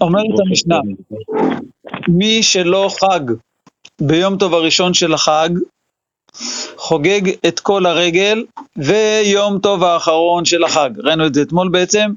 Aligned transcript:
אומרת 0.00 0.40
המשנה, 0.46 0.78
מי 2.08 2.42
שלא 2.42 2.90
חג 3.00 3.20
ביום 4.00 4.36
טוב 4.36 4.54
הראשון 4.54 4.94
של 4.94 5.14
החג, 5.14 5.48
חוגג 6.76 7.20
את 7.48 7.60
כל 7.60 7.86
הרגל 7.86 8.44
ויום 8.76 9.58
טוב 9.58 9.84
האחרון 9.84 10.44
של 10.44 10.64
החג. 10.64 10.90
ראינו 10.98 11.26
את 11.26 11.34
זה 11.34 11.42
אתמול 11.42 11.68
בעצם, 11.68 12.10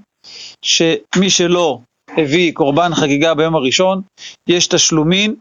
שמי 0.61 1.29
שלא 1.29 1.79
הביא 2.17 2.53
קורבן 2.53 2.95
חגיגה 2.95 3.33
ביום 3.33 3.55
הראשון, 3.55 4.01
יש 4.47 4.67
תשלומין 4.67 5.35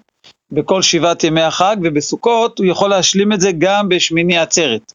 בכל 0.53 0.83
שבעת 0.83 1.25
ימי 1.25 1.43
החג, 1.43 1.77
ובסוכות 1.83 2.59
הוא 2.59 2.67
יכול 2.67 2.91
להשלים 2.91 3.33
את 3.33 3.41
זה 3.41 3.51
גם 3.59 3.89
בשמיני 3.89 4.39
עצרת. 4.39 4.93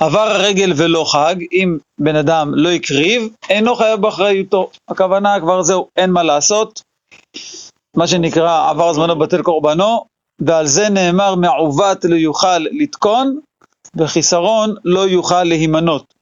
עבר 0.00 0.20
הרגל 0.20 0.72
ולא 0.76 1.04
חג, 1.12 1.34
אם 1.52 1.78
בן 2.00 2.16
אדם 2.16 2.52
לא 2.54 2.68
הקריב, 2.68 3.28
אינו 3.50 3.76
חייב 3.76 4.00
באחריותו. 4.00 4.70
הכוונה 4.88 5.40
כבר 5.40 5.62
זהו, 5.62 5.88
אין 5.96 6.10
מה 6.10 6.22
לעשות. 6.22 6.82
מה 7.96 8.06
שנקרא 8.06 8.70
עבר 8.70 8.92
זמנו 8.92 9.18
בטל 9.18 9.42
קורבנו, 9.42 10.04
ועל 10.40 10.66
זה 10.66 10.88
נאמר 10.88 11.34
מעוות 11.34 12.04
לא 12.04 12.14
יוכל 12.14 12.58
לתקון, 12.58 13.38
וחיסרון 13.96 14.74
לא 14.84 15.00
יוכל 15.00 15.44
להימנות. 15.44 16.14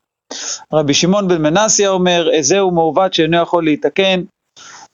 רבי 0.73 0.95
שמעון 0.95 1.29
בן 1.29 1.43
מנסיה 1.43 1.91
אומר, 1.91 2.31
איזהו 2.33 2.71
מעוות 2.71 3.15
שאינו 3.15 3.37
יכול 3.37 3.65
להתקן, 3.65 4.23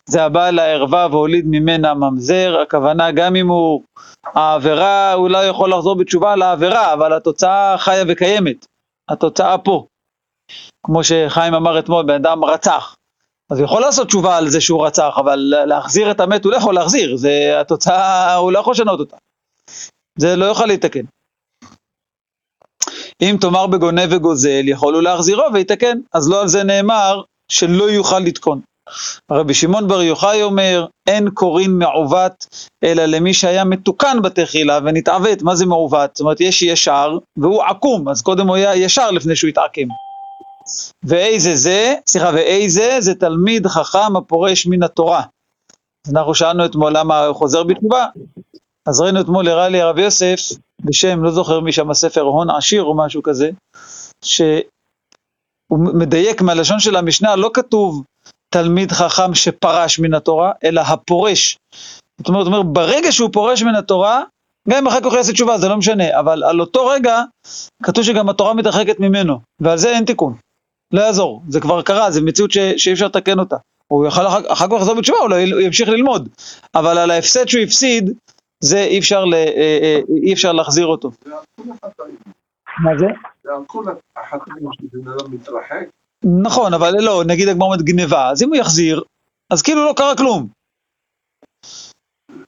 זה 0.06 0.24
הבא 0.24 0.50
לערווה 0.50 1.06
והוליד 1.10 1.44
ממנה 1.48 1.94
ממזר, 1.94 2.60
הכוונה 2.62 3.10
גם 3.10 3.36
אם 3.36 3.48
הוא, 3.48 3.82
העבירה, 4.24 5.12
הוא 5.12 5.30
לא 5.30 5.38
יכול 5.38 5.72
לחזור 5.72 5.96
בתשובה 5.96 6.32
על 6.32 6.42
העבירה, 6.42 6.92
אבל 6.92 7.12
התוצאה 7.12 7.78
חיה 7.78 8.04
וקיימת, 8.08 8.66
התוצאה 9.08 9.58
פה. 9.58 9.86
כמו 10.86 11.04
שחיים 11.04 11.54
אמר 11.54 11.78
אתמול, 11.78 12.06
בן 12.06 12.14
אדם 12.14 12.44
רצח, 12.44 12.96
אז 13.50 13.58
הוא 13.58 13.64
יכול 13.64 13.80
לעשות 13.80 14.06
תשובה 14.08 14.36
על 14.36 14.48
זה 14.48 14.60
שהוא 14.60 14.86
רצח, 14.86 15.14
אבל 15.16 15.38
להחזיר 15.66 16.10
את 16.10 16.20
המת 16.20 16.44
הוא 16.44 16.52
לא 16.52 16.56
יכול 16.56 16.74
להחזיר, 16.74 17.16
זה 17.16 17.60
התוצאה, 17.60 18.34
הוא 18.34 18.52
לא 18.52 18.58
יכול 18.58 18.72
לשנות 18.72 19.00
אותה. 19.00 19.16
זה 20.18 20.36
לא 20.36 20.44
יוכל 20.44 20.66
להתקן. 20.66 21.04
אם 23.22 23.36
תאמר 23.40 23.66
בגונב 23.66 24.08
וגוזל, 24.10 24.68
יכול 24.68 24.94
הוא 24.94 25.02
להחזירו 25.02 25.42
ויתקן, 25.52 25.98
אז 26.12 26.28
לא 26.28 26.40
על 26.40 26.48
זה 26.48 26.64
נאמר 26.64 27.22
שלא 27.48 27.84
יוכל 27.84 28.18
לתקון. 28.18 28.60
רבי 29.30 29.54
שמעון 29.54 29.88
בר 29.88 30.02
יוחאי 30.02 30.42
אומר, 30.42 30.86
אין 31.06 31.30
קורין 31.30 31.70
מעוות, 31.70 32.46
אלא 32.84 33.04
למי 33.04 33.34
שהיה 33.34 33.64
מתוקן 33.64 34.22
בתחילה 34.22 34.78
ונתעוות. 34.84 35.42
מה 35.42 35.54
זה 35.54 35.66
מעוות? 35.66 36.10
זאת 36.16 36.20
אומרת, 36.20 36.40
יש 36.40 36.62
ישר 36.62 37.18
והוא 37.36 37.62
עקום, 37.62 38.08
אז 38.08 38.22
קודם 38.22 38.48
הוא 38.48 38.56
היה 38.56 38.76
ישר 38.76 39.10
לפני 39.10 39.36
שהוא 39.36 39.48
התעקם. 39.48 39.88
ואיזה 41.04 41.54
זה, 41.54 41.94
סליחה, 42.08 42.30
ואיזה 42.34 42.96
זה 43.00 43.14
תלמיד 43.14 43.66
חכם 43.66 44.16
הפורש 44.16 44.66
מן 44.66 44.82
התורה. 44.82 45.22
אנחנו 46.12 46.34
שאלנו 46.34 46.64
אתמול 46.64 46.92
למה 46.96 47.24
הוא 47.24 47.36
חוזר 47.36 47.62
בתשובה, 47.62 48.06
אז 48.88 49.00
ראינו 49.00 49.20
אתמול, 49.20 49.48
הראה 49.48 49.68
לי 49.68 49.80
הרב 49.80 49.98
יוסף, 49.98 50.40
בשם, 50.84 51.22
לא 51.22 51.30
זוכר 51.30 51.60
מי 51.60 51.72
שם 51.72 51.90
הספר, 51.90 52.20
הון 52.20 52.50
עשיר 52.50 52.82
או 52.82 52.96
משהו 52.96 53.22
כזה, 53.22 53.50
שהוא 54.24 54.64
מדייק 55.94 56.42
מהלשון 56.42 56.80
של 56.80 56.96
המשנה, 56.96 57.36
לא 57.36 57.50
כתוב 57.54 58.02
תלמיד 58.52 58.92
חכם 58.92 59.34
שפרש 59.34 59.98
מן 59.98 60.14
התורה, 60.14 60.52
אלא 60.64 60.80
הפורש. 60.80 61.56
זאת 62.18 62.28
אומרת, 62.28 62.46
אומר, 62.46 62.62
ברגע 62.62 63.12
שהוא 63.12 63.30
פורש 63.32 63.62
מן 63.62 63.74
התורה, 63.74 64.22
גם 64.68 64.78
אם 64.78 64.86
אחר 64.86 65.00
כך 65.00 65.06
הוא 65.06 65.16
יעשה 65.16 65.32
תשובה, 65.32 65.58
זה 65.58 65.68
לא 65.68 65.76
משנה, 65.76 66.20
אבל 66.20 66.44
על 66.44 66.60
אותו 66.60 66.86
רגע, 66.86 67.22
כתוב 67.82 68.04
שגם 68.04 68.28
התורה 68.28 68.54
מתרחקת 68.54 69.00
ממנו, 69.00 69.40
ועל 69.60 69.78
זה 69.78 69.90
אין 69.90 70.04
תיקון. 70.04 70.34
לא 70.92 71.00
יעזור, 71.00 71.42
זה 71.48 71.60
כבר 71.60 71.82
קרה, 71.82 72.10
זו 72.10 72.22
מציאות 72.22 72.50
ש, 72.50 72.58
שאי 72.58 72.92
אפשר 72.92 73.06
לתקן 73.06 73.38
אותה. 73.38 73.56
הוא 73.88 74.04
יוכל 74.04 74.26
אחר, 74.26 74.52
אחר 74.52 74.66
כך 74.66 74.72
לחזור 74.72 74.94
בתשובה, 74.94 75.18
הוא, 75.18 75.28
לא, 75.30 75.36
הוא 75.36 75.60
ימשיך 75.60 75.88
ללמוד, 75.88 76.28
אבל 76.74 76.98
על 76.98 77.10
ההפסד 77.10 77.48
שהוא 77.48 77.62
הפסיד, 77.62 78.10
זה 78.60 78.78
אי 78.78 78.98
אפשר, 78.98 79.24
ל, 79.24 79.34
אה, 79.34 79.78
אה, 79.82 80.00
אי 80.22 80.32
אפשר 80.32 80.52
להחזיר 80.52 80.86
אותו. 80.86 81.10
מה 82.78 82.98
זה? 82.98 83.06
זה 83.44 83.50
על 83.52 83.62
כל 83.66 83.84
החתמים 84.16 84.70
שבן 84.72 85.12
אדם 85.12 85.34
מתרחק. 85.34 85.86
נכון, 86.24 86.74
אבל 86.74 86.94
לא, 87.00 87.24
נגיד 87.26 87.48
הגמר 87.48 87.66
אומרת 87.66 87.82
גניבה, 87.82 88.30
אז 88.30 88.42
אם 88.42 88.48
הוא 88.48 88.56
יחזיר, 88.56 89.02
אז 89.50 89.62
כאילו 89.62 89.84
לא 89.84 89.92
קרה 89.96 90.16
כלום. 90.16 90.48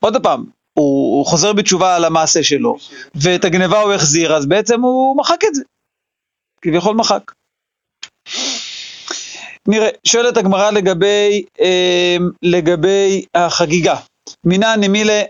עוד 0.00 0.22
פעם, 0.22 0.44
הוא, 0.72 1.16
הוא 1.16 1.26
חוזר 1.26 1.52
בתשובה 1.52 1.96
על 1.96 2.04
המעשה 2.04 2.42
שלו, 2.42 2.76
ואת 3.14 3.44
הגניבה 3.44 3.80
הוא 3.80 3.92
החזיר, 3.92 4.36
אז 4.36 4.46
בעצם 4.46 4.82
הוא 4.82 5.16
מחק 5.16 5.44
את 5.48 5.54
זה. 5.54 5.62
כביכול 6.62 6.96
מחק. 6.96 7.32
נראה, 9.68 9.88
שואלת 10.04 10.36
הגמרא 10.36 10.70
לגבי, 10.70 11.44
אה, 11.60 12.16
לגבי 12.42 13.24
החגיגה. 13.34 13.96
מינא 14.44 14.76
נמילה 14.76 15.22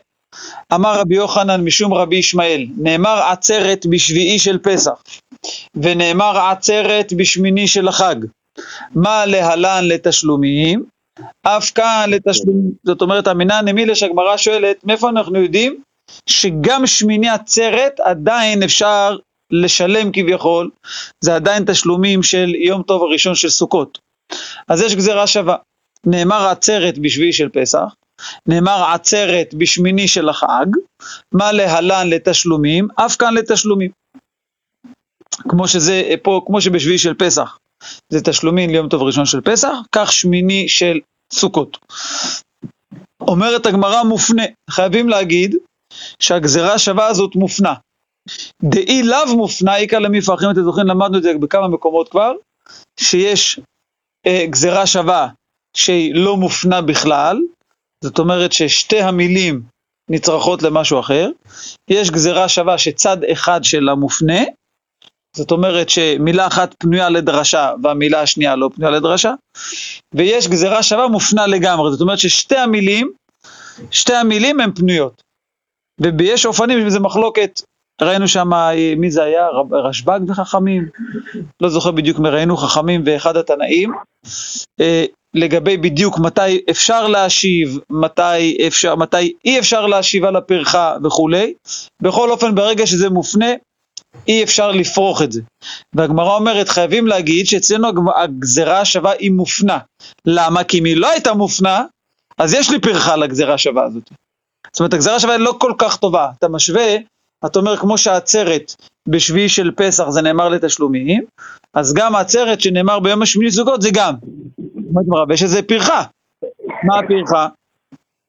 אמר 0.75 1.01
רבי 1.01 1.15
יוחנן 1.15 1.61
משום 1.61 1.95
רבי 1.95 2.17
ישמעאל, 2.17 2.67
נאמר 2.79 3.23
עצרת 3.31 3.87
בשביעי 3.87 4.39
של 4.39 4.59
פסח, 4.59 5.03
ונאמר 5.75 6.39
עצרת 6.39 7.13
בשמיני 7.13 7.69
של 7.69 7.89
החג. 7.89 8.17
מה 8.95 9.27
להלן 9.27 9.85
לתשלומים? 9.85 10.85
אף 11.43 11.71
כאן 11.71 12.07
לתשלומים. 12.09 12.71
זאת 12.85 13.03
אומרת, 13.03 13.27
המינא 13.27 13.61
נמילה 13.61 13.95
שהגמרא 13.95 14.37
שואלת, 14.37 14.85
מאיפה 14.85 15.09
אנחנו 15.09 15.43
יודעים 15.43 15.81
שגם 16.27 16.87
שמיני 16.87 17.29
עצרת 17.29 18.01
עדיין 18.01 18.63
אפשר 18.63 19.17
לשלם 19.51 20.13
כביכול, 20.13 20.71
זה 21.21 21.35
עדיין 21.35 21.65
תשלומים 21.67 22.23
של 22.23 22.55
יום 22.55 22.83
טוב 22.83 23.03
הראשון 23.03 23.35
של 23.35 23.49
סוכות. 23.49 23.99
אז 24.69 24.83
יש 24.83 24.95
גזירה 24.95 25.27
שווה. 25.27 25.57
נאמר 26.07 26.49
עצרת 26.49 26.99
בשביעי 26.99 27.33
של 27.33 27.49
פסח, 27.49 27.95
נאמר 28.47 28.85
עצרת 28.95 29.55
בשמיני 29.55 30.09
של 30.09 30.29
החג, 30.29 30.67
מה 31.33 31.53
להלן 31.53 32.09
לתשלומים, 32.09 32.89
אף 32.97 33.17
כאן 33.17 33.35
לתשלומים. 33.35 33.91
כמו 35.49 35.69
שזה 35.69 36.03
פה, 36.23 36.41
כמו 36.47 36.61
שבשביעי 36.61 36.99
של 36.99 37.15
פסח 37.15 37.59
זה 38.09 38.21
תשלומים 38.21 38.71
ליום 38.71 38.89
טוב 38.89 39.03
ראשון 39.03 39.27
של 39.27 39.41
פסח, 39.41 39.73
כך 39.93 40.13
שמיני 40.13 40.69
של 40.69 41.01
סוכות. 41.33 41.79
אומרת 43.21 43.67
הגמרא 43.67 44.03
מופנה, 44.03 44.43
חייבים 44.71 45.09
להגיד 45.09 45.57
שהגזרה 46.19 46.75
השווה 46.75 47.07
הזאת 47.07 47.37
מופנה. 47.37 47.75
דאי 48.63 49.03
לאו 49.03 49.37
מופנה, 49.37 49.77
איכא 49.77 49.97
למפרחים, 49.97 50.51
אתם 50.51 50.63
זוכרים, 50.63 50.87
למדנו 50.87 51.19
את 51.19 51.23
זה 51.23 51.33
בכמה 51.41 51.69
מקומות 51.69 52.09
כבר, 52.09 52.33
שיש 53.01 53.61
אה, 54.27 54.47
גזרה 54.47 54.87
שווה 54.87 55.29
שהיא 55.77 56.15
לא 56.15 56.37
מופנה 56.37 56.83
בכלל, 56.83 57.41
זאת 58.05 58.19
אומרת 58.19 58.53
ששתי 58.53 59.01
המילים 59.01 59.63
נצרכות 60.11 60.63
למשהו 60.63 61.01
אחר, 61.01 61.31
יש 61.91 62.11
גזרה 62.11 62.49
שווה 62.49 62.79
שצד 62.79 63.25
אחד 63.33 63.65
שלה 63.65 63.95
מופנה, 63.95 64.41
זאת 65.37 65.51
אומרת 65.51 65.89
שמילה 65.89 66.47
אחת 66.47 66.75
פנויה 66.79 67.09
לדרשה 67.09 67.73
והמילה 67.83 68.23
השנייה 68.23 68.57
לא 68.57 68.71
פנויה 68.75 68.91
לדרשה, 68.91 69.35
ויש 70.15 70.49
גזרה 70.49 70.83
שווה 70.83 71.09
מופנה 71.09 71.47
לגמרי, 71.47 71.91
זאת 71.91 72.01
אומרת 72.01 72.19
ששתי 72.19 72.57
המילים, 72.57 73.13
שתי 73.91 74.15
המילים 74.15 74.61
הן 74.61 74.73
פנויות. 74.75 75.23
ויש 76.19 76.47
אופנים, 76.47 76.91
זה 76.91 77.01
מחלוקת, 77.01 77.61
ראינו 78.03 78.29
שם, 78.29 78.51
מי 78.97 79.11
זה 79.11 79.23
היה? 79.23 79.47
רשב"ג 79.73 80.21
וחכמים? 80.29 80.89
לא 81.61 81.69
זוכר 81.69 81.91
בדיוק 81.91 82.19
מי 82.19 82.29
ראינו, 82.29 82.57
חכמים 82.57 83.03
ואחד 83.07 83.37
התנאים. 83.37 83.93
אה, 84.81 85.05
לגבי 85.35 85.77
בדיוק 85.77 86.19
מתי 86.19 86.61
אפשר 86.71 87.09
להשיב, 87.09 87.79
מתי, 87.91 88.67
אפשר, 88.67 88.95
מתי 88.95 89.33
אי 89.45 89.59
אפשר 89.59 89.87
להשיב 89.87 90.25
על 90.25 90.37
הפרחה 90.37 90.97
וכולי. 91.05 91.55
בכל 92.03 92.31
אופן, 92.31 92.55
ברגע 92.55 92.87
שזה 92.87 93.11
מופנה, 93.11 93.51
אי 94.29 94.43
אפשר 94.43 94.71
לפרוח 94.71 95.23
את 95.23 95.33
זה. 95.33 95.41
והגמרא 95.95 96.37
אומרת, 96.37 96.69
חייבים 96.69 97.07
להגיד 97.07 97.47
שאצלנו 97.47 97.89
הגזרה 98.17 98.81
השווה 98.81 99.13
היא 99.13 99.31
מופנה. 99.31 99.79
למה? 100.27 100.65
כי 100.65 100.79
אם 100.79 100.85
היא 100.85 100.97
לא 100.97 101.11
הייתה 101.11 101.35
מופנה, 101.35 101.85
אז 102.39 102.55
יש 102.55 102.71
לי 102.71 102.81
פרחה 102.81 103.17
לגזרה 103.17 103.55
השווה 103.55 103.85
הזאת. 103.85 104.11
זאת 104.73 104.81
אומרת, 104.81 104.95
הגזרה 104.95 105.17
השווה 105.17 105.35
היא 105.35 105.41
לא 105.41 105.57
כל 105.61 105.73
כך 105.79 105.97
טובה. 105.97 106.29
אתה 106.39 106.49
משווה, 106.49 106.97
אתה 107.47 107.59
אומר, 107.59 107.77
כמו 107.77 107.99
שהעצרת 107.99 108.75
בשביעי 109.09 109.49
של 109.49 109.71
פסח 109.77 110.09
זה 110.09 110.23
נאמר 110.23 110.49
לתשלומים, 110.49 111.25
אז 111.75 111.95
גם 111.95 112.15
העצרת 112.15 112.61
שנאמר 112.61 113.01
ביום 113.01 113.23
השמיני 113.23 113.51
זוגות 113.51 113.83
זה 113.83 113.89
גם. 113.93 114.15
אומרת 114.59 115.05
הגמרא, 115.07 115.25
ויש 115.29 115.43
איזה 115.43 115.63
פרחה. 115.63 116.03
מה 116.85 116.99
הפרחה? 116.99 117.49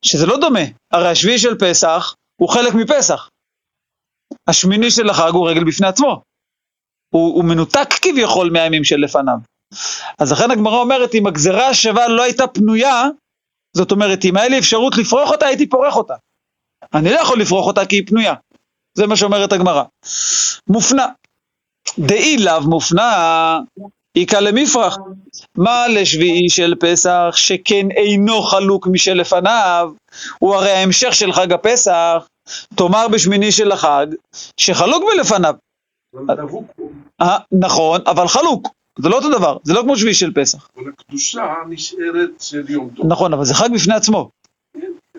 שזה 0.05 0.25
לא 0.25 0.37
דומה, 0.37 0.59
הרי 0.91 1.07
השביעי 1.07 1.39
של 1.39 1.57
פסח 1.57 2.15
הוא 2.41 2.49
חלק 2.49 2.73
מפסח. 2.73 3.29
השמיני 4.47 4.91
של 4.91 5.09
החג 5.09 5.31
הוא 5.33 5.49
רגל 5.49 5.63
בפני 5.63 5.87
עצמו. 5.87 6.21
הוא, 7.09 7.35
הוא 7.35 7.43
מנותק 7.43 7.87
כביכול 8.01 8.49
מהימים 8.49 8.83
שלפניו. 8.83 9.37
אז 10.19 10.31
לכן 10.31 10.51
הגמרא 10.51 10.77
אומרת, 10.77 11.15
אם 11.15 11.27
הגזרה 11.27 11.67
השווה 11.67 12.07
לא 12.07 12.23
הייתה 12.23 12.47
פנויה, 12.47 13.03
זאת 13.77 13.91
אומרת, 13.91 14.25
אם 14.25 14.37
היה 14.37 14.47
לי 14.47 14.59
אפשרות 14.59 14.97
לפרוח 14.97 15.31
אותה, 15.31 15.45
הייתי 15.45 15.69
פורח 15.69 15.95
אותה. 15.95 16.13
אני 16.93 17.09
לא 17.09 17.19
יכול 17.19 17.39
לפרוח 17.39 17.67
אותה 17.67 17.85
כי 17.85 17.95
היא 17.95 18.07
פנויה. 18.07 18.33
זה 18.95 19.07
מה 19.07 19.15
שאומרת 19.15 19.53
הגמרא. 19.53 19.83
מופנה. 20.67 21.05
דאי 21.99 22.37
לאו 22.37 22.61
מופנה, 22.61 23.59
איכא 24.15 24.35
למפרח. 24.35 24.97
מה 25.57 25.87
לשביעי 25.87 26.49
של 26.49 26.73
פסח 26.79 27.33
שכן 27.35 27.91
אינו 27.91 28.41
חלוק 28.41 28.87
משלפניו, 28.87 29.91
הוא 30.39 30.55
הרי 30.55 30.71
ההמשך 30.71 31.13
של 31.13 31.33
חג 31.33 31.53
הפסח, 31.53 32.27
תאמר 32.75 33.07
בשמיני 33.07 33.51
של 33.51 33.71
החג, 33.71 34.07
שחלוק 34.57 35.03
מלפניו. 35.15 35.53
אה, 37.21 37.37
נכון, 37.51 38.01
אבל 38.07 38.27
חלוק, 38.27 38.67
זה 38.99 39.09
לא 39.09 39.15
אותו 39.15 39.37
דבר, 39.37 39.57
זה 39.63 39.73
לא 39.73 39.81
כמו 39.81 39.97
שביעי 39.97 40.13
של 40.13 40.33
פסח. 40.33 40.67
אבל 40.77 40.89
הקדושה 40.89 41.53
נשארת 41.69 42.29
של 42.39 42.65
יום 42.69 42.89
טוב. 42.95 43.05
נכון, 43.07 43.33
אבל 43.33 43.45
זה 43.45 43.53
חג 43.53 43.69
בפני 43.73 43.95
עצמו. 43.95 44.29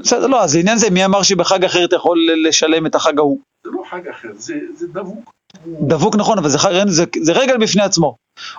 בסדר, 0.01 0.27
לא, 0.27 0.43
אז 0.43 0.57
לעניין 0.57 0.79
זה, 0.79 0.91
מי 0.91 1.05
אמר 1.05 1.23
שבחג 1.23 1.65
אחר 1.65 1.85
אתה 1.85 1.97
יכול 1.97 2.19
לשלם 2.49 2.87
את 2.87 2.95
החג 2.95 3.19
ההוא? 3.19 3.39
זה 3.65 3.71
לא 3.71 3.83
חג 3.91 4.09
אחר, 4.09 4.29
זה, 4.35 4.55
זה 4.75 4.87
דבוק. 4.87 5.33
דבוק 5.67 6.17
נכון, 6.17 6.39
אבל 6.39 6.49
זה, 6.49 6.59
זה, 6.87 7.05
זה 7.23 7.33
רגל 7.33 7.57
בפני 7.57 7.83
עצמו. 7.83 8.17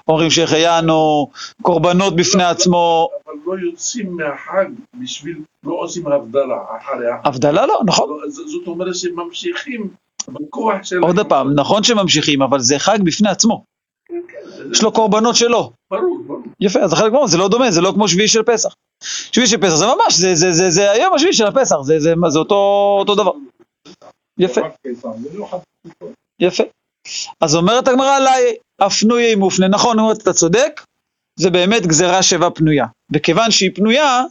אומרים 0.07 0.29
שהחיינו, 0.29 1.27
קורבנות 1.61 2.15
בפני 2.15 2.43
עצמו. 2.43 3.09
אבל 3.25 3.33
לא 3.45 3.59
יוצאים 3.59 4.15
מהחג 4.15 4.65
בשביל, 5.01 5.41
לא 5.63 5.73
עושים 5.73 6.07
הבדלה 6.07 6.57
אחרי 6.77 7.11
החג. 7.11 7.27
הבדלה 7.27 7.65
לא, 7.65 7.81
נכון. 7.85 8.09
לא, 8.09 8.29
זאת 8.29 8.67
אומרת 8.67 8.95
שממשיכים 8.95 9.89
בכוח 10.27 10.83
של... 10.83 10.97
עוד 10.97 11.19
פעם, 11.29 11.53
נכון 11.53 11.83
שממשיכים, 11.83 12.41
אבל 12.41 12.59
זה 12.59 12.79
חג 12.79 12.97
בפני 13.03 13.29
עצמו. 13.29 13.63
כן, 14.07 14.21
כן, 14.27 14.71
יש 14.71 14.83
לו 14.83 14.91
קורבנות 14.91 15.35
שלו. 15.35 15.71
ברור, 15.91 16.19
ברור. 16.27 16.41
יפה, 16.59 16.79
אז 16.79 16.93
החלק 16.93 17.13
זה 17.25 17.37
לא 17.37 17.47
דומה, 17.47 17.71
זה 17.71 17.81
לא 17.81 17.91
כמו 17.95 18.07
שביעי 18.07 18.27
של 18.27 18.43
פסח. 18.43 18.73
שביעי 19.03 19.47
של 19.47 19.57
פסח 19.57 19.75
זה 19.75 19.85
ממש, 19.85 20.13
זה, 20.13 20.35
זה, 20.35 20.51
זה, 20.51 20.69
זה 20.69 20.91
היום 20.91 21.13
השביעי 21.13 21.33
של 21.33 21.45
הפסח, 21.45 21.75
זה, 21.81 21.99
זה, 21.99 22.13
זה 22.27 22.39
אותו, 22.39 22.55
אותו 22.99 23.15
דבר. 23.15 23.31
יפה, 24.39 24.61
יפה. 26.39 26.63
אז 27.41 27.55
אומרת 27.55 27.87
הגמרא 27.87 28.15
עליי, 28.15 28.55
הפנויה 28.79 29.35
מופנה. 29.35 29.67
נכון, 29.67 29.99
אומרת, 29.99 30.21
אתה 30.21 30.33
צודק, 30.33 30.81
זה 31.39 31.49
באמת 31.49 31.85
גזירה 31.85 32.23
שווה 32.23 32.49
פנויה. 32.49 32.85
וכיוון 33.13 33.51
שהיא 33.51 33.71
פנויה, 33.75 34.23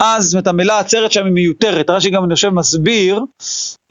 אז 0.00 0.24
זאת 0.24 0.34
אומרת, 0.34 0.46
המילה 0.46 0.78
עצרת 0.78 1.12
שם 1.12 1.24
היא 1.24 1.32
מיותרת. 1.32 1.90
רש"י 1.90 2.10
גם, 2.10 2.24
אני 2.24 2.34
חושב, 2.34 2.48
מסביר, 2.48 3.24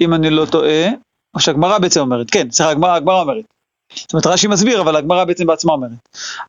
אם 0.02 0.14
אני 0.14 0.30
לא 0.30 0.46
טועה, 0.46 0.90
או 1.36 1.40
שהגמרא 1.40 1.78
בעצם 1.78 2.00
אומרת, 2.00 2.32
כן, 2.32 2.52
סליחה, 2.52 2.72
הגמרא 2.72 3.22
אומרת. 3.22 3.46
זאת 3.96 4.14
אומרת, 4.14 4.28
רש"י 4.28 4.48
מסביר, 4.48 4.82
אבל 4.82 4.96
הגמרא 4.96 5.24
בעצם 5.24 5.46
בעצמה 5.46 5.74
אומרת. 5.74 5.92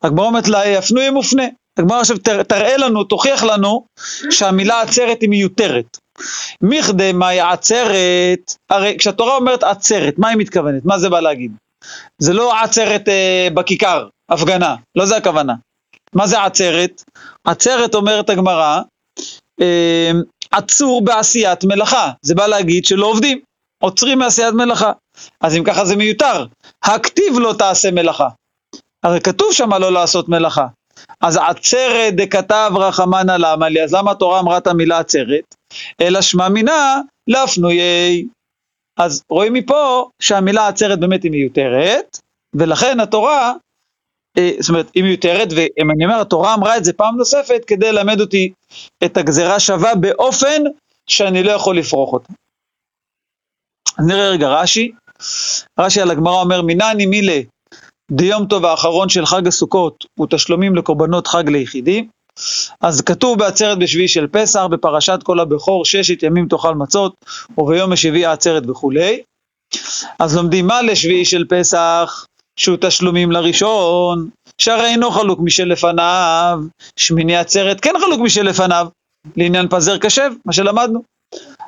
הגמרא 0.03 0.25
אומרת 0.25 0.47
לה, 0.47 0.77
הפנויה 0.77 1.11
מופנה. 1.11 1.43
הגמרא 1.79 1.99
עכשיו 1.99 2.17
תר- 2.17 2.43
תראה 2.43 2.77
לנו, 2.77 3.03
תוכיח 3.03 3.43
לנו, 3.43 3.85
שהמילה 4.31 4.81
עצרת 4.81 5.21
היא 5.21 5.29
מיותרת. 5.29 5.97
מכדי 6.61 7.11
מהי 7.11 7.39
עצרת, 7.39 8.53
הרי 8.69 8.95
כשהתורה 8.99 9.35
אומרת 9.35 9.63
עצרת, 9.63 10.13
מה 10.17 10.29
היא 10.29 10.37
מתכוונת? 10.37 10.85
מה 10.85 10.99
זה 10.99 11.09
בא 11.09 11.19
להגיד? 11.19 11.51
זה 12.17 12.33
לא 12.33 12.59
עצרת 12.63 13.09
אה, 13.09 13.47
בכיכר, 13.53 14.07
הפגנה, 14.29 14.75
לא 14.95 15.05
זה 15.05 15.17
הכוונה. 15.17 15.53
מה 16.13 16.27
זה 16.27 16.43
עצרת? 16.43 17.03
עצרת 17.45 17.95
אומרת 17.95 18.29
הגמרא, 18.29 18.81
אה, 19.61 20.11
עצור 20.51 21.05
בעשיית 21.05 21.63
מלאכה, 21.63 22.11
זה 22.21 22.35
בא 22.35 22.47
להגיד 22.47 22.85
שלא 22.85 23.05
עובדים, 23.05 23.39
עוצרים 23.83 24.19
מעשיית 24.19 24.53
מלאכה. 24.53 24.91
אז 25.41 25.55
אם 25.57 25.63
ככה 25.63 25.85
זה 25.85 25.95
מיותר, 25.95 26.45
הכתיב 26.83 27.39
לא 27.39 27.55
תעשה 27.57 27.91
מלאכה. 27.91 28.27
הרי 29.03 29.21
כתוב 29.21 29.53
שם 29.53 29.73
לא 29.73 29.91
לעשות 29.91 30.29
מלאכה. 30.29 30.67
אז 31.21 31.39
עצרת 31.47 32.15
דכתב 32.15 32.71
רחמנא 32.75 33.31
למה 33.39 33.69
לי, 33.69 33.83
אז 33.83 33.93
למה 33.93 34.11
התורה 34.11 34.39
אמרה 34.39 34.57
את 34.57 34.67
המילה 34.67 34.99
עצרת? 34.99 35.55
אלא 36.01 36.21
שמע 36.21 36.49
מינה 36.49 37.01
להפנויי. 37.27 38.25
אז 38.97 39.23
רואים 39.29 39.53
מפה 39.53 40.09
שהמילה 40.21 40.67
עצרת 40.67 40.99
באמת 40.99 41.23
היא 41.23 41.31
מיותרת, 41.31 42.19
ולכן 42.53 42.99
התורה, 42.99 43.53
אה, 44.37 44.51
זאת 44.59 44.69
אומרת, 44.69 44.91
היא 44.95 45.03
מיותרת, 45.03 45.47
ואני 45.55 46.05
אומר, 46.05 46.21
התורה 46.21 46.53
אמרה 46.53 46.77
את 46.77 46.85
זה 46.85 46.93
פעם 46.93 47.17
נוספת 47.17 47.65
כדי 47.67 47.91
ללמד 47.91 48.21
אותי 48.21 48.53
את 49.05 49.17
הגזרה 49.17 49.59
שווה 49.59 49.95
באופן 49.95 50.63
שאני 51.07 51.43
לא 51.43 51.51
יכול 51.51 51.77
לפרוח 51.77 52.13
אותה. 52.13 52.33
נראה 54.07 54.29
רגע 54.29 54.47
רש"י, 54.47 54.91
רש"י 55.79 56.01
על 56.01 56.11
הגמרא 56.11 56.41
אומר, 56.41 56.61
מינני 56.61 57.05
מילה 57.05 57.41
דיום 58.11 58.45
טוב 58.45 58.65
האחרון 58.65 59.09
של 59.09 59.25
חג 59.25 59.47
הסוכות 59.47 60.05
ותשלומים 60.21 60.75
לקורבנות 60.75 61.27
חג 61.27 61.49
ליחידים. 61.49 62.07
אז 62.81 63.01
כתוב 63.01 63.39
בעצרת 63.39 63.79
בשביעי 63.79 64.07
של 64.07 64.27
פסח, 64.27 64.65
בפרשת 64.71 65.19
כל 65.23 65.39
הבכור, 65.39 65.85
ששת 65.85 66.23
ימים 66.23 66.47
תאכל 66.47 66.75
מצות, 66.75 67.13
וביום 67.57 67.91
השביעי 67.91 68.25
העצרת 68.25 68.69
וכולי. 68.69 69.21
אז 70.19 70.35
לומדים 70.35 70.67
מה 70.67 70.81
לשביעי 70.81 71.25
של 71.25 71.45
פסח, 71.49 72.25
שהוא 72.59 72.77
תשלומים 72.81 73.31
לראשון, 73.31 74.29
שהרי 74.61 74.85
אינו 74.85 75.11
חלוק 75.11 75.39
משלפניו, 75.43 76.59
שמיני 76.95 77.35
עצרת 77.35 77.79
כן 77.79 77.93
חלוק 77.99 78.19
משלפניו, 78.21 78.87
לעניין 79.37 79.67
פזר 79.67 79.97
קשב, 79.97 80.31
מה 80.45 80.53
שלמדנו. 80.53 81.03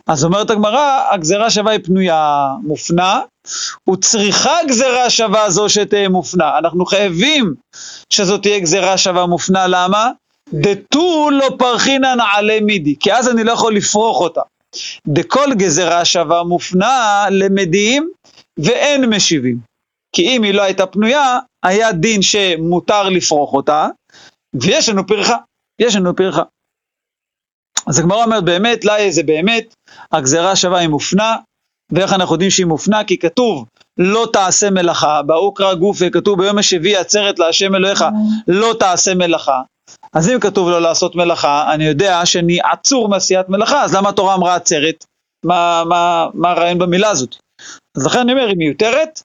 אז 0.08 0.24
אומרת 0.24 0.50
הגמרא, 0.50 1.02
הגזרה 1.12 1.50
שווה 1.50 1.72
היא 1.72 1.80
פנויה, 1.84 2.48
מופנה, 2.64 3.22
וצריכה 3.90 4.56
גזרה 4.68 5.10
שווה 5.10 5.50
זו 5.50 5.70
שתהיה 5.70 6.10
מופנה. 6.10 6.58
אנחנו 6.58 6.86
חייבים 6.86 7.54
שזאת 8.14 8.42
תהיה 8.42 8.60
גזרה 8.60 8.98
שווה 8.98 9.26
מופנה, 9.26 9.68
למה? 9.68 10.12
דתו 10.54 11.30
לא 11.32 11.50
פרחינן 11.60 12.18
עלי 12.36 12.60
מידי, 12.60 12.96
כי 13.00 13.14
אז 13.14 13.30
אני 13.30 13.44
לא 13.44 13.52
יכול 13.52 13.76
לפרוח 13.76 14.20
אותה. 14.20 14.42
דכל 15.08 15.54
גזרה 15.54 16.06
שווה 16.06 16.44
מופנה 16.44 17.26
למדים 17.32 18.10
ואין 18.60 19.06
משיבים. 19.06 19.58
כי 20.16 20.22
אם 20.22 20.44
היא 20.44 20.54
לא 20.54 20.62
הייתה 20.62 20.86
פנויה, 20.86 21.40
היה 21.66 21.92
דין 21.92 22.22
שמותר 22.22 23.10
לפרוח 23.10 23.54
אותה, 23.54 23.88
ויש 24.54 24.90
לנו 24.90 25.08
פרחה, 25.08 25.38
יש 25.82 25.96
לנו 25.96 26.16
פרחה. 26.16 26.44
אז 27.88 28.00
הגמרא 28.00 28.24
אומרת 28.24 28.44
באמת, 28.44 28.86
לא 28.86 29.12
זה 29.12 29.24
באמת, 29.24 29.74
הגזרה 30.12 30.56
שווה 30.56 30.80
היא 30.80 30.88
מופנה, 30.88 31.36
ואיך 31.92 32.14
אנחנו 32.14 32.36
יודעים 32.36 32.52
שהיא 32.52 32.66
מופנה? 32.66 33.04
כי 33.04 33.18
כתוב 33.18 33.66
לא 33.98 34.28
תעשה 34.34 34.70
מלאכה, 34.70 35.22
באוקרא 35.22 35.74
גופי 35.74 36.12
כתוב 36.12 36.42
ביום 36.42 36.58
השביעי 36.58 36.96
עצרת 36.96 37.40
להשם 37.40 37.76
אלוהיך 37.76 38.06
לא 38.48 38.76
תעשה 38.80 39.16
מלאכה. 39.16 39.62
אז 40.14 40.30
אם 40.30 40.40
כתוב 40.40 40.70
לא 40.70 40.82
לעשות 40.82 41.16
מלאכה, 41.16 41.74
אני 41.74 41.84
יודע 41.84 42.26
שאני 42.26 42.58
עצור 42.72 43.10
מעשיית 43.10 43.50
מלאכה, 43.50 43.84
אז 43.84 43.96
למה 43.96 44.10
התורה 44.10 44.36
אמרה 44.36 44.56
עצרת? 44.56 45.06
מה, 45.46 45.84
מה, 45.86 46.28
מה 46.34 46.52
הרעיון 46.52 46.80
במילה 46.80 47.10
הזאת? 47.10 47.36
אז 47.98 48.06
לכן 48.06 48.20
אני 48.20 48.32
אומר, 48.32 48.48
היא 48.48 48.58
מיותרת, 48.58 49.22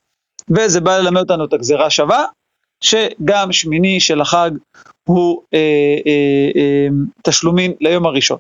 וזה 0.50 0.80
בא 0.80 0.98
ללמד 0.98 1.20
אותנו 1.20 1.44
את 1.44 1.52
הגזרה 1.52 1.90
שווה, 1.90 2.24
שגם 2.84 3.52
שמיני 3.52 4.00
של 4.00 4.20
החג 4.20 4.50
הוא 5.08 5.42
אה, 5.54 5.58
אה, 6.06 6.50
אה, 6.56 6.88
תשלומין 7.22 7.72
ליום 7.80 8.06
הראשון. 8.06 8.38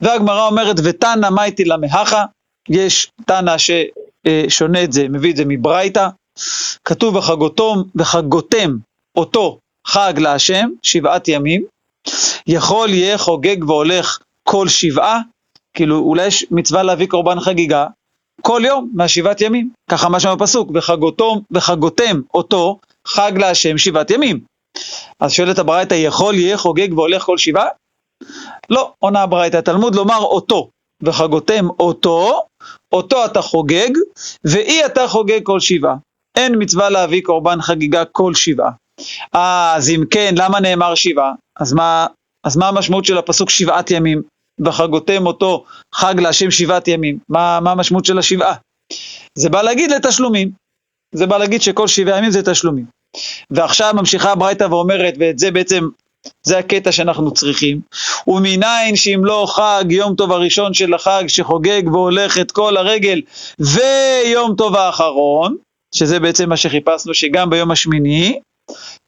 והגמרא 0.00 0.46
אומרת, 0.46 0.76
ותנא 0.84 1.30
מייטי 1.30 1.64
למהכה, 1.64 2.24
יש 2.68 3.10
תנא 3.26 3.56
ששונה 3.58 4.84
את 4.84 4.92
זה, 4.92 5.08
מביא 5.08 5.30
את 5.30 5.36
זה 5.36 5.44
מברייתא, 5.46 6.08
כתוב 6.84 7.16
וחגותם, 7.16 7.82
וחגותם 7.94 8.76
אותו 9.16 9.58
חג 9.86 10.14
להשם, 10.16 10.68
שבעת 10.82 11.28
ימים, 11.28 11.64
יכול 12.46 12.90
יהיה 12.90 13.18
חוגג 13.18 13.64
והולך 13.64 14.18
כל 14.48 14.68
שבעה, 14.68 15.20
כאילו 15.74 15.98
אולי 15.98 16.26
יש 16.26 16.46
מצווה 16.50 16.82
להביא 16.82 17.06
קורבן 17.06 17.40
חגיגה 17.40 17.86
כל 18.42 18.62
יום 18.64 18.90
מהשבעת 18.94 19.40
ימים, 19.40 19.70
ככה 19.90 20.08
מה 20.08 20.20
שם 20.20 20.34
בפסוק, 20.38 20.70
וחגותם, 21.50 22.20
אותו 22.34 22.78
חג 23.06 23.32
להשם 23.36 23.78
שבעת 23.78 24.10
ימים. 24.10 24.40
אז 25.20 25.32
שואלת 25.32 25.58
הברייתא, 25.58 25.94
יכול 25.94 26.34
יהיה 26.34 26.56
חוגג 26.56 26.92
והולך 26.92 27.22
כל 27.22 27.38
שבעה? 27.38 27.68
לא, 28.70 28.92
עונה 28.98 29.22
הברייתא, 29.22 29.56
התלמוד 29.56 29.94
לומר 29.94 30.18
אותו, 30.18 30.70
וחגותם 31.02 31.66
אותו, 31.80 32.42
אותו 32.94 33.24
אתה 33.24 33.42
חוגג, 33.42 33.90
ואי 34.44 34.86
אתה 34.86 35.08
חוגג 35.08 35.40
כל 35.42 35.60
שבעה. 35.60 35.96
אין 36.36 36.54
מצווה 36.58 36.90
להביא 36.90 37.22
קורבן 37.22 37.62
חגיגה 37.62 38.04
כל 38.04 38.34
שבעה. 38.34 38.70
אז 39.32 39.90
אם 39.90 40.04
כן, 40.10 40.34
למה 40.36 40.60
נאמר 40.60 40.94
שבעה? 40.94 41.32
אז 41.60 41.72
מה, 41.72 42.06
אז 42.44 42.56
מה 42.56 42.68
המשמעות 42.68 43.04
של 43.04 43.18
הפסוק 43.18 43.50
שבעת 43.50 43.90
ימים? 43.90 44.22
וחגותם 44.64 45.26
אותו 45.26 45.64
חג 45.94 46.14
להשם 46.20 46.50
שבעת 46.50 46.88
ימים. 46.88 47.18
מה, 47.28 47.60
מה 47.60 47.72
המשמעות 47.72 48.04
של 48.04 48.18
השבעה? 48.18 48.54
זה 49.38 49.48
בא 49.48 49.62
להגיד 49.62 49.90
לתשלומים. 49.90 50.50
זה 51.14 51.26
בא 51.26 51.38
להגיד 51.38 51.62
שכל 51.62 51.88
שבעה 51.88 52.18
ימים 52.18 52.30
זה 52.30 52.42
תשלומים. 52.52 52.84
ועכשיו 53.50 53.94
ממשיכה 53.96 54.32
הברייתא 54.32 54.64
ואומרת, 54.64 55.14
ואת 55.18 55.38
זה 55.38 55.50
בעצם, 55.50 55.88
זה 56.42 56.58
הקטע 56.58 56.92
שאנחנו 56.92 57.34
צריכים, 57.34 57.80
ומניין 58.26 58.96
שאם 58.96 59.24
לא 59.24 59.46
חג 59.48 59.84
יום 59.90 60.14
טוב 60.14 60.32
הראשון 60.32 60.74
של 60.74 60.94
החג 60.94 61.24
שחוגג 61.28 61.82
והולך 61.92 62.38
את 62.38 62.52
כל 62.52 62.76
הרגל 62.76 63.20
ויום 63.60 64.54
טוב 64.56 64.76
האחרון, 64.76 65.56
שזה 65.94 66.20
בעצם 66.20 66.48
מה 66.48 66.56
שחיפשנו 66.56 67.14
שגם 67.14 67.50
ביום 67.50 67.70
השמיני, 67.70 68.40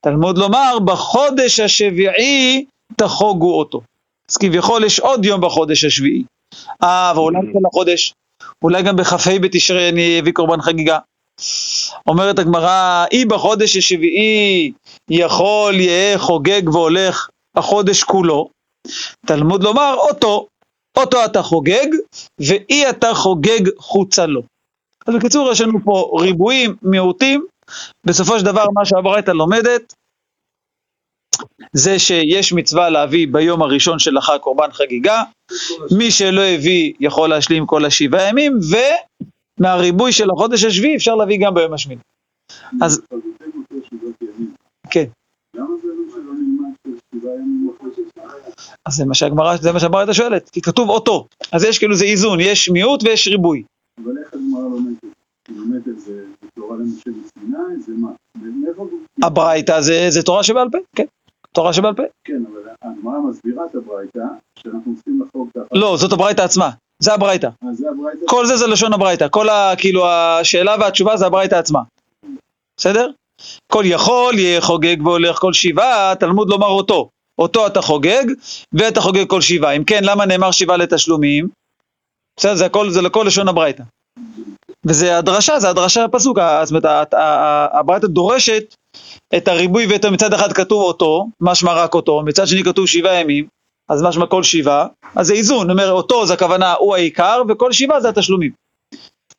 תלמוד 0.05 0.39
לומר 0.39 0.79
בחודש 0.85 1.61
השביעי 1.61 2.65
תחוגו 2.97 3.59
אותו. 3.59 3.81
אז 4.31 4.37
כביכול 4.37 4.85
יש 4.85 5.01
עוד 5.01 5.25
יום 5.25 5.41
בחודש 5.41 5.85
השביעי. 5.85 6.23
אה, 6.83 7.13
ואולי 7.15 7.39
כל 7.53 7.59
החודש, 7.67 8.15
אולי 8.65 8.83
גם 8.83 8.97
בכ"ה 8.97 9.39
בתשרי 9.41 9.89
אני 9.89 10.21
אביא 10.21 10.33
קורבן 10.33 10.61
חגיגה. 10.61 10.99
אומרת 12.07 12.39
הגמרא, 12.39 13.05
אי 13.13 13.25
בחודש 13.25 13.77
השביעי 13.77 14.73
יכול 15.11 15.75
יהא 15.75 16.19
חוגג 16.19 16.69
והולך 16.69 17.29
החודש 17.57 18.03
כולו. 18.03 18.49
תלמוד 19.27 19.63
לומר, 19.63 19.95
אותו, 19.99 20.47
אותו 20.97 21.25
אתה 21.25 21.43
חוגג, 21.43 21.87
ואי 22.41 22.91
אתה 22.91 23.15
חוגג 23.15 23.61
חוצה 23.79 24.27
לו. 24.27 24.43
אז 25.07 25.15
בקיצור, 25.15 25.53
יש 25.53 25.61
לנו 25.61 25.79
פה 25.85 26.19
ריבועים, 26.21 26.77
מיעוטים, 26.83 27.47
בסופו 28.07 28.39
של 28.39 28.45
דבר 28.45 28.65
מה 28.75 28.85
שהברייתא 28.85 29.31
לומדת, 29.31 29.95
זה 31.73 31.99
שיש 31.99 32.53
מצווה 32.53 32.91
להביא 32.91 33.27
ביום 33.31 33.63
הראשון 33.63 33.99
של 33.99 34.17
החג 34.17 34.39
קורבן 34.41 34.73
חגיגה, 34.73 35.23
מי 35.99 36.11
שלא 36.11 36.41
הביא 36.41 36.93
יכול 37.01 37.31
להשלים 37.31 37.67
כל 37.67 37.85
השבעה 37.85 38.29
ימים, 38.29 38.59
ומהריבוי 39.61 40.13
של 40.13 40.31
החודש 40.31 40.65
השביעי 40.65 40.97
אפשר 40.97 41.15
להביא 41.15 41.39
גם 41.41 41.55
ביום 41.55 41.73
השמיני. 41.73 42.01
אז... 42.83 43.01
כן. 44.91 45.05
אז 48.87 48.95
זה 48.95 49.05
מה 49.05 49.15
שהגמרא, 49.15 49.57
זה 49.57 49.73
מה 49.73 49.81
שהגמרא 49.81 50.13
שואלת, 50.13 50.51
כי 50.51 50.61
כתוב 50.61 50.89
אותו, 50.89 51.27
אז 51.53 51.65
יש 51.65 51.79
כאילו 51.79 51.97
זה 51.97 52.05
איזון, 52.05 52.41
יש 52.41 52.69
מיעוט 52.69 53.03
ויש 53.05 53.29
ריבוי. 53.29 53.63
אבל 54.05 54.19
איך 54.19 54.35
הגמרא 54.35 54.63
לומדת? 54.63 55.03
היא 55.49 55.57
לומדת 55.57 55.89
את 55.89 56.01
זה 56.01 56.25
בתורה 56.45 56.77
למשה 56.77 57.11
מסיני, 57.11 57.83
זה 57.87 57.93
מה? 57.93 58.11
הברייתא 59.23 59.81
זה 60.09 60.23
תורה 60.25 60.43
שבעל 60.43 60.69
פה, 60.73 60.79
כן. 60.97 61.05
תורה 61.53 61.73
שבעל 61.73 61.95
פה. 61.95 62.03
כן, 62.25 62.43
אבל 62.53 62.61
הגמרא 62.83 63.21
מסבירה 63.31 63.67
את 63.67 63.75
הברייתא, 63.75 64.25
שאנחנו 64.59 64.95
צריכים 64.95 65.23
לחוג 65.23 65.49
ככה. 65.55 65.67
לא, 65.73 65.97
זאת 65.97 66.13
הברייתא 66.13 66.43
עצמה, 66.43 66.71
זה 66.99 67.15
הברייתא. 67.15 67.49
כל 68.27 68.47
זה 68.47 68.57
זה 68.57 68.67
לשון 68.67 68.93
הברייתא, 68.93 69.29
כל 69.31 69.49
ה... 69.49 69.73
כאילו 69.79 70.09
השאלה 70.09 70.77
והתשובה 70.81 71.17
זה 71.17 71.27
הברייתא 71.27 71.55
עצמה. 71.55 71.81
בסדר? 72.77 73.11
כל 73.73 73.83
יכול 73.87 74.39
יהיה 74.39 74.61
חוגג 74.61 74.97
והולך 75.05 75.39
כל 75.39 75.53
שבעה, 75.53 76.15
תלמוד 76.15 76.51
לומר 76.51 76.67
אותו. 76.67 77.09
אותו 77.39 77.67
אתה 77.67 77.83
חוגג, 77.83 78.25
ואתה 78.73 79.01
חוגג 79.01 79.27
כל 79.27 79.41
שבעה. 79.41 79.73
אם 79.73 79.85
כן, 79.85 80.05
למה 80.05 80.27
נאמר 80.27 80.51
שבעה 80.51 80.77
לתשלומים? 80.77 81.49
בסדר, 82.37 82.55
זה 82.55 82.67
הכל, 82.67 82.91
זה 82.91 83.03
לכל 83.03 83.25
לשון 83.27 83.49
הברייתא. 83.49 83.83
וזה 84.85 85.19
הדרשה, 85.19 85.61
זה 85.61 85.71
הדרשה 85.71 86.05
הפסוק, 86.05 86.39
זאת 86.65 86.71
אומרת, 86.71 87.15
הברייתא 87.73 88.07
דורשת 88.07 88.75
את 89.37 89.49
הריבוי 89.49 89.87
ואת 89.87 90.05
מצד 90.05 90.35
אחד 90.35 90.53
כתוב 90.53 90.83
אותו, 90.83 91.27
משמע 91.41 91.73
רק 91.73 91.95
אותו, 91.95 92.23
מצד 92.27 92.47
שני 92.47 92.65
כתוב 92.65 92.87
שבעה 92.87 93.21
ימים, 93.21 93.47
אז 93.89 94.03
משמע 94.03 94.27
כל 94.27 94.43
שבעה, 94.43 94.87
אז 95.17 95.27
זה 95.27 95.35
איזון, 95.35 95.71
אומר 95.71 95.91
אותו 95.91 96.27
זה 96.27 96.35
הכוונה 96.35 96.73
הוא 96.73 96.95
העיקר, 96.95 97.43
וכל 97.49 97.73
שבעה 97.73 98.01
זה 98.01 98.09
התשלומים. 98.09 98.53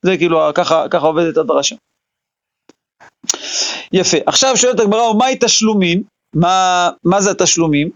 זה 0.05 0.17
כאילו, 0.17 0.41
ככה, 0.55 0.89
ככה 0.89 1.07
עובדת 1.07 1.37
הדרשה. 1.37 1.75
יפה, 3.93 4.17
עכשיו 4.25 4.57
שואלת 4.57 4.79
הגמרא, 4.79 5.13
מהי 5.13 5.37
תשלומים? 5.39 6.03
מה, 6.35 6.89
מה 7.03 7.21
זה 7.21 7.31
התשלומים? 7.31 7.89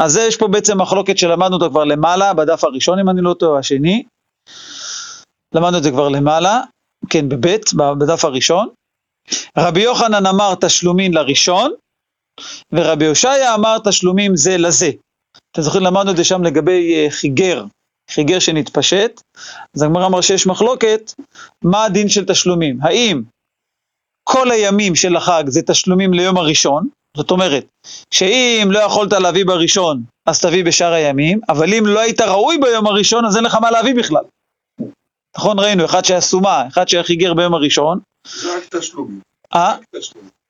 אז 0.00 0.12
זה 0.12 0.22
יש 0.22 0.36
פה 0.36 0.48
בעצם 0.48 0.80
מחלוקת 0.80 1.18
שלמדנו 1.18 1.54
אותה 1.54 1.68
כבר 1.68 1.84
למעלה, 1.84 2.34
בדף 2.34 2.64
הראשון 2.64 2.98
אם 2.98 3.08
אני 3.10 3.20
לא 3.22 3.34
טועה, 3.34 3.58
השני. 3.58 4.04
למדנו 5.54 5.78
את 5.78 5.82
זה 5.82 5.90
כבר 5.90 6.08
למעלה, 6.08 6.60
כן, 7.10 7.28
בבית, 7.28 7.70
בדף 7.98 8.24
הראשון. 8.24 8.68
רבי 9.58 9.82
יוחנן 9.82 10.26
אמר 10.26 10.54
תשלומין 10.60 11.14
לראשון, 11.14 11.72
ורבי 12.72 13.06
הושעיה 13.06 13.54
אמר 13.54 13.76
תשלומים 13.84 14.36
זה 14.36 14.56
לזה. 14.58 14.90
אתם 15.56 15.64
זוכרים, 15.64 15.84
למדנו 15.84 16.10
את 16.10 16.16
זה 16.16 16.24
שם 16.24 16.42
לגבי 16.42 17.06
uh, 17.08 17.10
חיגר, 17.10 17.64
חיגר 18.10 18.38
שנתפשט, 18.38 19.20
אז 19.76 19.82
הגמרא 19.82 20.06
אמר 20.06 20.20
שיש 20.20 20.46
מחלוקת, 20.46 21.12
מה 21.64 21.84
הדין 21.84 22.08
של 22.08 22.24
תשלומים? 22.24 22.78
האם 22.82 23.22
כל 24.24 24.50
הימים 24.50 24.94
של 24.94 25.16
החג 25.16 25.44
זה 25.46 25.62
תשלומים 25.62 26.14
ליום 26.14 26.36
הראשון, 26.36 26.88
זאת 27.16 27.30
אומרת, 27.30 27.66
שאם 28.14 28.68
לא 28.70 28.78
יכולת 28.78 29.12
להביא 29.12 29.44
בראשון, 29.46 30.02
אז 30.26 30.40
תביא 30.40 30.64
בשאר 30.64 30.92
הימים, 30.92 31.40
אבל 31.48 31.74
אם 31.74 31.86
לא 31.86 32.00
היית 32.00 32.20
ראוי 32.20 32.58
ביום 32.58 32.86
הראשון, 32.86 33.24
אז 33.24 33.36
אין 33.36 33.44
לך 33.44 33.54
מה 33.54 33.70
להביא 33.70 33.94
בכלל. 33.94 34.24
נכון, 35.36 35.58
ראינו, 35.58 35.84
אחד 35.84 36.04
שהיה 36.04 36.20
סומה, 36.20 36.66
אחד 36.68 36.88
שהיה 36.88 37.02
חיגר 37.02 37.34
ביום 37.34 37.54
הראשון. 37.54 37.98
רק 38.26 38.64
תשלומים. 38.70 39.20
אה? 39.54 39.76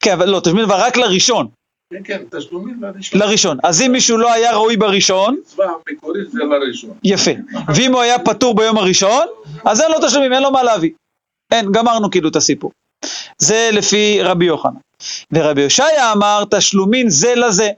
כן, 0.00 0.12
אבל 0.12 0.28
לא, 0.28 0.40
תשלומים 0.40 0.64
אבל 0.64 0.76
רק 0.76 0.96
לראשון. 0.96 1.48
כן, 1.92 2.00
כן, 2.04 2.38
תשלומים 2.38 2.82
לראשון. 2.82 3.20
לראשון. 3.20 3.58
אז 3.62 3.82
אם 3.82 3.92
מישהו 3.92 4.18
לא 4.18 4.32
היה 4.32 4.52
ראוי 4.52 4.76
בראשון... 4.76 5.36
מצווה 5.40 5.66
המקורית 5.88 6.30
זה 6.30 6.38
לראשון. 6.44 6.90
יפה. 7.04 7.30
ואם 7.74 7.92
הוא 7.92 8.00
היה 8.00 8.18
פטור 8.18 8.54
ביום 8.54 8.78
הראשון, 8.78 9.26
אז 9.64 9.80
אין 9.80 9.90
לו 9.90 10.06
תשלומים, 10.06 10.32
אין 10.32 10.42
לו 10.42 10.50
מה 10.50 10.62
להביא. 10.62 10.90
אין, 11.52 11.72
גמרנו 11.72 12.10
כאילו 12.10 12.28
את 12.28 12.36
הסיפור. 12.36 12.72
זה 13.38 13.70
לפי 13.72 14.22
רבי 14.22 14.44
יוחנן. 14.44 14.70
ורבי 15.32 15.62
יושעיה 15.62 16.12
אמר, 16.12 16.44
תשלומין 16.50 17.10
זה 17.10 17.34
לזה. 17.34 17.70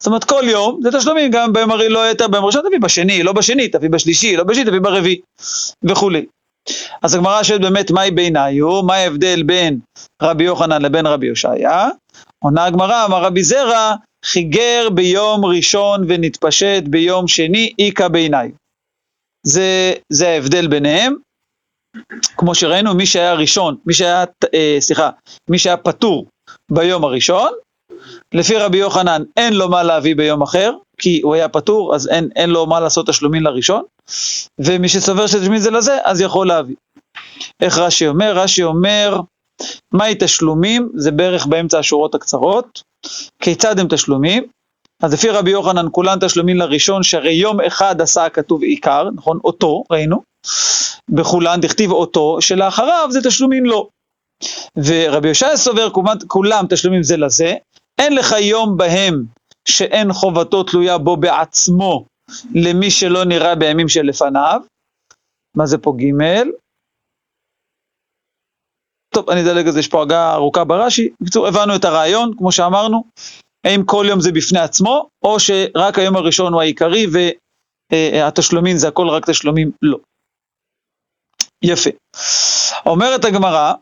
זאת 0.00 0.06
אומרת, 0.06 0.24
כל 0.24 0.42
יום 0.44 0.80
זה 0.82 0.98
תשלומים, 0.98 1.30
גם 1.30 1.52
ביום 1.52 1.70
הרי 1.70 1.88
לא 1.88 1.98
יותר, 1.98 2.28
ביום 2.28 2.44
ראשון 2.44 2.62
תביא 2.68 2.80
בשני, 2.80 3.22
לא 3.22 3.32
בשני, 3.32 3.68
תביא 3.68 3.90
בשלישי, 3.90 4.36
לא 4.36 4.44
בשני, 4.44 4.64
תביא 4.64 4.80
ברביעי, 4.80 5.20
וכולי. 5.84 6.26
אז 7.02 7.14
הגמרא 7.14 7.42
שואלת 7.42 7.60
באמת, 7.60 7.90
מהי 7.90 8.10
ביניו? 8.10 8.82
מה 8.82 8.94
ההבדל 8.94 9.42
בין 9.42 9.78
רבי 10.22 10.44
יוחנן 10.44 10.82
לבין 10.82 11.06
רבי 11.06 11.26
יושעיה? 11.26 11.88
עונה 12.44 12.64
הגמרא, 12.64 13.04
אמר 13.04 13.24
רבי 13.24 13.42
זרע, 13.42 13.94
חיגר 14.24 14.88
ביום 14.94 15.44
ראשון 15.44 16.04
ונתפשט 16.08 16.82
ביום 16.86 17.28
שני, 17.28 17.72
איכא 17.78 18.08
ביניו. 18.08 18.48
זה, 19.46 19.92
זה 20.12 20.28
ההבדל 20.28 20.66
ביניהם. 20.66 21.14
כמו 22.36 22.54
שראינו, 22.54 22.94
מי 22.94 23.06
שהיה 23.06 23.34
ראשון, 23.34 23.76
מי 23.86 23.94
שהיה, 23.94 24.24
אה, 24.54 24.76
סליחה, 24.80 25.10
מי 25.50 25.58
שהיה 25.58 25.76
פטור 25.76 26.26
ביום 26.70 27.04
הראשון, 27.04 27.52
לפי 28.34 28.56
רבי 28.56 28.78
יוחנן 28.78 29.22
אין 29.36 29.52
לו 29.52 29.68
מה 29.68 29.82
להביא 29.82 30.16
ביום 30.16 30.42
אחר, 30.42 30.72
כי 31.00 31.20
הוא 31.22 31.34
היה 31.34 31.48
פטור, 31.48 31.94
אז 31.94 32.08
אין, 32.08 32.28
אין 32.36 32.50
לו 32.50 32.66
מה 32.66 32.80
לעשות 32.80 33.08
תשלומין 33.08 33.42
לראשון, 33.42 33.82
ומי 34.58 34.88
שסובר 34.88 35.26
שתשלומין 35.26 35.60
זה 35.60 35.70
לזה, 35.70 35.98
אז 36.04 36.20
יכול 36.20 36.48
להביא. 36.48 36.76
איך 37.60 37.78
רש"י 37.78 38.06
אומר? 38.06 38.38
רש"י 38.38 38.62
אומר, 38.62 39.20
מהי 39.92 40.14
תשלומים? 40.18 40.88
זה 40.94 41.10
בערך 41.10 41.46
באמצע 41.46 41.78
השורות 41.78 42.14
הקצרות. 42.14 42.82
כיצד 43.42 43.78
הם 43.78 43.86
תשלומים? 43.88 44.44
אז 45.02 45.12
לפי 45.12 45.30
רבי 45.30 45.50
יוחנן 45.50 45.86
כולן 45.92 46.18
תשלומים 46.18 46.56
לראשון, 46.56 47.02
שהרי 47.02 47.32
יום 47.32 47.60
אחד 47.60 48.00
עשה 48.00 48.24
הכתוב 48.24 48.62
עיקר, 48.62 49.08
נכון? 49.14 49.38
אותו, 49.44 49.84
ראינו. 49.90 50.22
בכולן 51.08 51.60
דכתיב 51.60 51.90
אותו, 51.90 52.40
שלאחריו 52.40 53.08
זה 53.10 53.22
תשלומים 53.22 53.64
לא. 53.64 53.88
ורבי 54.76 55.28
יושע 55.28 55.56
סובר 55.56 55.88
כולם 56.26 56.66
תשלומים 56.68 57.02
זה 57.02 57.16
לזה, 57.16 57.54
אין 57.98 58.14
לך 58.14 58.34
יום 58.40 58.76
בהם 58.76 59.24
שאין 59.70 60.12
חובתו 60.12 60.62
תלויה 60.62 60.98
בו 60.98 61.16
בעצמו 61.16 62.06
למי 62.54 62.90
שלא 62.90 63.24
נראה 63.24 63.54
בימים 63.54 63.88
שלפניו. 63.88 64.60
מה 65.56 65.66
זה 65.66 65.78
פה 65.78 65.92
ג'? 65.98 66.44
טוב, 69.14 69.30
אני 69.30 69.40
אדלג 69.40 69.66
על 69.66 69.72
זה, 69.72 69.80
יש 69.80 69.88
פה 69.88 70.02
הגה 70.02 70.34
ארוכה 70.34 70.64
ברש"י. 70.64 71.08
בקיצור, 71.20 71.46
הבנו 71.46 71.76
את 71.76 71.84
הרעיון, 71.84 72.36
כמו 72.38 72.52
שאמרנו, 72.52 73.04
האם 73.66 73.80
כל 73.86 74.06
יום 74.08 74.20
זה 74.20 74.32
בפני 74.32 74.58
עצמו, 74.58 75.08
או 75.24 75.40
שרק 75.40 75.98
היום 75.98 76.16
הראשון 76.16 76.52
הוא 76.52 76.60
העיקרי 76.60 77.06
והתשלומים 77.92 78.76
זה 78.76 78.88
הכל 78.88 79.08
רק 79.08 79.30
תשלומים? 79.30 79.70
לא. 79.82 79.98
יפה. 81.64 81.90
אומרת 82.86 83.24
הגמרא, 83.24 83.72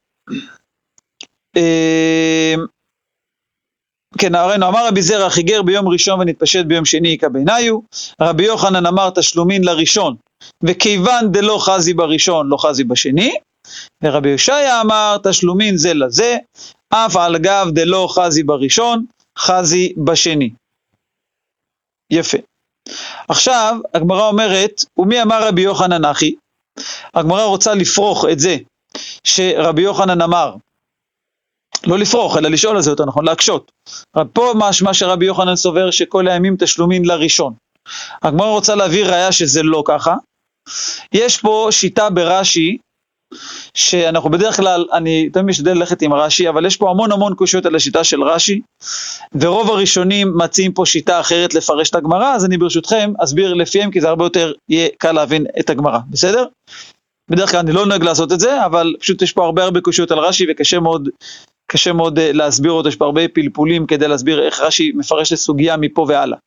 אמ, 4.19 4.31
כן, 4.31 4.63
אמר 4.63 4.89
רבי 4.89 5.03
זרע 5.03 5.31
חיגר 5.31 5.63
ביום 5.63 5.89
ראשון 5.89 6.21
ונתפשט 6.21 6.65
ביום 6.65 6.85
שני 6.85 7.13
איכא 7.13 7.29
בעיניו, 7.29 7.79
רבי 8.21 8.45
יוחנן 8.45 8.87
אמר 8.87 9.11
תשלומין 9.11 9.65
לראשון, 9.65 10.17
וכיוון 10.63 11.33
דלא 11.33 11.59
חזי 11.61 11.95
בראשון, 11.95 12.49
לא 12.49 12.57
חזי 12.57 12.85
בשני, 12.85 13.35
ורבי 14.03 14.29
יושעיה 14.29 14.81
אמר 14.81 15.17
תשלומין 15.23 15.77
זה 15.77 15.95
לזה, 15.95 16.37
אף 16.91 17.17
על 17.17 17.39
גב 17.39 17.67
דלא 17.71 18.09
חזי 18.11 18.43
בראשון, 18.43 19.05
חזי 19.39 19.93
בשני. 20.05 20.51
יפה. 22.11 22.39
עכשיו, 23.29 23.77
הגמרא 23.95 24.29
אומרת, 24.29 24.85
ומי 24.99 25.23
אמר 25.23 25.49
רבי 25.49 25.63
יוחנן 25.63 26.05
אחי? 26.05 26.35
הגמרא 27.15 27.45
רוצה 27.45 27.75
לפרוך 27.75 28.25
את 28.33 28.39
זה 28.39 28.57
שרבי 29.25 29.83
יוחנן 29.83 30.23
אמר, 30.23 30.55
לא 31.87 31.99
לפרוך, 31.99 32.37
אלא 32.37 32.49
לשאול 32.49 32.77
על 32.77 32.83
זה 32.83 32.91
יותר 32.91 33.05
נכון, 33.05 33.25
להקשות. 33.25 33.73
פה 34.33 34.53
משמע 34.57 34.95
שרבי 34.95 35.27
יוחנן 35.27 35.57
סובר 35.57 35.91
שכל 35.91 36.29
הימים 36.29 36.57
תשלומין 36.59 37.05
לראשון. 37.05 37.53
הגמרא 38.23 38.49
רוצה 38.49 38.75
להביא 38.75 39.05
ראיה 39.05 39.33
שזה 39.33 39.63
לא 39.63 39.83
ככה. 39.87 40.15
יש 41.13 41.41
פה 41.41 41.69
שיטה 41.71 42.11
ברש"י, 42.11 42.79
שאנחנו 43.75 44.31
בדרך 44.31 44.57
כלל, 44.57 44.87
אני 44.93 45.31
תמיד 45.33 45.47
משתדל 45.47 45.73
ללכת 45.73 46.03
עם 46.03 46.15
רש"י, 46.15 46.49
אבל 46.49 46.67
יש 46.67 46.77
פה 46.77 46.91
המון 46.91 47.13
המון 47.13 47.35
קושיות 47.35 47.67
על 47.67 47.75
השיטה 47.75 48.05
של 48.05 48.23
רש"י, 48.23 48.61
ורוב 49.41 49.71
הראשונים 49.71 50.39
מציעים 50.39 50.73
פה 50.73 50.87
שיטה 50.87 51.21
אחרת 51.21 51.55
לפרש 51.55 51.91
את 51.91 51.95
הגמרא, 51.95 52.35
אז 52.35 52.45
אני 52.45 52.59
ברשותכם 52.59 53.13
אסביר 53.19 53.55
לפיהם, 53.55 53.91
כי 53.91 54.01
זה 54.01 54.09
הרבה 54.09 54.25
יותר 54.25 54.53
יהיה 54.69 54.89
קל 54.99 55.13
להבין 55.13 55.47
את 55.61 55.71
הגמרא, 55.71 55.99
בסדר? 56.11 56.47
בדרך 57.31 57.51
כלל 57.51 57.61
אני 57.61 57.73
לא 57.73 57.87
נוהג 57.87 58.03
לעשות 58.03 58.33
את 58.33 58.41
זה, 58.41 58.65
אבל 58.65 58.95
פשוט 59.01 59.23
יש 59.23 59.33
פה 59.33 59.45
הרבה 59.45 59.65
הרבה 59.65 59.81
קושיות 59.81 60.11
על 60.11 60.19
רש"י 60.19 60.47
וקשה 60.51 60.81
מאוד, 60.81 61.09
קשה 61.71 61.93
מאוד 61.93 62.19
אה, 62.19 62.33
להסביר 62.33 62.73
אותו, 62.73 62.89
יש 62.89 62.97
פה 62.97 63.05
הרבה 63.05 63.29
פלפולים 63.29 63.87
כדי 63.87 64.09
להסביר 64.09 64.47
איך 64.47 64.61
רש"י 64.61 64.93
מפרש 64.95 65.33
לסוגיה 65.33 65.77
מפה 65.77 66.07
והלאה. 66.09 66.39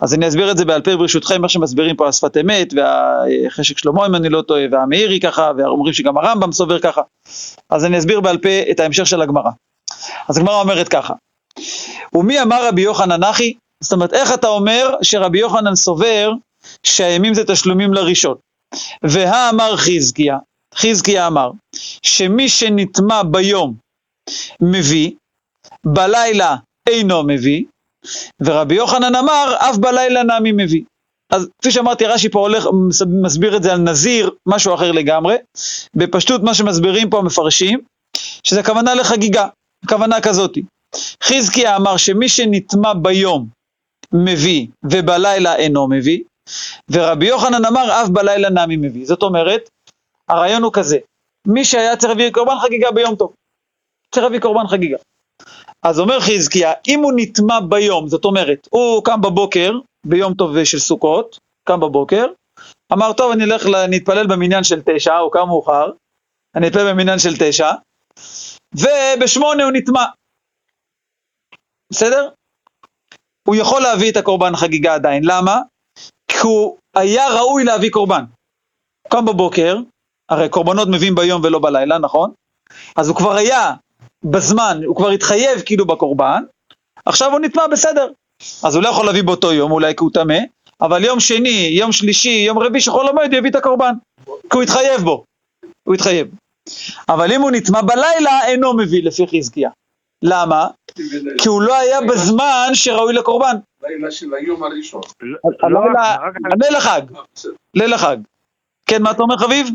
אז 0.00 0.14
אני 0.14 0.28
אסביר 0.28 0.50
את 0.50 0.56
זה 0.56 0.64
בעל 0.64 0.82
פה 0.82 0.96
ברשותכם, 0.96 1.44
איך 1.44 1.52
שמסבירים 1.52 1.96
פה 1.96 2.06
על 2.06 2.12
שפת 2.12 2.36
אמת, 2.36 2.74
והחשק 2.76 3.78
שלמה 3.78 4.06
אם 4.06 4.14
אני 4.14 4.28
לא 4.28 4.42
טועה, 4.42 4.62
והמאירי 4.70 5.20
ככה, 5.20 5.50
ואומרים 5.58 5.92
שגם 5.92 6.18
הרמב"ם 6.18 6.52
סובר 6.52 6.78
ככה. 6.78 7.02
אז 7.70 7.84
אני 7.84 7.98
אסביר 7.98 8.20
בעל 8.20 8.38
פה 8.38 8.48
את 8.70 8.80
ההמשך 8.80 9.06
של 9.06 9.22
הגמרא. 9.22 9.50
אז 10.28 10.38
הגמרא 10.38 10.60
אומרת 10.60 10.88
ככה, 10.88 11.14
ומי 12.14 12.42
אמר 12.42 12.68
רבי 12.68 12.82
יוחנן 12.82 13.24
אחי? 13.24 13.52
זאת 13.80 13.92
אומרת, 13.92 14.12
איך 14.12 14.34
אתה 14.34 14.48
אומר 14.48 14.94
שרבי 15.02 15.38
יוחנן 15.38 15.74
סובר 15.74 16.32
שהימים 16.82 17.34
זה 17.34 17.44
תשלומים 17.44 17.94
לראשון? 17.94 18.34
והאמר 19.02 19.76
חזקיה, 19.76 20.38
חזקיה 20.74 21.26
אמר, 21.26 21.50
שמי 22.02 22.48
שנטמע 22.48 23.22
ביום 23.22 23.87
מביא, 24.62 25.10
בלילה 25.86 26.56
אינו 26.88 27.22
מביא, 27.22 27.64
ורבי 28.40 28.74
יוחנן 28.74 29.14
אמר, 29.14 29.54
אף 29.58 29.76
בלילה 29.76 30.22
נמי 30.22 30.52
מביא. 30.52 30.82
אז 31.32 31.48
כפי 31.60 31.70
שאמרתי, 31.70 32.06
רש"י 32.06 32.28
פה 32.28 32.38
הולך, 32.38 32.66
מסביר 33.22 33.56
את 33.56 33.62
זה 33.62 33.72
על 33.72 33.78
נזיר, 33.78 34.30
משהו 34.46 34.74
אחר 34.74 34.92
לגמרי. 34.92 35.36
בפשטות 35.94 36.42
מה 36.42 36.54
שמסבירים 36.54 37.10
פה 37.10 37.18
המפרשים, 37.18 37.80
שזה 38.44 38.62
כוונה 38.62 38.94
לחגיגה, 38.94 39.48
כוונה 39.88 40.20
כזאתי. 40.20 40.62
חזקיה 41.22 41.76
אמר 41.76 41.96
שמי 41.96 42.28
שנטמע 42.28 42.94
ביום 42.94 43.48
מביא 44.12 44.66
ובלילה 44.84 45.56
אינו 45.56 45.88
מביא, 45.88 46.22
ורבי 46.90 47.26
יוחנן 47.26 47.64
אמר 47.64 48.02
אף 48.02 48.08
בלילה 48.08 48.50
נמי 48.50 48.76
מביא. 48.76 49.06
זאת 49.06 49.22
אומרת, 49.22 49.68
הרעיון 50.28 50.62
הוא 50.62 50.72
כזה, 50.72 50.98
מי 51.46 51.64
שהיה 51.64 51.96
צריך 51.96 52.10
להביא 52.10 52.30
קורבן 52.30 52.58
חגיגה 52.62 52.90
ביום 52.90 53.16
טוב, 53.16 53.32
צריך 54.14 54.24
להביא 54.24 54.40
קורבן 54.40 54.66
חגיגה. 54.66 54.96
אז 55.82 56.00
אומר 56.00 56.20
חזקיה, 56.20 56.72
אם 56.88 57.00
הוא 57.02 57.12
נטמע 57.16 57.60
ביום, 57.60 58.08
זאת 58.08 58.24
אומרת, 58.24 58.68
הוא 58.70 59.04
קם 59.04 59.20
בבוקר, 59.20 59.72
ביום 60.06 60.34
טוב 60.34 60.64
של 60.64 60.78
סוכות, 60.78 61.38
קם 61.64 61.80
בבוקר, 61.80 62.26
אמר, 62.92 63.12
טוב, 63.12 63.32
אני 63.32 63.44
אלך, 63.44 63.66
אני 63.84 63.96
אתפלל 63.96 64.26
במניין 64.26 64.64
של 64.64 64.82
תשע, 64.84 65.16
הוא 65.16 65.32
קם 65.32 65.46
מאוחר, 65.46 65.90
אני 66.54 66.68
אתפלל 66.68 66.92
במניין 66.92 67.18
של 67.18 67.34
תשע, 67.38 67.70
ובשמונה 68.74 69.64
הוא 69.64 69.72
נטמע. 69.72 70.04
בסדר? 71.90 72.28
הוא 73.48 73.56
יכול 73.56 73.82
להביא 73.82 74.10
את 74.10 74.16
הקורבן 74.16 74.56
חגיגה 74.56 74.94
עדיין, 74.94 75.22
למה? 75.24 75.60
כי 76.28 76.38
הוא 76.42 76.76
היה 76.94 77.28
ראוי 77.28 77.64
להביא 77.64 77.90
קורבן. 77.90 78.24
הוא 79.02 79.10
קם 79.10 79.24
בבוקר, 79.24 79.76
הרי 80.28 80.48
קורבנות 80.48 80.88
מביאים 80.88 81.14
ביום 81.14 81.42
ולא 81.44 81.58
בלילה, 81.58 81.98
נכון? 81.98 82.30
אז 82.96 83.08
הוא 83.08 83.16
כבר 83.16 83.36
היה 83.36 83.74
בזמן, 84.30 84.80
הוא 84.86 84.96
כבר 84.96 85.08
התחייב 85.08 85.60
כאילו 85.66 85.86
בקורבן, 85.86 86.42
עכשיו 87.04 87.32
הוא 87.32 87.40
נטמע 87.40 87.66
בסדר. 87.66 88.10
אז 88.64 88.74
הוא 88.74 88.82
לא 88.82 88.88
יכול 88.88 89.06
להביא 89.06 89.22
באותו 89.22 89.52
יום, 89.52 89.72
אולי 89.72 89.94
כי 89.94 90.04
הוא 90.04 90.10
טמא, 90.14 90.38
אבל 90.80 91.04
יום 91.04 91.20
שני, 91.20 91.68
יום 91.72 91.92
שלישי, 91.92 92.44
יום 92.46 92.58
רביעי, 92.58 92.80
שחול 92.80 93.08
המועד, 93.08 93.30
הוא 93.30 93.38
יביא 93.38 93.50
את 93.50 93.54
הקורבן. 93.54 93.92
כי 94.24 94.54
הוא 94.54 94.62
התחייב 94.62 95.00
בו. 95.00 95.24
הוא 95.84 95.94
התחייב. 95.94 96.28
אבל 97.08 97.32
אם 97.32 97.40
הוא 97.40 97.50
נטמע 97.50 97.82
בלילה, 97.82 98.46
אינו 98.46 98.76
מביא 98.76 99.04
לפי 99.04 99.26
חזקיה. 99.26 99.70
למה? 100.22 100.68
כי 101.38 101.48
הוא 101.48 101.62
לא 101.62 101.78
היה 101.78 102.00
בזמן 102.00 102.70
שראוי 102.72 103.12
לקורבן. 103.12 103.56
לילה 103.82 104.10
של 104.10 104.34
היום 104.34 104.62
הראשון. 104.62 105.00
ליל 106.60 106.76
החג. 106.76 107.02
ליל 107.74 107.94
החג. 107.94 108.16
כן, 108.86 109.02
מה 109.02 109.10
אתה 109.10 109.22
אומר 109.22 109.36
חביב? 109.38 109.68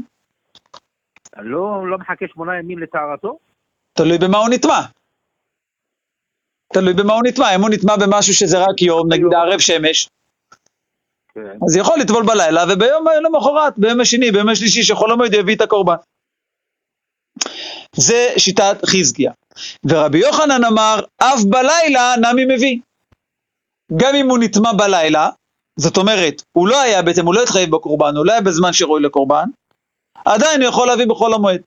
לא, 1.38 1.88
לא 1.88 1.98
מחכה 1.98 2.25
שמונה 2.33 2.60
ימים 2.60 2.79
לטהרתו? 2.79 3.38
תלוי 3.93 4.17
במה 4.17 4.38
הוא 4.38 4.50
נטמע. 4.50 4.81
תלוי 6.73 6.93
במה 6.93 7.13
הוא 7.13 7.21
נטמע, 7.25 7.55
אם 7.55 7.62
הוא 7.62 7.69
נטמע 7.69 7.95
במשהו 7.97 8.33
שזה 8.33 8.57
רק 8.59 8.81
יום, 8.81 9.13
נגיד 9.13 9.33
ערב 9.33 9.59
שמש, 9.59 10.07
כן. 11.33 11.57
אז 11.67 11.75
יכול 11.75 12.00
לטבול 12.00 12.25
בלילה, 12.25 12.63
וביום 12.69 13.05
למחרת, 13.25 13.73
ביום 13.77 14.01
השני, 14.01 14.31
ביום 14.31 14.50
השלישי, 14.50 14.83
שחול 14.83 15.12
המועד 15.12 15.33
יביא 15.33 15.55
את 15.55 15.62
הקורבן. 15.62 15.95
זה 17.95 18.34
שיטת 18.38 18.77
חזקיה. 18.86 19.32
ורבי 19.86 20.17
יוחנן 20.17 20.63
אמר, 20.63 20.99
אף 21.17 21.43
בלילה 21.49 22.15
נמי 22.17 22.45
מביא. 22.45 22.79
גם 23.97 24.15
אם 24.15 24.29
הוא 24.29 24.38
נטמע 24.41 24.73
בלילה, 24.73 25.29
זאת 25.79 25.97
אומרת, 25.97 26.41
הוא 26.51 26.67
לא 26.67 26.82
היה 26.82 27.01
בעצם, 27.01 27.25
הוא 27.25 27.36
לא 27.36 27.43
התחייב 27.43 27.71
בקורבן, 27.71 28.15
הוא 28.17 28.25
לא 28.25 28.32
היה 28.32 28.41
בזמן 28.41 28.73
שראוי 28.73 29.01
לקורבן, 29.01 29.45
עדיין 30.25 30.62
הוא 30.62 30.69
יכול 30.69 30.88
להביא 30.88 31.06
בחול 31.06 31.34
המועד. 31.34 31.62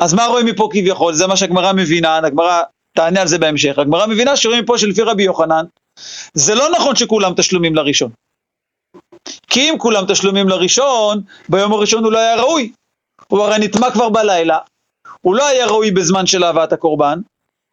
אז 0.00 0.14
מה 0.14 0.26
רואים 0.26 0.46
מפה 0.46 0.68
כביכול? 0.72 1.14
זה 1.14 1.26
מה 1.26 1.36
שהגמרא 1.36 1.72
מבינה, 1.72 2.16
הגמרא 2.16 2.62
תענה 2.96 3.20
על 3.20 3.26
זה 3.26 3.38
בהמשך. 3.38 3.78
הגמרא 3.78 4.06
מבינה 4.06 4.36
שרואים 4.36 4.62
מפה 4.64 4.78
שלפי 4.78 5.02
רבי 5.02 5.22
יוחנן, 5.22 5.64
זה 6.34 6.54
לא 6.54 6.70
נכון 6.76 6.96
שכולם 6.96 7.34
תשלומים 7.36 7.74
לראשון. 7.74 8.10
כי 9.46 9.70
אם 9.70 9.78
כולם 9.78 10.04
תשלומים 10.08 10.48
לראשון, 10.48 11.22
ביום 11.48 11.72
הראשון 11.72 12.04
הוא 12.04 12.12
לא 12.12 12.18
היה 12.18 12.36
ראוי. 12.36 12.72
הוא 13.28 13.40
הרי 13.40 13.58
נטמע 13.58 13.90
כבר 13.90 14.08
בלילה, 14.08 14.58
הוא 15.20 15.34
לא 15.34 15.46
היה 15.46 15.66
ראוי 15.66 15.90
בזמן 15.90 16.26
של 16.26 16.44
הבאת 16.44 16.72
הקורבן, 16.72 17.18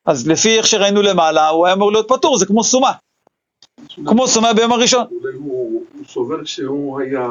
אז 0.05 0.27
לפי 0.27 0.57
איך 0.57 0.67
שראינו 0.67 1.01
למעלה, 1.01 1.47
הוא 1.47 1.65
היה 1.65 1.75
אמור 1.75 1.91
להיות 1.91 2.07
פטור, 2.07 2.37
זה 2.37 2.45
כמו 2.45 2.63
סומה. 2.63 2.91
כמו 4.05 4.27
סומה 4.27 4.53
ביום 4.53 4.71
הראשון. 4.71 5.05
הוא 5.39 5.83
סובר 6.07 6.45
שהוא 6.45 7.01
היה 7.01 7.27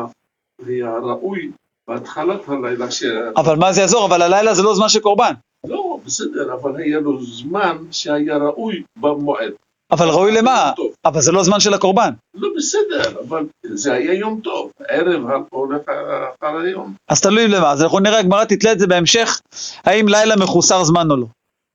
ראוי 1.03 1.51
בהתחלת 1.89 2.49
הלילה, 2.49 2.91
ש... 2.91 3.05
אבל 3.37 3.57
מה 3.57 3.73
זה 3.73 3.81
יעזור? 3.81 4.07
אבל 4.07 4.23
הלילה 4.23 4.55
זה 4.55 4.63
לא 4.63 4.75
זמן 4.75 4.89
של 4.89 5.01
קורבן. 5.01 5.33
לא, 5.67 5.99
בסדר, 6.07 6.55
אבל 6.55 6.77
היה 6.77 7.01
לו 7.01 7.25
זמן 7.25 7.77
שהיה 7.91 8.37
ראוי 8.37 8.83
במועד. 8.99 9.53
אבל 9.93 10.09
ראוי 10.09 10.33
למה? 10.33 10.73
טוב. 10.77 10.93
אבל 11.05 11.21
זה 11.21 11.33
לא 11.33 11.43
זמן 11.43 11.61
של 11.61 11.75
הקורבן. 11.75 12.11
לא 12.35 12.49
בסדר, 12.57 13.21
אבל 13.29 13.47
זה 13.63 13.93
היה 13.93 14.15
יום 14.15 14.41
טוב, 14.41 14.71
ערב 14.89 15.43
הולך 15.51 15.81
אחר 15.89 16.57
היום. 16.57 16.95
אז 17.11 17.21
תלוי 17.21 17.49
למה, 17.49 17.71
אז 17.73 17.83
אנחנו 17.83 17.99
נראה, 17.99 18.19
הגמרא 18.19 18.45
תתלה 18.45 18.73
את 18.73 18.79
זה 18.79 18.87
בהמשך, 18.87 19.41
האם 19.85 20.09
לילה 20.09 20.37
מחוסר 20.37 20.85
זמן 20.85 21.11
או 21.11 21.17
לא. 21.17 21.27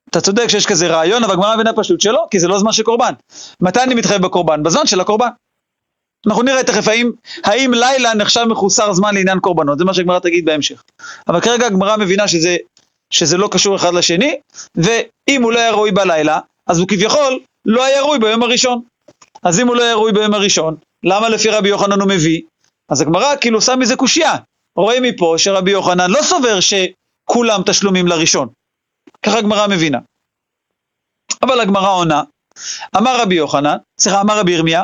אתה 0.10 0.22
צודק 0.22 0.48
שיש 0.48 0.65
כזה 0.65 0.88
רעיון, 0.88 1.24
אבל 1.24 1.34
הגמרא 1.34 1.56
מבינה 1.56 1.74
פשוט 1.74 2.02
שלא, 2.02 2.28
כי 2.32 2.39
זה 2.39 2.48
לא 2.48 2.60
זמן 2.60 2.72
של 2.72 2.84
קורבן. 2.84 3.13
מתי 3.62 3.84
אני 3.84 3.95
מתחייב 3.95 4.22
בקורבן? 4.22 4.63
בזמן 4.63 4.86
של 4.86 5.00
הקורבן. 5.00 5.30
אנחנו 6.27 6.43
נראה 6.43 6.63
תכף 6.63 6.88
האם, 6.88 7.12
האם 7.43 7.73
לילה 7.73 8.13
נחשב 8.13 8.43
מחוסר 8.43 8.93
זמן 8.93 9.15
לעניין 9.15 9.39
קורבנות, 9.39 9.77
זה 9.77 9.86
מה 9.86 9.93
שהגמרא 9.93 10.19
תגיד 10.19 10.45
בהמשך. 10.45 10.84
אבל 11.27 11.41
כרגע 11.41 11.65
הגמרא 11.65 11.97
מבינה 11.97 12.27
שזה, 12.27 12.58
שזה 13.10 13.38
לא 13.38 13.49
קשור 13.51 13.75
אחד 13.75 13.93
לשני, 13.93 14.39
ואם 14.75 15.43
הוא 15.43 15.51
לא 15.51 15.60
היה 15.60 15.71
ראוי 15.71 15.91
בלילה, 15.91 16.39
אז 16.67 16.79
הוא 16.79 16.88
כביכול 16.88 17.39
לא 17.65 17.84
היה 17.84 18.01
ראוי 18.01 18.19
ביום 18.19 18.43
הראשון. 18.43 18.82
אז 19.43 19.60
אם 19.60 19.67
הוא 19.67 19.75
לא 19.75 19.84
היה 19.84 19.93
ראוי 19.93 20.12
ביום 20.12 20.34
הראשון, 20.34 20.75
למה 21.03 21.29
לפי 21.29 21.49
רבי 21.49 21.69
יוחנן 21.69 22.01
הוא 22.01 22.10
מביא? 22.10 22.41
אז 22.89 23.01
הגמרא 23.01 23.36
כאילו 23.41 23.62
שם 23.62 23.79
מזה 23.79 23.95
קושייה. 23.95 24.36
רואים 24.75 25.03
מפה 25.03 25.36
שרבי 25.38 25.71
יוחנן 25.71 26.10
לא 26.12 26.21
סובר 26.21 26.60
שכולם 26.60 27.62
תשלומים 27.65 28.08
לראשון. 28.08 28.47
ככה 29.25 29.38
הגמרא 29.38 29.67
מבינה. 29.67 29.99
אבל 31.41 31.60
הגמרא 31.60 31.93
עונה, 31.93 32.23
אמר 32.97 33.21
רבי 33.21 33.36
יוחנן, 33.36 33.77
סליחה, 33.99 34.21
אמר 34.21 34.39
רבי 34.39 34.51
ירמיה, 34.51 34.84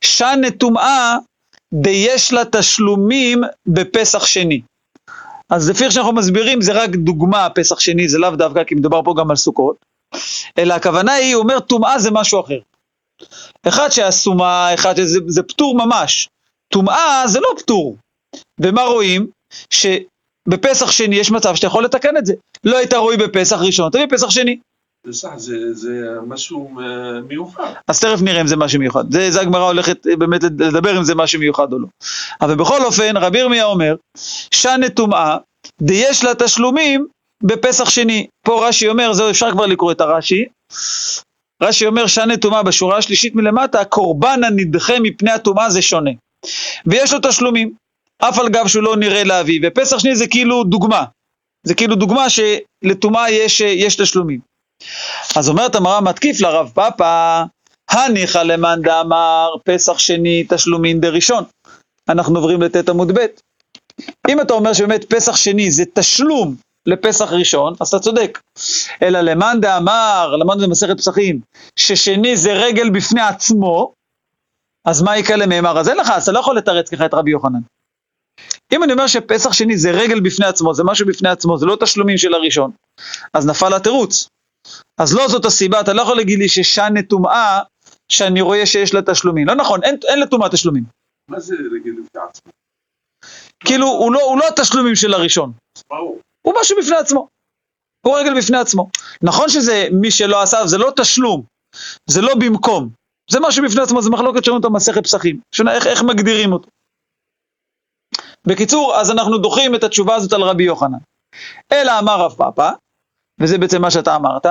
שנה 0.00 0.50
טומאה 0.50 1.16
דיש 1.74 2.32
לה 2.32 2.42
תשלומים 2.44 3.40
בפסח 3.66 4.26
שני. 4.26 4.60
אז 5.50 5.70
לפי 5.70 5.84
איך 5.84 5.92
שאנחנו 5.92 6.12
מסבירים 6.12 6.60
זה 6.60 6.72
רק 6.72 6.90
דוגמה, 6.90 7.48
פסח 7.54 7.80
שני 7.80 8.08
זה 8.08 8.18
לאו 8.18 8.30
דווקא 8.30 8.64
כי 8.64 8.74
מדובר 8.74 9.02
פה 9.02 9.14
גם 9.18 9.30
על 9.30 9.36
סוכות, 9.36 9.76
אלא 10.58 10.74
הכוונה 10.74 11.12
היא, 11.12 11.34
הוא 11.34 11.42
אומר 11.42 11.60
טומאה 11.60 11.98
זה 11.98 12.10
משהו 12.10 12.40
אחר. 12.40 12.58
אחד 13.68 13.88
שהסומה, 13.88 14.74
אחד 14.74 14.96
שזה 14.96 15.18
זה 15.26 15.42
פטור 15.42 15.76
ממש. 15.76 16.28
טומאה 16.72 17.22
זה 17.26 17.40
לא 17.40 17.48
פטור. 17.58 17.96
ומה 18.60 18.82
רואים? 18.82 19.26
שבפסח 19.70 20.90
שני 20.90 21.16
יש 21.16 21.30
מצב 21.30 21.54
שאתה 21.54 21.66
יכול 21.66 21.84
לתקן 21.84 22.16
את 22.16 22.26
זה. 22.26 22.34
לא 22.64 22.76
היית 22.76 22.92
ראוי 22.92 23.16
בפסח 23.16 23.56
ראשון, 23.60 23.90
תביא 23.90 24.06
פסח 24.10 24.30
שני. 24.30 24.58
בסך 25.08 25.32
זה, 25.36 25.74
זה 25.74 25.90
משהו 26.26 26.80
אה, 26.80 27.20
מיוחד. 27.20 27.72
אז 27.88 28.00
תכף 28.00 28.22
נראה 28.22 28.40
אם 28.40 28.46
זה 28.46 28.56
משהו 28.56 28.78
מיוחד. 28.78 29.12
זה, 29.12 29.30
זה 29.30 29.40
הגמרא 29.40 29.64
הולכת 29.64 30.06
אה, 30.06 30.16
באמת 30.16 30.42
לדבר 30.42 30.98
אם 30.98 31.04
זה 31.04 31.14
משהו 31.14 31.40
מיוחד 31.40 31.72
או 31.72 31.78
לא. 31.78 31.86
אבל 32.40 32.54
בכל 32.54 32.84
אופן, 32.84 33.16
רבי 33.16 33.38
ירמיה 33.38 33.64
אומר, 33.64 33.96
שנה 34.50 34.88
טומאה, 34.88 35.36
דיש 35.82 36.24
לה 36.24 36.34
תשלומים 36.34 37.06
בפסח 37.42 37.90
שני. 37.90 38.26
פה 38.46 38.68
רש"י 38.68 38.88
אומר, 38.88 39.12
זהו, 39.12 39.30
אפשר 39.30 39.50
כבר 39.52 39.66
לקרוא 39.66 39.92
את 39.92 40.00
הרש"י. 40.00 40.44
רש"י 41.62 41.86
אומר, 41.86 42.06
שנה 42.06 42.36
טומאה 42.36 42.62
בשורה 42.62 42.96
השלישית 42.96 43.34
מלמטה, 43.34 43.80
הקורבן 43.80 44.44
הנדחה 44.44 45.00
מפני 45.00 45.30
הטומאה 45.30 45.70
זה 45.70 45.82
שונה. 45.82 46.10
ויש 46.86 47.12
לו 47.12 47.18
תשלומים, 47.22 47.72
אף 48.18 48.38
על 48.38 48.48
גב 48.48 48.66
שהוא 48.66 48.82
לא 48.82 48.96
נראה 48.96 49.24
להביא, 49.24 49.60
ופסח 49.62 49.98
שני 49.98 50.16
זה 50.16 50.26
כאילו 50.26 50.64
דוגמה. 50.64 51.04
זה 51.66 51.74
כאילו 51.74 51.96
דוגמה 51.96 52.26
שלטומאה 52.30 53.30
יש, 53.30 53.60
יש 53.60 53.96
תשלומים. 53.96 54.40
אז 55.36 55.48
אומרת 55.48 55.74
המראה 55.74 56.00
מתקיף 56.00 56.40
לרב 56.40 56.70
פאפא, 56.74 57.42
הניחא 57.90 58.38
למאן 58.38 58.82
דאמר 58.82 59.50
פסח 59.64 59.98
שני 59.98 60.46
תשלומין 60.48 61.00
דראשון. 61.00 61.44
אנחנו 62.08 62.36
עוברים 62.36 62.62
לט' 62.62 62.88
עמוד 62.88 63.18
ב'. 63.18 63.26
אם 64.28 64.40
אתה 64.40 64.54
אומר 64.54 64.72
שבאמת 64.72 65.04
פסח 65.04 65.36
שני 65.36 65.70
זה 65.70 65.84
תשלום 65.94 66.54
לפסח 66.86 67.32
ראשון, 67.32 67.74
אז 67.80 67.88
אתה 67.88 67.98
צודק. 67.98 68.38
אלא 69.02 69.20
למאן 69.20 69.60
דאמר, 69.60 70.36
למדנו 70.36 70.66
במסכת 70.66 70.98
פסחים, 70.98 71.40
ששני 71.76 72.36
זה 72.36 72.52
רגל 72.52 72.90
בפני 72.90 73.20
עצמו, 73.20 73.92
אז 74.84 75.02
מה 75.02 75.18
יקרה 75.18 75.36
למימר? 75.36 75.78
אז 75.78 75.88
אין 75.88 75.96
לך, 75.96 76.10
אז 76.10 76.22
אתה 76.22 76.32
לא 76.32 76.38
יכול 76.38 76.56
לתרץ 76.56 76.90
ככה 76.90 77.06
את 77.06 77.14
רבי 77.14 77.30
יוחנן. 77.30 77.60
אם 78.72 78.84
אני 78.84 78.92
אומר 78.92 79.06
שפסח 79.06 79.52
שני 79.52 79.76
זה 79.76 79.90
רגל 79.90 80.20
בפני 80.20 80.46
עצמו, 80.46 80.74
זה 80.74 80.84
משהו 80.84 81.06
בפני 81.06 81.28
עצמו, 81.28 81.58
זה 81.58 81.66
לא 81.66 81.76
תשלומים 81.80 82.18
של 82.18 82.34
הראשון, 82.34 82.70
אז 83.34 83.46
נפל 83.46 83.74
התירוץ. 83.74 84.28
אז 85.00 85.14
לא 85.14 85.28
זאת 85.28 85.44
הסיבה, 85.44 85.80
אתה 85.80 85.92
לא 85.92 86.02
יכול 86.02 86.16
להגיד 86.16 86.38
לי 86.38 86.48
ששן 86.48 87.02
טומאה, 87.02 87.60
שאני 88.08 88.40
רואה 88.40 88.66
שיש 88.66 88.94
לה 88.94 89.00
תשלומים. 89.02 89.46
לא 89.46 89.54
נכון, 89.54 89.84
אין, 89.84 89.96
אין 90.08 90.20
לטומאה 90.20 90.48
תשלומים. 90.48 90.84
מה 91.30 91.40
זה 91.40 91.54
רגל 91.54 91.90
לפני 91.90 92.20
עצמו? 92.28 92.52
כאילו, 93.64 93.86
הוא 93.86 94.12
לא, 94.12 94.22
הוא 94.22 94.38
לא 94.38 94.48
התשלומים 94.48 94.94
של 94.94 95.14
הראשון, 95.14 95.52
ברור. 95.90 96.20
הוא 96.42 96.54
משהו 96.60 96.78
בפני 96.78 96.96
עצמו. 96.96 97.28
הוא 98.06 98.18
רגל 98.18 98.38
בפני 98.38 98.58
עצמו. 98.58 98.90
נכון 99.22 99.48
שזה 99.48 99.88
מי 99.92 100.10
שלא 100.10 100.42
עשה, 100.42 100.66
זה 100.66 100.78
לא 100.78 100.92
תשלום, 100.96 101.42
זה 102.06 102.20
לא 102.20 102.34
במקום. 102.34 102.88
זה 103.30 103.40
משהו 103.40 103.64
בפני 103.64 103.82
עצמו, 103.82 104.02
זה 104.02 104.10
מחלוקת 104.10 104.44
שלנו 104.44 104.58
את 104.60 104.64
המסכת 104.64 105.04
פסחים. 105.04 105.40
שונה, 105.54 105.74
איך, 105.74 105.86
איך 105.86 106.02
מגדירים 106.02 106.52
אותו. 106.52 106.68
בקיצור, 108.46 108.96
אז 108.96 109.10
אנחנו 109.10 109.38
דוחים 109.38 109.74
את 109.74 109.84
התשובה 109.84 110.14
הזאת 110.14 110.32
על 110.32 110.42
רבי 110.42 110.64
יוחנן. 110.64 110.98
אלא 111.72 111.98
אמר 111.98 112.20
רב 112.20 112.34
פאפא, 112.36 112.70
וזה 113.40 113.58
בעצם 113.58 113.82
מה 113.82 113.90
שאתה 113.90 114.16
אמרת, 114.16 114.46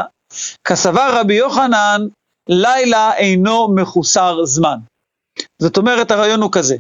כסבר 0.64 1.20
רבי 1.20 1.34
יוחנן, 1.34 2.02
לילה 2.50 3.14
אינו 3.14 3.76
מחוסר 3.76 4.46
זמן. 4.46 4.78
זאת 5.62 5.78
אומרת, 5.78 6.12
הרעיון 6.12 6.42
הוא 6.42 6.52
כזה, 6.52 6.76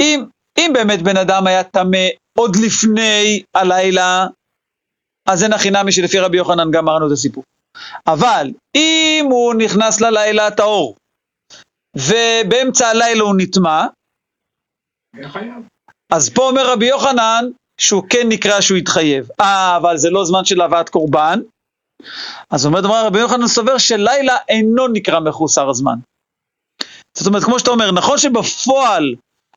אם, 0.00 0.24
אם 0.58 0.70
באמת 0.74 1.02
בן 1.02 1.16
אדם 1.16 1.46
היה 1.46 1.64
טמא 1.64 2.06
עוד 2.38 2.56
לפני 2.56 3.42
הלילה, 3.54 4.26
אז 5.28 5.42
אין 5.42 5.52
הכי 5.52 5.70
נמי 5.70 5.92
שלפי 5.92 6.18
רבי 6.18 6.36
יוחנן 6.36 6.70
גמרנו 6.70 7.06
את 7.06 7.12
הסיפור. 7.12 7.44
אבל 8.06 8.50
אם 8.74 9.26
הוא 9.30 9.54
נכנס 9.54 10.00
ללילה 10.00 10.46
הטהור, 10.46 10.96
ובאמצע 11.96 12.88
הלילה 12.88 13.22
הוא 13.22 13.34
נטמע, 13.38 13.86
חייב. 15.22 15.54
אז 16.12 16.30
פה 16.30 16.48
אומר 16.48 16.72
רבי 16.72 16.86
יוחנן 16.86 17.44
שהוא 17.80 18.02
כן 18.08 18.28
נקרא 18.28 18.60
שהוא 18.60 18.78
התחייב. 18.78 19.28
אה, 19.40 19.76
אבל 19.76 19.96
זה 19.96 20.10
לא 20.10 20.24
זמן 20.24 20.44
של 20.44 20.60
הבאת 20.60 20.88
קורבן. 20.88 21.40
אז 22.50 22.66
אומר 22.66 22.80
דבר 22.80 23.06
רבי 23.06 23.18
יוחנן 23.20 23.46
סובר 23.46 23.78
שלילה 23.78 24.36
אינו 24.48 24.88
נקרא 24.88 25.20
מחוסר 25.20 25.72
זמן. 25.72 25.94
זאת 27.16 27.26
אומרת, 27.26 27.44
כמו 27.44 27.58
שאתה 27.58 27.70
אומר, 27.70 27.90
נכון 27.90 28.18
שבפועל 28.18 29.14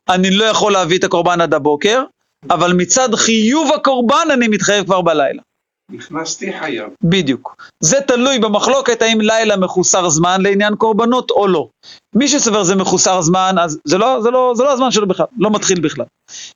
אני 0.10 0.32
לא 0.32 0.46
יכול 0.46 0.72
להביא 0.72 1.00
את 1.00 1.04
הקורבן 1.04 1.42
עד 1.42 1.54
הבוקר, 1.54 2.04
אבל 2.50 2.74
מצד 2.74 3.16
חיוב 3.16 3.72
הקורבן 3.76 4.28
אני 4.34 4.48
מתחייב 4.48 4.86
כבר 4.86 5.02
בלילה. 5.02 5.42
נכנסתי 5.90 6.60
חייב. 6.60 6.90
בדיוק. 7.04 7.56
זה 7.80 7.98
תלוי 8.08 8.40
במחלוקת 8.40 9.02
האם 9.02 9.22
לילה 9.22 9.58
מחוסר 9.58 10.10
זמן 10.10 10.42
לעניין 10.42 10.76
קורבנות 10.76 11.32
או 11.32 11.48
לא. 11.48 11.70
מי 12.16 12.28
שסובר 12.28 12.64
זה 12.64 12.76
מחוסר 12.76 13.22
זמן, 13.22 13.56
אז 13.62 13.80
זה 13.86 13.98
לא, 13.98 14.22
זה 14.22 14.32
לא, 14.32 14.54
זה 14.56 14.64
לא 14.64 14.72
הזמן 14.72 14.92
שלו 14.92 15.08
בכלל, 15.08 15.26
לא 15.38 15.50
מתחיל 15.52 15.82
בכלל. 15.82 16.06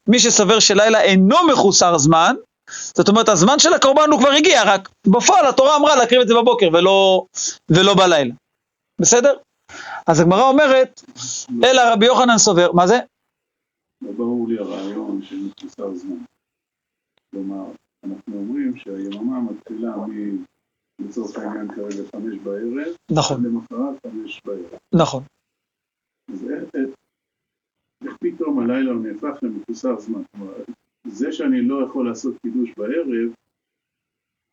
מי 0.08 0.20
שסובר 0.20 0.60
שלילה 0.60 1.02
אינו 1.02 1.36
מחוסר 1.52 1.98
זמן, 1.98 2.36
זאת 2.70 3.10
אומרת 3.10 3.30
הזמן 3.30 3.60
של 3.60 3.74
הקורבן 3.74 4.12
הוא 4.12 4.20
כבר 4.20 4.32
הגיע, 4.32 4.64
רק 4.66 4.90
בפועל 5.08 5.48
התורה 5.48 5.76
אמרה 5.76 5.96
להקריב 5.96 6.22
את 6.22 6.28
זה 6.28 6.34
בבוקר 6.34 6.70
ולא, 6.74 7.26
ולא 7.70 7.96
בלילה. 7.96 8.34
בסדר? 9.02 9.34
אז 10.08 10.20
הגמרא 10.20 10.50
אומרת, 10.50 11.02
אלא 11.64 11.82
רבי 11.94 12.06
יוחנן 12.06 12.38
סובר, 12.38 12.72
מה 12.72 12.88
זה? 12.88 13.00
לא 14.02 14.12
ברור 14.12 14.48
לי 14.50 14.60
הרעיון 14.60 15.22
של 15.24 15.36
מחוסר 15.36 15.96
זמן. 15.96 16.24
כלומר, 17.32 17.64
אנחנו 18.10 18.38
אומרים 18.38 18.78
שהיממה 18.78 19.40
מתחילה 19.40 19.98
מ... 19.98 20.44
לצורך 21.00 21.38
העניין 21.38 21.68
כרגע 21.76 22.04
חמש 22.12 22.38
בערב, 22.44 22.96
נכון, 23.12 23.44
למחרת 23.44 23.96
חמש 24.08 24.42
בערב. 24.46 24.80
נכון. 24.94 25.24
אז 26.34 26.46
איך, 26.74 28.16
פתאום 28.20 28.60
הלילה 28.60 28.92
הוא 28.92 29.06
נהפך 29.06 29.44
למחוסר 29.44 30.00
זמן? 30.00 30.22
כלומר, 30.32 30.54
זה 31.06 31.32
שאני 31.32 31.62
לא 31.62 31.86
יכול 31.86 32.10
לעשות 32.10 32.34
קידוש 32.42 32.70
בערב, 32.78 33.32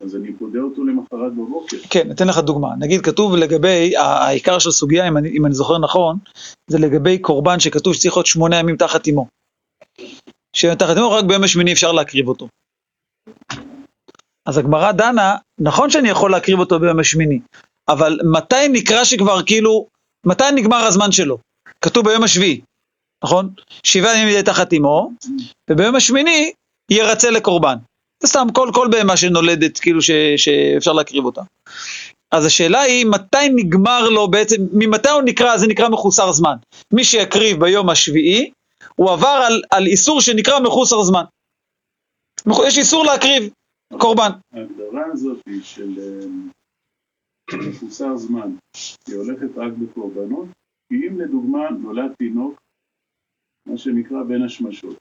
אז 0.01 0.17
אני 0.17 0.33
פודה 0.33 0.61
אותו 0.61 0.85
למחרת 0.85 1.33
בבוקר. 1.33 1.77
כן, 1.90 2.11
אתן 2.11 2.29
לך 2.29 2.38
דוגמה. 2.38 2.69
נגיד 2.79 3.01
כתוב 3.01 3.37
לגבי, 3.37 3.97
העיקר 3.97 4.59
של 4.59 4.69
הסוגיה, 4.69 5.09
אם 5.09 5.17
אני, 5.17 5.29
אם 5.29 5.47
אני 5.47 5.55
זוכר 5.55 5.79
נכון, 5.79 6.19
זה 6.67 6.79
לגבי 6.79 7.19
קורבן 7.19 7.61
שכתוב 7.61 7.95
שצריך 7.95 8.17
להיות 8.17 8.27
שמונה 8.27 8.57
ימים 8.57 8.77
תחת 8.77 9.09
אמו. 9.09 9.27
שתחת 10.53 10.97
אמו 10.97 11.11
רק 11.11 11.25
ביום 11.25 11.45
השמיני 11.45 11.73
אפשר 11.73 11.93
להקריב 11.93 12.29
אותו. 12.29 12.49
אז 14.47 14.59
הגמרא 14.59 14.93
דנה, 14.93 15.37
נכון 15.61 15.91
שאני 15.91 16.09
יכול 16.09 16.31
להקריב 16.31 16.59
אותו 16.59 16.81
ביום 16.81 16.99
השמיני, 16.99 17.41
אבל 17.89 18.19
מתי 18.33 18.69
נקרא 18.69 19.05
שכבר 19.05 19.43
כאילו, 19.43 19.87
מתי 20.27 20.45
נגמר 20.55 20.77
הזמן 20.77 21.13
שלו? 21.13 21.39
כתוב 21.81 22.05
ביום 22.09 22.23
השביעי, 22.23 22.61
נכון? 23.25 23.51
שבעה 23.83 24.17
ימים 24.17 24.29
יהיה 24.29 24.43
תחת 24.43 24.73
אמו, 24.73 25.11
וביום 25.71 25.97
השמיני 25.97 26.53
ירצה 26.91 27.31
לקורבן. 27.31 27.77
זה 28.23 28.29
סתם 28.29 28.47
כל, 28.53 28.71
כל 28.75 28.89
בהמה 28.91 29.17
שנולדת, 29.17 29.79
כאילו 29.79 30.03
ש, 30.03 30.11
שאפשר 30.37 30.93
להקריב 30.93 31.25
אותה. 31.25 31.43
אז 32.33 32.45
השאלה 32.45 32.81
היא, 32.81 33.07
מתי 33.07 33.49
נגמר 33.55 34.09
לו 34.09 34.29
בעצם, 34.29 34.57
ממתי 34.73 35.09
הוא 35.09 35.23
נקרא, 35.23 35.57
זה 35.57 35.67
נקרא 35.67 35.89
מחוסר 35.89 36.33
זמן. 36.33 36.57
מי 36.93 37.05
שיקריב 37.05 37.61
ביום 37.61 37.91
השביעי, 37.91 38.51
הוא 38.97 39.11
עבר 39.11 39.43
על, 39.47 39.63
על 39.71 39.87
איסור 39.87 40.21
שנקרא 40.21 40.61
מחוסר 40.61 41.03
זמן. 41.03 41.25
יש 42.67 42.79
איסור 42.79 43.05
להקריב 43.05 43.51
קורבן. 44.01 44.31
ההגדרה 44.53 45.03
הזאת 45.13 45.39
היא 45.47 45.63
של 45.63 45.99
אה, 45.99 46.27
מחוסר 47.69 48.17
זמן, 48.17 48.55
היא 49.09 49.17
הולכת 49.17 49.49
רק 49.57 49.73
בקורבנות, 49.73 50.47
כי 50.89 50.95
אם 51.09 51.21
לדוגמה 51.21 51.71
נולד 51.71 52.13
תינוק, 52.19 52.55
מה 53.67 53.77
שנקרא 53.79 54.23
בין 54.23 54.43
השמשות, 54.43 54.97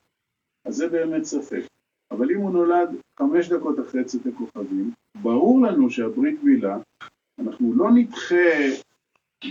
אז 0.67 0.75
זה 0.75 0.87
באמת 0.87 1.23
ספק. 1.23 1.61
אבל 2.11 2.31
אם 2.31 2.37
הוא 2.37 2.51
נולד 2.51 2.89
חמש 3.19 3.49
דקות 3.49 3.75
אחרי 3.79 4.03
צאת 4.03 4.21
הכוכבים, 4.25 4.91
ברור 5.21 5.61
לנו 5.61 5.89
שהברית 5.89 6.43
מילה, 6.43 6.77
אנחנו 7.39 7.73
לא 7.75 7.91
נדחה, 7.91 8.35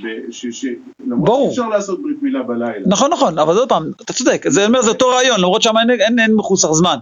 ב- 0.04 0.30
ש- 0.30 0.46
ש- 0.46 0.66
למרות 1.06 1.24
ברור. 1.28 1.48
שאפשר 1.50 1.68
לעשות 1.68 2.02
ברית 2.02 2.22
מילה 2.22 2.42
בלילה. 2.42 2.86
נכון, 2.88 3.10
נכון, 3.12 3.38
אבל 3.38 3.56
עוד 3.56 3.68
פעם, 3.68 3.90
אתה 4.00 4.12
צודק, 4.12 4.42
זה 4.48 4.66
אומר, 4.66 4.82
זה 4.82 4.90
אותו 4.90 5.08
רעיון, 5.08 5.40
למרות 5.40 5.62
שם 5.62 5.72
אין, 5.80 6.00
אין, 6.00 6.18
אין 6.18 6.34
מחוסר 6.34 6.72
זמן. 6.72 6.96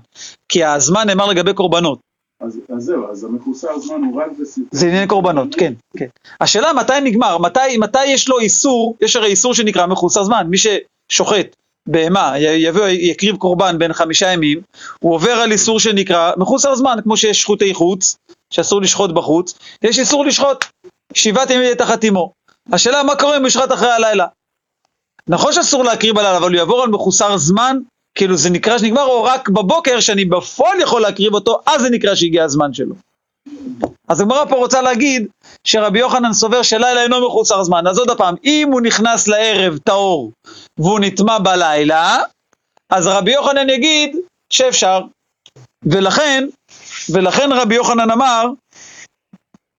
כי 0.48 0.64
הזמן 0.64 1.06
נאמר 1.06 1.26
לגבי 1.26 1.54
קורבנות. 1.54 2.00
אז, 2.40 2.60
אז 2.76 2.82
זהו, 2.82 3.10
אז 3.10 3.24
המחוסר 3.24 3.78
זמן 3.78 4.04
הוא 4.04 4.22
רק 4.22 4.30
בסיפור. 4.40 4.68
זה 4.72 4.86
עניין 4.86 5.08
קורבנות, 5.08 5.54
כן, 5.54 5.72
כן. 5.96 6.06
השאלה 6.40 6.72
מתי 6.72 7.00
נגמר, 7.04 7.38
מתי, 7.38 7.76
מתי 7.78 8.06
יש 8.06 8.28
לו 8.28 8.38
איסור, 8.38 8.96
יש 9.00 9.16
הרי 9.16 9.26
איסור 9.26 9.54
שנקרא 9.54 9.86
מחוסר 9.86 10.24
זמן, 10.24 10.46
מי 10.50 10.56
ששוחט 10.56 11.56
בהמה, 11.88 12.38
יבוא, 12.38 12.86
יקריב 12.86 13.36
קורבן 13.36 13.78
בין 13.78 13.92
חמישה 13.92 14.32
ימים, 14.32 14.60
הוא 15.00 15.14
עובר 15.14 15.30
על 15.32 15.52
איסור 15.52 15.80
שנקרא 15.80 16.32
מחוסר 16.36 16.74
זמן, 16.74 16.98
כמו 17.02 17.16
שיש 17.16 17.40
שחוטי 17.40 17.74
חוץ, 17.74 18.16
שאסור 18.50 18.82
לשחוט 18.82 19.10
בחוץ, 19.10 19.58
יש 19.82 19.98
איסור 19.98 20.24
לשחוט, 20.24 20.64
שבעת 21.14 21.50
ימים 21.50 21.74
תחת 21.74 22.04
אמו. 22.04 22.32
השאלה 22.72 23.02
מה 23.02 23.16
קורה 23.16 23.36
אם 23.36 23.40
הוא 23.40 23.48
ישחט 23.48 23.72
אחרי 23.72 23.90
הלילה. 23.90 24.26
נכון 25.28 25.52
שאסור 25.52 25.84
להקריב 25.84 26.14
בלילה, 26.14 26.36
אבל 26.36 26.50
הוא 26.50 26.56
יעבור 26.56 26.82
על 26.82 26.90
מחוסר 26.90 27.36
זמן, 27.36 27.78
כאילו 28.14 28.36
זה 28.36 28.50
נקרא 28.50 28.78
שנגמר, 28.78 29.04
או 29.04 29.22
רק 29.24 29.48
בבוקר, 29.48 30.00
שאני 30.00 30.24
בפועל 30.24 30.80
יכול 30.80 31.02
להקריב 31.02 31.34
אותו, 31.34 31.60
אז 31.66 31.80
זה 31.80 31.90
נקרא 31.90 32.14
שהגיע 32.14 32.44
הזמן 32.44 32.72
שלו. 32.74 32.94
אז 34.08 34.20
הגמרא 34.20 34.44
פה 34.44 34.56
רוצה 34.56 34.82
להגיד 34.82 35.26
שרבי 35.64 35.98
יוחנן 35.98 36.32
סובר 36.32 36.62
שלילה 36.62 37.02
אינו 37.02 37.26
מחוסר 37.26 37.62
זמן. 37.62 37.86
אז 37.86 37.98
עוד 37.98 38.10
פעם, 38.18 38.34
אם 38.44 38.68
הוא 38.72 38.80
נכנס 38.80 39.28
לערב 39.28 39.78
טהור 39.78 40.32
והוא 40.78 41.00
נטמע 41.00 41.38
בלילה, 41.38 42.22
אז 42.90 43.06
רבי 43.06 43.32
יוחנן 43.32 43.70
יגיד 43.70 44.16
שאפשר. 44.52 45.00
ולכן, 45.84 46.44
ולכן 47.12 47.52
רבי 47.52 47.74
יוחנן 47.74 48.10
אמר 48.10 48.44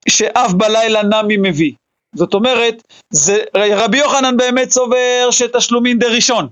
שאף 0.10 0.54
בלילה 0.54 1.04
נמי 1.04 1.38
מביא. 1.38 1.74
זאת 2.16 2.34
אומרת, 2.34 2.84
זה, 3.14 3.38
רבי 3.56 3.98
יוחנן 3.98 4.38
באמת 4.38 4.72
סובר 4.72 5.28
שתשלומין 5.32 6.00
דראשון. 6.00 6.48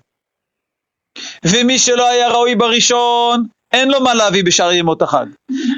ומי 1.46 1.80
שלא 1.80 2.08
היה 2.10 2.30
ראוי 2.30 2.56
בראשון, 2.56 3.46
אין 3.74 3.92
לו 3.92 4.02
מה 4.02 4.14
להביא 4.14 4.44
בשאר 4.44 4.72
ימות 4.72 5.02
החג. 5.02 5.26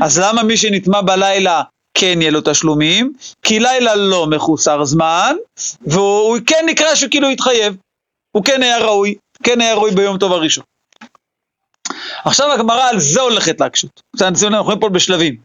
אז 0.02 0.20
למה 0.20 0.44
מי 0.44 0.58
שנטמע 0.58 1.02
בלילה 1.02 1.63
כן 1.98 2.22
יהיה 2.22 2.32
לו 2.32 2.39
תשלומים? 2.44 3.13
כי 3.41 3.60
לילה 3.60 3.96
לא 3.96 4.28
מחוסר 4.28 4.86
זמן, 4.86 5.36
והוא 5.82 6.38
כן 6.46 6.63
נקרא 6.65 6.96
שכאילו 6.96 7.30
התחייב. 7.30 7.78
הוא 8.32 8.44
כן 8.44 8.63
היה 8.63 8.78
ראוי, 8.78 9.15
כן 9.44 9.62
היה 9.62 9.76
ראוי 9.76 9.91
ביום 9.91 10.17
טוב 10.17 10.32
הראשון. 10.34 10.63
עכשיו 12.26 12.52
הגמרא 12.52 12.89
על 12.89 13.00
זה 13.00 13.22
הולכת 13.22 13.62
להקשות. 13.62 14.02
אנחנו 14.22 14.63
רואים 14.63 14.80
פה 14.80 14.89
בשלבים. 14.89 15.36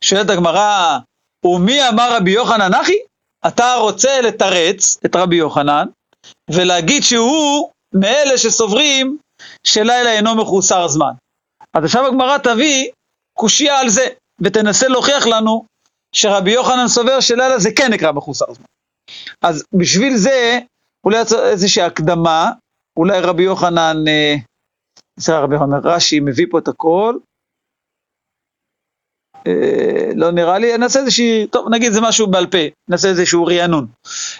שואלת 0.00 0.30
הגמרא, 0.30 0.98
ומי 1.44 1.88
אמר 1.88 2.16
רבי 2.16 2.30
יוחנן 2.30 2.74
אחי? 2.74 2.96
אתה 3.46 3.74
רוצה 3.74 4.20
לתרץ 4.20 4.98
את 5.06 5.16
רבי 5.16 5.36
יוחנן, 5.36 5.86
ולהגיד 6.50 7.02
שהוא 7.02 7.70
מאלה 7.94 8.38
שסוברים 8.38 9.18
שלילה 9.66 10.12
אינו 10.12 10.34
מחוסר 10.34 10.88
זמן. 10.88 11.12
אז 11.74 11.84
עכשיו 11.84 12.06
הגמרא 12.06 12.38
תביא 12.38 12.90
קושייה 13.38 13.80
על 13.80 13.88
זה, 13.88 14.06
ותנסה 14.40 14.88
להוכיח 14.88 15.26
לנו 15.26 15.64
שרבי 16.14 16.50
יוחנן 16.50 16.88
סובר 16.88 17.20
שלילה 17.20 17.58
זה 17.58 17.70
כן 17.76 17.92
נקרא 17.92 18.12
מחוסר 18.12 18.52
זמן. 18.52 18.66
אז 19.42 19.64
בשביל 19.72 20.16
זה, 20.16 20.58
אולי 21.04 21.18
איזושהי 21.50 21.82
הקדמה, 21.82 22.50
אולי 22.96 23.20
רבי 23.20 23.42
יוחנן, 23.42 23.96
אה, 24.08 24.34
בסדר, 25.18 25.42
רבי 25.42 25.54
יוחנן, 25.54 25.80
רש"י 25.84 26.20
מביא 26.20 26.46
פה 26.50 26.58
את 26.58 26.68
הכל. 26.68 27.16
אה, 29.46 30.10
לא 30.14 30.30
נראה 30.30 30.58
לי, 30.58 30.78
נעשה 30.78 31.00
איזושהי, 31.00 31.46
טוב, 31.46 31.68
נגיד 31.70 31.92
זה 31.92 32.00
משהו 32.00 32.26
בעל 32.26 32.46
פה, 32.46 32.58
נעשה 32.90 33.08
איזשהו 33.08 33.46
רענון. 33.46 33.86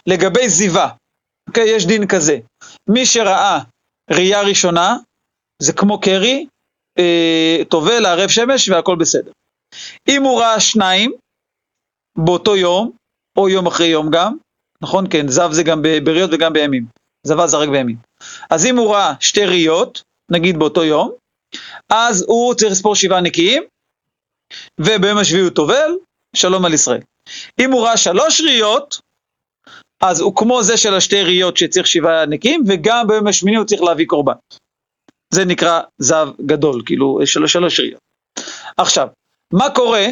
לגבי 0.06 0.48
זיווה, 0.48 0.88
אוקיי, 1.48 1.70
יש 1.76 1.86
דין 1.86 2.06
כזה. 2.06 2.38
מי 2.88 3.07
שראה 3.07 3.59
ראייה 4.11 4.42
ראשונה, 4.42 4.97
זה 5.62 5.73
כמו 5.73 6.01
קרי, 6.01 6.47
אה, 6.99 7.59
טובל, 7.68 8.07
ערב 8.07 8.29
שמש 8.29 8.68
והכל 8.68 8.97
בסדר. 8.97 9.33
אם 10.09 10.23
הוא 10.23 10.40
ראה 10.40 10.61
שניים 10.61 11.12
באותו 12.18 12.57
יום, 12.57 12.90
או 13.38 13.49
יום 13.49 13.66
אחרי 13.66 13.87
יום 13.87 14.11
גם, 14.11 14.37
נכון? 14.83 15.05
כן, 15.11 15.29
זב 15.29 15.53
זה 15.53 15.62
גם 15.62 15.83
בריות 16.05 16.31
וגם 16.33 16.53
בימים. 16.53 16.87
זבה 17.27 17.47
זה 17.47 17.57
רק 17.57 17.68
בימים. 17.68 17.97
אז 18.51 18.66
אם 18.66 18.77
הוא 18.77 18.94
ראה 18.94 19.14
שתי 19.20 19.44
ראיות, 19.44 20.03
נגיד 20.31 20.59
באותו 20.59 20.85
יום, 20.85 21.12
אז 21.92 22.25
הוא 22.29 22.55
צריך 22.55 22.73
לספור 22.73 22.94
שבעה 22.94 23.20
נקיים, 23.20 23.62
וביום 24.81 25.18
השביעי 25.18 25.42
הוא 25.42 25.51
טובל, 25.51 25.90
שלום 26.37 26.64
על 26.64 26.75
ישראל. 26.75 27.01
אם 27.61 27.73
הוא 27.73 27.87
ראה 27.87 27.97
שלוש 27.97 28.40
ראיות, 28.40 29.01
אז 30.04 30.20
הוא 30.20 30.36
כמו 30.36 30.62
זה 30.62 30.76
של 30.76 30.94
השתי 30.94 31.22
ראיות 31.22 31.56
שצריך 31.56 31.86
שבעה 31.86 32.26
נקיים, 32.26 32.64
וגם 32.66 33.06
ביום 33.06 33.26
השמיני 33.26 33.56
הוא 33.56 33.66
צריך 33.66 33.82
להביא 33.82 34.06
קורבן. 34.06 34.34
זה 35.30 35.44
נקרא 35.44 35.80
זב 35.98 36.28
גדול, 36.46 36.82
כאילו 36.86 37.18
של 37.24 37.46
שלוש 37.46 37.80
ראיות. 37.80 38.00
עכשיו, 38.76 39.08
מה 39.52 39.70
קורה 39.74 40.06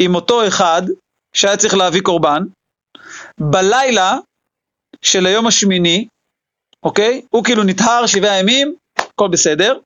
עם 0.00 0.14
אותו 0.14 0.48
אחד 0.48 0.82
שהיה 1.32 1.56
צריך 1.56 1.74
להביא 1.74 2.00
קורבן, 2.00 2.42
בלילה 3.40 4.18
של 5.02 5.26
היום 5.26 5.46
השמיני, 5.46 6.06
אוקיי? 6.82 7.22
הוא 7.30 7.44
כאילו 7.44 7.62
נטהר 7.64 8.06
שבעה 8.06 8.40
ימים, 8.40 8.74
הכל 8.98 9.28
בסדר, 9.28 9.78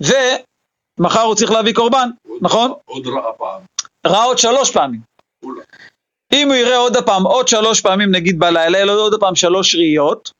ומחר 0.00 1.20
הוא 1.20 1.34
צריך 1.34 1.50
להביא 1.50 1.74
קורבן, 1.74 2.08
נכון? 2.40 2.72
עוד 2.84 3.06
רעה 3.06 3.32
פעם. 3.32 3.60
ראה 4.06 4.24
עוד 4.24 4.38
שלוש 4.38 4.70
פעמים. 4.70 5.00
אולי. 5.42 5.62
אם 6.32 6.48
הוא 6.48 6.54
יראה 6.54 6.76
עוד 6.76 6.96
הפעם 6.96 7.26
עוד 7.26 7.48
שלוש 7.48 7.80
פעמים 7.80 8.10
נגיד 8.10 8.38
בלילה, 8.38 8.84
לו 8.84 8.92
עוד 8.92 9.14
הפעם 9.14 9.34
שלוש 9.34 9.74
ראיות, 9.74 10.32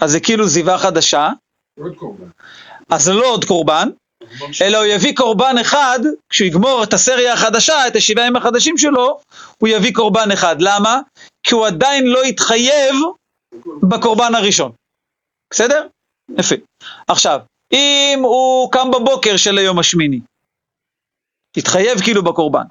אז 0.00 0.10
זה 0.10 0.20
כאילו 0.20 0.46
זיווה 0.46 0.78
חדשה. 0.78 1.28
אז 2.90 3.04
זה 3.04 3.12
לא 3.12 3.26
עוד 3.26 3.44
קורבן. 3.44 3.88
אלא 4.62 4.78
הוא 4.78 4.86
יביא 4.86 5.16
קורבן 5.16 5.54
אחד, 5.60 5.98
כשהוא 6.28 6.46
יגמור 6.46 6.82
את 6.82 6.92
הסריה 6.92 7.32
החדשה, 7.32 7.88
את 7.88 7.96
השבעה 7.96 8.26
ימים 8.26 8.36
החדשים 8.36 8.78
שלו, 8.78 9.20
הוא 9.58 9.68
יביא 9.68 9.94
קורבן 9.94 10.30
אחד. 10.32 10.56
למה? 10.58 11.00
כי 11.42 11.54
הוא 11.54 11.66
עדיין 11.66 12.06
לא 12.06 12.22
התחייב 12.22 12.94
בקורבן 13.82 14.34
הראשון. 14.34 14.72
בסדר? 15.50 15.86
יפה. 16.38 16.54
עכשיו, 17.08 17.40
אם 17.72 18.18
הוא 18.22 18.72
קם 18.72 18.90
בבוקר 18.90 19.36
של 19.36 19.58
היום 19.58 19.78
השמיני, 19.78 20.20
התחייב 21.56 22.00
כאילו 22.00 22.24
בקורבן, 22.24 22.64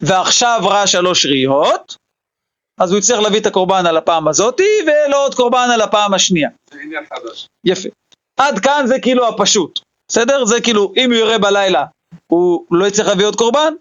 ועכשיו 0.00 0.60
ראה 0.62 0.86
שלוש 0.86 1.26
ראיות, 1.26 1.96
אז 2.80 2.90
הוא 2.90 2.98
יצטרך 2.98 3.20
להביא 3.20 3.40
את 3.40 3.46
הקורבן 3.46 3.86
על 3.86 3.96
הפעם 3.96 4.28
הזאתי, 4.28 4.68
ולא 4.86 5.24
עוד 5.24 5.34
קורבן 5.34 5.68
על 5.74 5.80
הפעם 5.80 6.14
השנייה. 6.14 6.48
יפה. 7.64 7.88
עד 8.36 8.58
כאן 8.58 8.84
זה 8.86 8.98
כאילו 9.02 9.28
הפשוט, 9.28 9.80
בסדר? 10.08 10.44
זה 10.44 10.60
כאילו, 10.60 10.92
אם 10.96 11.10
הוא 11.10 11.18
יראה 11.18 11.38
בלילה, 11.38 11.84
הוא 12.26 12.66
לא 12.70 12.86
יצטרך 12.86 13.06
להביא 13.06 13.26
עוד 13.26 13.36
קורבן, 13.36 13.74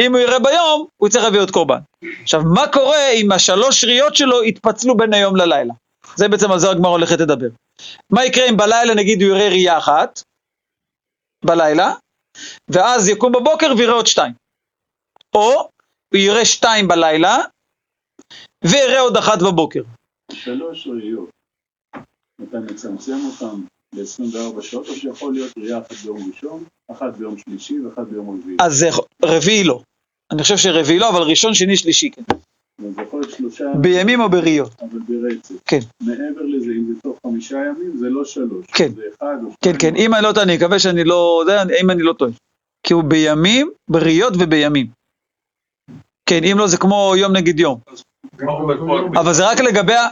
אם 0.00 0.12
הוא 0.12 0.20
יראה 0.20 0.38
ביום, 0.38 0.86
הוא 0.96 1.08
יצטרך 1.08 1.24
להביא 1.24 1.40
עוד 1.40 1.50
קורבן. 1.50 1.78
עכשיו, 2.22 2.42
מה 2.54 2.66
קורה 2.66 3.10
אם 3.10 3.32
השלוש 3.32 3.84
ראיות 3.84 4.16
שלו 4.16 4.44
יתפצלו 4.44 4.96
בין 4.96 5.14
היום 5.14 5.36
ללילה? 5.36 5.74
זה 6.16 6.28
בעצם 6.28 6.52
על 6.52 6.58
זה 6.58 6.70
הגמרא 6.70 6.90
הולכת 6.90 7.20
לדבר. 7.20 7.46
מה 8.12 8.24
יקרה 8.24 8.48
אם 8.48 8.56
בלילה 8.56 8.94
נגיד 8.94 9.22
הוא 9.22 9.30
יראה 9.30 9.48
ראייה 9.48 9.78
אחת, 9.78 10.22
בלילה, 11.44 11.92
ואז 12.68 13.08
יקום 13.08 13.32
בבוקר 13.32 13.72
ויראה 13.78 13.94
עוד 13.94 14.06
שתיים. 14.06 14.32
או 15.36 15.68
הוא 16.12 16.20
יראה 16.20 16.44
שתיים 16.44 16.88
בלילה, 16.88 17.36
ויראה 18.64 19.00
עוד 19.00 19.16
אחת 19.16 19.38
בבוקר. 19.42 19.82
שלוש 20.32 20.86
ראיות. 20.86 21.30
אתה 22.42 22.60
מצמצם 22.60 23.18
אותם 23.26 23.62
ל-24 23.94 24.62
שעות, 24.62 24.88
או 24.88 24.94
שיכול 24.94 25.32
להיות 25.32 25.52
ראייה 25.58 25.78
אחת 25.78 25.92
ביום 25.92 26.30
ראשון, 26.32 26.64
אחת 26.90 27.16
ביום 27.16 27.38
שלישי 27.38 27.80
ואחת 27.80 28.06
ביום 28.06 28.40
רביעי. 28.40 28.56
אז 28.60 28.72
זה 28.72 28.88
רביעי 29.24 29.64
לא. 29.64 29.82
אני 30.32 30.42
חושב 30.42 30.56
שרביעי 30.56 30.98
לא, 30.98 31.08
אבל 31.08 31.22
ראשון, 31.22 31.54
שני, 31.54 31.76
שלישי 31.76 32.10
כן. 32.10 32.22
זה 32.78 33.02
יכול 33.02 33.20
להיות 33.20 33.32
שלושה, 33.32 33.64
בימים 33.80 34.20
או 34.20 34.28
בראיות. 34.28 34.72
אבל 34.80 34.98
ברצף. 34.98 35.54
כן. 35.64 35.78
מעבר 36.00 36.42
לזה, 36.42 36.70
אם 36.70 36.94
זה 36.94 37.00
תוך 37.02 37.18
חמישה 37.26 37.56
ימים, 37.56 37.96
זה 37.96 38.08
לא 38.08 38.24
שלוש. 38.24 38.66
כן. 38.66 38.94
זה 38.94 39.02
אחד 39.16 39.36
או 39.44 39.50
כן. 39.64 39.72
כן, 39.78 39.96
אם 39.96 40.14
אני 40.14 40.22
לא 40.22 40.32
טועה, 40.32 40.44
אני 40.44 40.56
מקווה 40.56 40.78
שאני 40.78 41.04
לא, 41.04 41.44
אם 41.82 41.90
אני 41.90 42.02
לא 42.02 42.12
טועה. 42.12 42.30
כי 42.86 42.92
הוא 42.92 43.04
בימים, 43.04 43.70
בראיות 43.90 44.32
ובימים. 44.38 44.95
כן, 46.26 46.44
אם 46.44 46.58
לא 46.58 46.66
זה 46.66 46.76
כמו 46.76 47.12
יום 47.16 47.36
נגד 47.36 47.60
יום. 47.60 47.80
אבל 49.20 49.32
זה 49.32 49.48
רק 49.50 49.60
לגבי, 49.60 49.94
ה- 49.94 50.08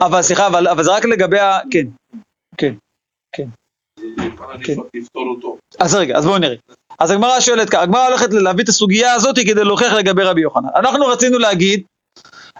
אבל 0.00 0.22
סליחה, 0.22 0.46
אבל, 0.46 0.68
אבל 0.68 0.84
זה 0.84 0.90
רק 0.94 1.04
לגבי, 1.04 1.38
ה- 1.38 1.58
כן. 1.70 1.86
כן. 2.56 2.74
אפתור 5.02 5.26
אותו. 5.36 5.56
אז 5.78 5.94
רגע, 5.94 6.16
אז 6.18 6.24
בואו 6.26 6.38
נראה. 6.38 6.56
אז 6.98 7.10
הגמרא 7.10 7.40
שואלת 7.40 7.70
ככה, 7.70 7.82
הגמרא 7.82 8.06
הולכת 8.08 8.32
להביא 8.32 8.64
את 8.64 8.68
הסוגיה 8.68 9.12
הזאת 9.14 9.36
כדי 9.38 9.64
להוכיח 9.64 9.92
לגבי 9.92 10.22
רבי 10.22 10.40
יוחנן. 10.40 10.68
אנחנו 10.76 11.06
רצינו 11.06 11.38
להגיד, 11.38 11.82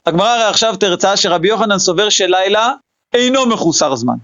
הגמרא 0.07 0.29
הרי 0.29 0.45
עכשיו 0.45 0.77
תרצה 0.77 1.17
שרבי 1.17 1.49
יוחנן 1.49 1.79
סובר 1.79 2.09
שלילה 2.09 2.73
אינו 3.15 3.47
מחוסר 3.47 3.95
זמן, 3.97 4.15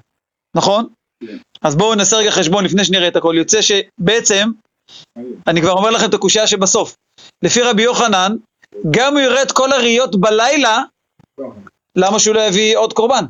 נכון? 0.57 0.89
כן. 1.27 1.37
אז 1.63 1.77
בואו 1.77 1.95
נעשה 1.95 2.17
רגע 2.17 2.31
חשבון 2.31 2.65
לפני 2.65 2.85
שנראה 2.85 3.09
את 3.09 3.17
הכל. 3.17 3.35
יוצא 3.39 3.59
שבעצם, 3.63 4.51
אני 5.47 5.61
כבר 5.61 5.73
אומר 5.73 5.91
לכם 5.91 6.09
את 6.09 6.15
הקושייה 6.15 6.47
שבסוף. 6.47 6.95
לפי 7.43 7.63
רבי 7.63 7.83
יוחנן, 7.83 8.37
גם 8.91 9.13
הוא 9.13 9.21
יראה 9.21 9.43
את 9.43 9.53
כל 9.53 9.73
הראיות 9.73 10.17
בלילה, 10.21 10.83
למה 11.97 12.19
שהוא 12.19 12.35
לא 12.35 12.41
יביא 12.41 12.79
עוד 12.79 12.93
קורבן? 12.93 13.25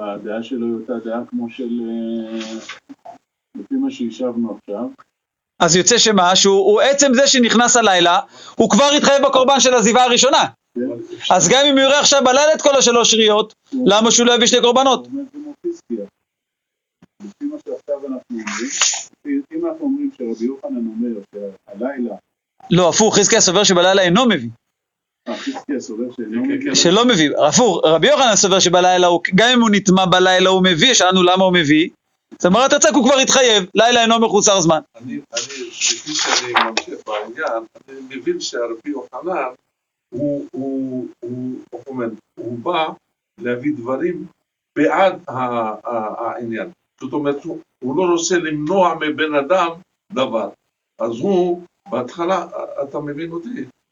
הדעה 0.00 0.42
שלו 0.42 0.66
היא 0.66 0.74
אותה 0.74 0.92
דעה 1.04 1.20
כמו 1.26 1.50
של... 1.50 1.80
אה, 1.88 2.38
לפי 3.56 3.74
מה 3.74 3.90
שהשבנו 3.90 4.58
עכשיו. 4.58 4.88
אז 5.58 5.76
יוצא 5.76 5.98
שמה? 5.98 6.36
שהוא 6.36 6.54
הוא 6.54 6.80
עצם 6.80 7.14
זה 7.14 7.26
שנכנס 7.26 7.76
הלילה, 7.76 8.20
הוא 8.56 8.70
כבר 8.70 8.90
התחייב 8.96 9.26
בקורבן 9.26 9.60
של 9.60 9.74
הזיווה 9.74 10.04
הראשונה. 10.04 10.44
כן? 10.74 10.80
אז 11.34 11.48
גם 11.48 11.66
אם 11.66 11.72
הוא 11.72 11.80
יראה 11.80 12.00
עכשיו 12.00 12.22
בלילה 12.24 12.54
את 12.54 12.62
כל 12.62 12.76
השלוש 12.78 13.14
ראיות, 13.14 13.54
למה 13.86 14.10
שהוא 14.10 14.26
לא 14.26 14.32
יביא 14.32 14.46
שתי 14.46 14.60
קורבנות? 14.60 15.08
לפי 17.22 17.44
מה 17.44 17.56
שעכשיו 17.68 18.06
אנחנו 18.06 18.22
אומרים, 18.30 19.42
אם 19.52 19.66
אנחנו 19.66 19.84
אומרים 19.84 20.10
שרבי 20.18 20.44
יוחנן 20.44 20.86
אומר 20.86 21.20
שהלילה, 21.34 22.14
לא, 22.70 22.88
הפוך, 22.88 23.18
חזקיה 23.18 23.40
סובר 23.40 23.64
שבלילה 23.64 24.02
אינו 24.02 24.26
מביא. 24.28 24.50
אה, 25.28 25.34
כן, 25.36 25.74
מביא, 26.30 26.58
כן. 26.64 26.74
שלא 26.74 27.04
מביא. 27.06 27.30
הפוך, 27.48 27.80
רבי 27.84 28.06
יוחנן 28.10 28.36
סובר 28.36 28.58
שבלילה 28.60 29.06
הוא, 29.06 29.20
גם 29.34 29.48
אם 29.54 29.60
הוא 29.60 29.70
נטמע 29.72 30.06
בלילה 30.06 30.50
הוא 30.50 30.62
מביא, 30.64 30.94
שאלנו 30.94 31.22
למה 31.22 31.44
הוא 31.44 31.52
מביא. 31.52 31.88
זאת 32.32 32.44
אומרת, 32.44 32.72
הצק 32.72 32.90
הוא 32.94 33.04
כבר 33.04 33.18
התחייב, 33.18 33.64
לילה 33.74 34.02
אינו 34.02 34.18
מחוסר 34.20 34.60
זמן. 34.60 34.78
אני, 34.96 35.12
אני, 35.12 35.20
לפי 35.68 36.14
שאני 36.14 36.52
ממשיך 36.70 36.94
בעניין, 37.06 37.62
אני 37.88 38.16
מבין 38.16 38.40
שהרבי 38.40 38.90
יוחנן, 38.90 39.48
הוא, 40.10 40.46
הוא, 40.52 41.06
הוא, 41.20 41.54
איך 41.72 41.82
אומר, 41.86 42.06
הוא 42.34 42.58
בא 42.58 42.86
להביא 43.38 43.72
דברים 43.76 44.26
בעד 44.76 45.18
ה- 45.28 45.32
ה- 45.32 46.14
העניין. 46.18 46.68
זאת 47.00 47.12
אומרת, 47.12 47.44
הוא, 47.44 47.58
הוא 47.78 47.96
לא 47.96 48.12
רוצה 48.12 48.38
למנוע 48.38 48.94
מבן 49.00 49.34
אדם 49.34 49.70
דבר. 50.12 50.48
אז 50.98 51.10
הוא, 51.20 51.62
בהתחלה, 51.88 52.46
אתה 52.82 53.00
מבין 53.00 53.32
אותי? 53.32 53.48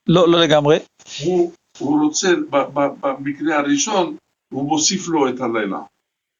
לא, 0.08 0.28
לא 0.28 0.40
לגמרי. 0.40 0.78
הוא, 1.24 1.52
הוא 1.78 2.04
רוצה, 2.04 2.28
ב, 2.50 2.56
ב, 2.56 2.80
במקרה 3.00 3.56
הראשון, 3.56 4.16
הוא 4.52 4.68
מוסיף 4.68 5.08
לו 5.08 5.28
את 5.28 5.40
הלילה. 5.40 5.78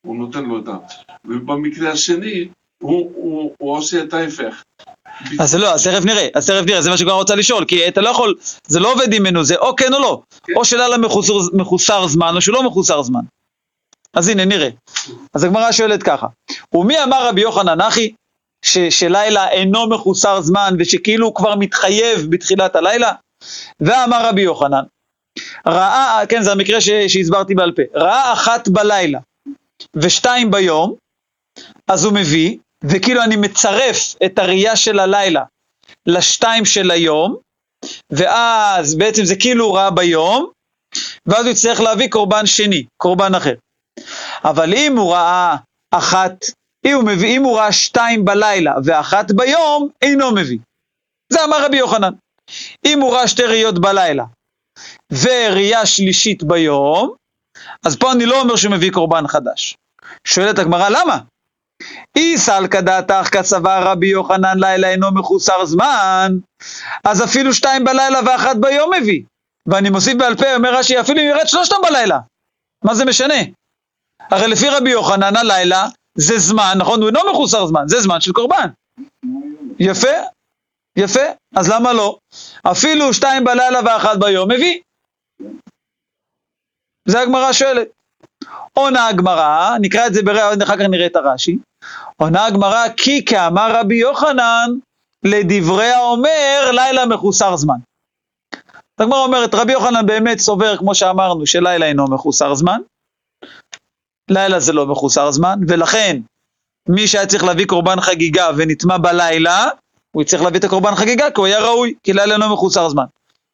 הוא 0.07 0.17
נותן 0.17 0.45
לו 0.45 0.59
את 0.59 0.69
ה... 0.69 0.77
ובמקרה 1.25 1.93
השני, 1.93 2.49
הוא, 2.79 3.11
הוא, 3.15 3.53
הוא 3.59 3.77
עושה 3.77 4.03
את 4.03 4.15
ההפך. 4.15 4.63
אז 5.41 5.55
לא, 5.55 5.75
אז 5.75 5.87
תכף 5.87 6.05
נראה, 6.05 6.29
אז 6.35 6.51
תכף 6.51 6.63
נראה, 6.67 6.83
זה 6.83 6.91
מה 6.91 6.97
שכבר 6.97 7.13
רוצה 7.13 7.35
לשאול, 7.35 7.65
כי 7.65 7.89
אתה 7.89 8.01
לא 8.01 8.09
יכול, 8.09 8.35
זה 8.67 8.81
לא 8.81 8.93
עובד 8.93 9.13
עם 9.13 9.23
מנו, 9.23 9.45
זה 9.45 9.57
או 9.57 9.77
כן 9.77 9.95
או 9.95 9.99
לא. 9.99 10.23
כן. 10.45 10.53
או 10.57 10.65
שלילה 10.65 10.99
מחוסר, 10.99 11.35
מחוסר 11.53 12.07
זמן, 12.07 12.33
או 12.37 12.41
שלא 12.41 12.63
מחוסר 12.63 13.03
זמן. 13.03 13.21
אז 14.15 14.29
הנה, 14.29 14.45
נראה. 14.45 14.69
אז 15.35 15.45
הגמרא 15.45 15.73
שואלת 15.73 16.03
ככה, 16.03 16.27
ומי 16.75 17.03
אמר 17.03 17.29
רבי 17.29 17.41
יוחנן 17.41 17.81
אחי, 17.81 18.13
ש- 18.63 18.79
שלילה 18.79 19.49
אינו 19.51 19.89
מחוסר 19.89 20.41
זמן, 20.41 20.75
ושכאילו 20.79 21.27
הוא 21.27 21.35
כבר 21.35 21.55
מתחייב 21.57 22.27
בתחילת 22.31 22.77
הלילה? 22.77 23.13
ואמר 23.81 24.29
רבי 24.29 24.43
יוחנן, 24.43 24.83
ראה, 25.67 26.21
כן, 26.29 26.43
זה 26.43 26.53
המקרה 26.53 26.81
ש- 26.81 26.91
שהסברתי 27.09 27.55
בעל 27.55 27.73
פה, 27.73 27.83
ראה 27.95 28.33
אחת 28.33 28.69
בלילה 28.69 29.19
ושתיים 29.97 30.51
ביום, 30.51 30.95
אז 31.89 32.05
הוא 32.05 32.13
מביא, 32.15 32.57
וכאילו 32.85 33.23
אני 33.23 33.37
מצרף 33.37 34.15
את 34.25 34.39
הראייה 34.39 34.77
של 34.77 34.99
הלילה 34.99 35.43
לשתיים 36.07 36.65
של 36.65 36.91
היום, 36.91 37.37
ואז 38.11 38.95
בעצם 38.95 39.25
זה 39.25 39.37
כאילו 39.37 39.65
הוא 39.65 39.77
ראה 39.77 39.91
ביום, 39.91 40.51
ואז 41.27 41.45
הוא 41.47 41.53
יצטרך 41.53 41.81
להביא 41.81 42.09
קורבן 42.11 42.47
שני, 42.47 42.85
קורבן 42.97 43.35
אחר. 43.35 43.55
אבל 44.45 44.75
אם 44.75 44.97
הוא 44.97 45.13
ראה 45.13 45.57
אחת, 45.91 46.45
אם 46.85 46.95
הוא, 46.95 47.05
מביא, 47.05 47.37
אם 47.37 47.43
הוא 47.43 47.59
ראה 47.59 47.73
שתיים 47.73 48.25
בלילה 48.25 48.75
ואחת 48.85 49.33
ביום, 49.33 49.89
אינו 50.03 50.35
מביא. 50.35 50.59
זה 51.33 51.45
אמר 51.45 51.65
רבי 51.65 51.77
יוחנן. 51.77 52.13
אם 52.87 53.01
הוא 53.01 53.15
ראה 53.15 53.29
שתי 53.29 53.43
ראיות 53.43 53.79
בלילה 53.79 54.25
וראייה 55.13 55.87
שלישית 55.87 56.43
ביום, 56.43 57.15
אז 57.87 57.97
פה 57.97 58.13
אני 58.13 58.27
לא 58.27 58.41
אומר 58.41 58.57
שהוא 58.57 58.73
מביא 58.73 58.93
קורבן 58.93 59.27
חדש. 59.27 59.77
שואלת 60.27 60.59
הגמרא, 60.59 60.89
למה? 60.89 61.19
אי 62.17 62.39
סלקא 62.39 62.81
דעתך 62.81 63.29
כסבר 63.33 63.83
רבי 63.83 64.07
יוחנן 64.07 64.59
לילה 64.59 64.89
אינו 64.89 65.11
מחוסר 65.15 65.65
זמן, 65.65 66.33
אז 67.05 67.25
אפילו 67.25 67.55
שתיים 67.55 67.85
בלילה 67.85 68.19
ואחת 68.27 68.57
ביום 68.57 68.93
מביא. 68.95 69.23
ואני 69.67 69.91
מוסיף 69.91 70.15
בעל 70.19 70.37
פה, 70.37 70.55
אומר 70.55 70.75
רש"י, 70.75 71.01
אפילו 71.01 71.21
אם 71.21 71.25
ירד 71.25 71.47
שלושתם 71.47 71.77
בלילה. 71.83 72.19
מה 72.85 72.95
זה 72.95 73.05
משנה? 73.05 73.35
הרי 74.31 74.49
לפי 74.49 74.69
רבי 74.69 74.91
יוחנן 74.91 75.37
הלילה 75.37 75.89
זה 76.15 76.39
זמן, 76.39 76.75
נכון? 76.79 77.01
הוא 77.03 77.09
אינו 77.09 77.21
מחוסר 77.33 77.67
זמן, 77.67 77.83
זה 77.87 78.01
זמן 78.01 78.21
של 78.21 78.33
קורבן. 78.33 78.69
יפה, 79.79 80.09
יפה, 80.97 81.21
אז 81.57 81.69
למה 81.69 81.93
לא? 81.93 82.19
אפילו 82.63 83.15
שתיים 83.15 83.45
בלילה 83.45 83.81
ואחת 83.85 84.19
ביום 84.19 84.51
מביא. 84.51 84.81
זה 87.09 87.21
הגמרא 87.21 87.53
שואלת. 87.53 87.89
עונה 88.73 89.07
הגמרא, 89.07 89.77
נקרא 89.81 90.07
את 90.07 90.15
זה 90.15 90.23
ברע, 90.23 90.55
אחר 90.65 90.77
כך 90.77 90.85
נראה 90.91 91.07
את 91.07 91.17
הרש"י. 91.17 91.59
עונה 92.17 92.47
הגמרא, 92.47 92.89
כי 92.97 93.25
כאמר 93.25 93.81
רבי 93.81 93.95
יוחנן, 93.95 94.71
לדברי 95.23 95.91
האומר, 95.91 96.71
לילה 96.73 97.07
מחוסר 97.07 97.57
זמן. 97.57 97.79
הגמרא 98.99 99.25
אומרת, 99.25 99.55
רבי 99.55 99.73
יוחנן 99.73 100.07
באמת 100.07 100.39
סובר, 100.39 100.77
כמו 100.77 100.95
שאמרנו, 100.95 101.47
שלילה 101.47 101.87
אינו 101.87 102.05
מחוסר 102.11 102.55
זמן. 102.55 102.81
לילה 104.31 104.61
זה 104.61 104.73
לא 104.73 104.87
מחוסר 104.87 105.31
זמן, 105.31 105.59
ולכן 105.69 106.21
מי 106.89 107.09
שהיה 107.09 107.27
צריך 107.27 107.45
להביא 107.45 107.67
קורבן 107.67 108.01
חגיגה 108.01 108.51
ונטמע 108.57 108.99
בלילה, 108.99 109.69
הוא 110.13 110.23
יצטרך 110.23 110.43
להביא 110.43 110.59
את 110.59 110.65
הקורבן 110.65 110.95
חגיגה, 110.95 111.31
כי 111.31 111.41
הוא 111.41 111.47
היה 111.47 111.61
ראוי, 111.61 111.95
כי 112.03 112.13
לילה 112.13 112.35
אינו 112.35 112.53
מחוסר 112.53 112.89
זמן. 112.89 113.05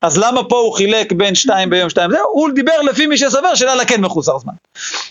אז 0.02 0.18
למה 0.18 0.44
פה 0.44 0.56
הוא 0.56 0.74
חילק 0.74 1.12
בין 1.12 1.34
שתיים 1.34 1.70
ביום 1.70 1.90
שתיים? 1.90 2.10
זהו, 2.10 2.26
הוא 2.32 2.50
דיבר 2.50 2.82
לפי 2.82 3.06
מי 3.06 3.18
שסובר 3.18 3.54
שלילה 3.54 3.84
כן 3.84 4.00
מחוסר 4.00 4.38
זמן. 4.38 4.52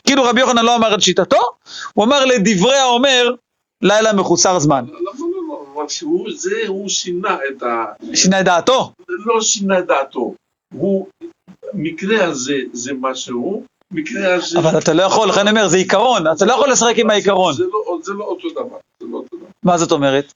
כאילו 0.05 0.23
רבי 0.23 0.39
יוחנן 0.39 0.65
לא 0.65 0.75
אמר 0.75 0.95
את 0.95 1.01
שיטתו, 1.01 1.41
הוא 1.93 2.05
אמר 2.05 2.25
לדברי 2.25 2.75
האומר, 2.75 3.35
לילה 3.81 4.13
מחוסר 4.13 4.59
זמן. 4.59 4.85
לא, 4.87 4.99
לא, 5.03 5.11
לא, 5.47 5.65
אבל 5.73 5.87
שהוא, 5.87 6.27
זה, 6.35 6.61
הוא 6.67 6.89
שינה 6.89 7.37
את 7.49 7.63
ה... 7.63 7.85
שינה 8.13 8.39
את 8.39 8.45
דעתו? 8.45 8.91
לא 9.09 9.41
שינה 9.41 9.79
את 9.79 9.87
דעתו. 9.87 10.33
הוא, 10.73 11.07
מקרה 11.73 12.25
הזה 12.25 12.57
זה 12.73 12.93
מה 12.93 13.15
שהוא, 13.15 13.63
מקרה 13.91 14.35
הזה... 14.35 14.59
אבל 14.59 14.79
אתה 14.79 14.93
לא 14.93 15.03
יכול, 15.03 15.29
לכן 15.29 15.39
אני 15.39 15.49
אומר, 15.49 15.67
זה 15.67 15.77
עיקרון, 15.77 16.23
אתה 16.27 16.45
לא 16.45 16.53
יכול 16.53 16.71
לשחק 16.71 16.93
עם 16.97 17.09
העיקרון. 17.09 17.53
זה 17.53 17.63
לא, 17.63 17.97
זה 18.03 18.13
לא 18.13 18.23
אותו 18.23 18.49
דבר, 18.49 18.77
זה 18.99 19.05
לא 19.11 19.17
אותו 19.17 19.37
דבר. 19.37 19.45
מה 19.63 19.77
זאת 19.77 19.91
אומרת? 19.91 20.33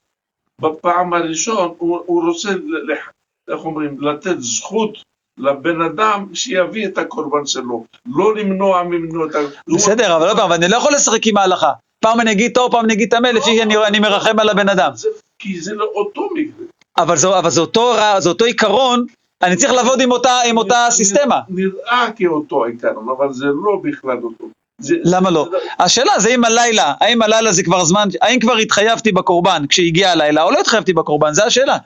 בפעם 0.62 1.14
הראשון 1.14 1.74
הוא, 1.78 2.00
הוא 2.06 2.28
רוצה, 2.28 2.50
לח- 2.88 3.12
איך 3.50 3.66
אומרים, 3.66 4.02
לתת 4.02 4.36
זכות 4.40 4.98
לבן 5.40 5.82
אדם 5.82 6.26
שיביא 6.34 6.88
את 6.88 6.98
הקורבן 6.98 7.46
שלו, 7.46 7.86
לא 8.16 8.36
למנוע 8.36 8.84
ממנו 8.84 9.26
את 9.30 9.36
ה... 9.36 9.40
בסדר, 9.76 10.16
אבל 10.16 10.28
לא 10.28 10.34
פעם, 10.34 10.52
אני 10.54 10.68
לא 10.68 10.78
יכול 10.78 10.94
לשחק 10.94 11.28
עם 11.28 11.38
ההלכה. 11.38 11.72
פעם 12.04 12.20
אני 12.22 12.32
אגיד 12.32 12.52
טוב, 12.54 12.72
פעם 12.72 12.86
אני 12.86 12.94
אגיד 12.94 13.12
טמא, 13.12 13.28
לפי 13.28 13.58
שאני 13.58 13.78
אני 13.88 14.00
מרחם 14.00 14.40
על 14.40 14.50
הבן 14.50 14.70
אדם. 14.70 14.92
כי 15.40 15.62
זה 15.62 15.74
לא 15.74 15.86
אותו 15.96 16.30
מקרה. 16.34 16.66
אבל 16.98 17.18
זה, 17.18 17.40
אבל 17.40 17.50
זה 17.50 17.62
אותו 17.62 17.86
רע- 17.86 18.20
זה 18.20 18.30
אותו 18.30 18.46
עיקרון, 18.46 19.06
אני 19.44 19.56
צריך 19.56 19.74
לעבוד 19.74 20.02
עם 20.02 20.12
אותה, 20.12 20.40
עם 20.46 20.58
אותה 20.58 20.88
סיסטמה. 20.90 21.40
נראה 21.50 22.08
כאותו 22.16 22.66
העיקרון, 22.66 23.08
אבל 23.18 23.34
זה 23.34 23.46
לא 23.46 23.82
בכלל 23.84 24.18
אותו. 24.24 24.46
זה, 24.82 24.96
למה 25.04 25.30
לא? 25.30 25.48
זה, 25.52 25.58
השאלה 25.80 26.20
זה 26.20 26.30
אם 26.30 26.46
הלילה, 26.46 26.94
האם 27.02 27.22
הלילה 27.22 27.52
זה 27.52 27.64
כבר 27.64 27.84
זמן, 27.86 28.08
האם 28.22 28.40
כבר 28.40 28.56
התחייבתי 28.56 29.12
בקורבן 29.12 29.64
כשהגיע 29.70 30.12
הלילה, 30.12 30.44
או 30.44 30.52
לא 30.52 30.60
התחייבתי 30.60 30.94
בקורבן, 30.94 31.34
זה 31.34 31.46
השאלה. 31.46 31.78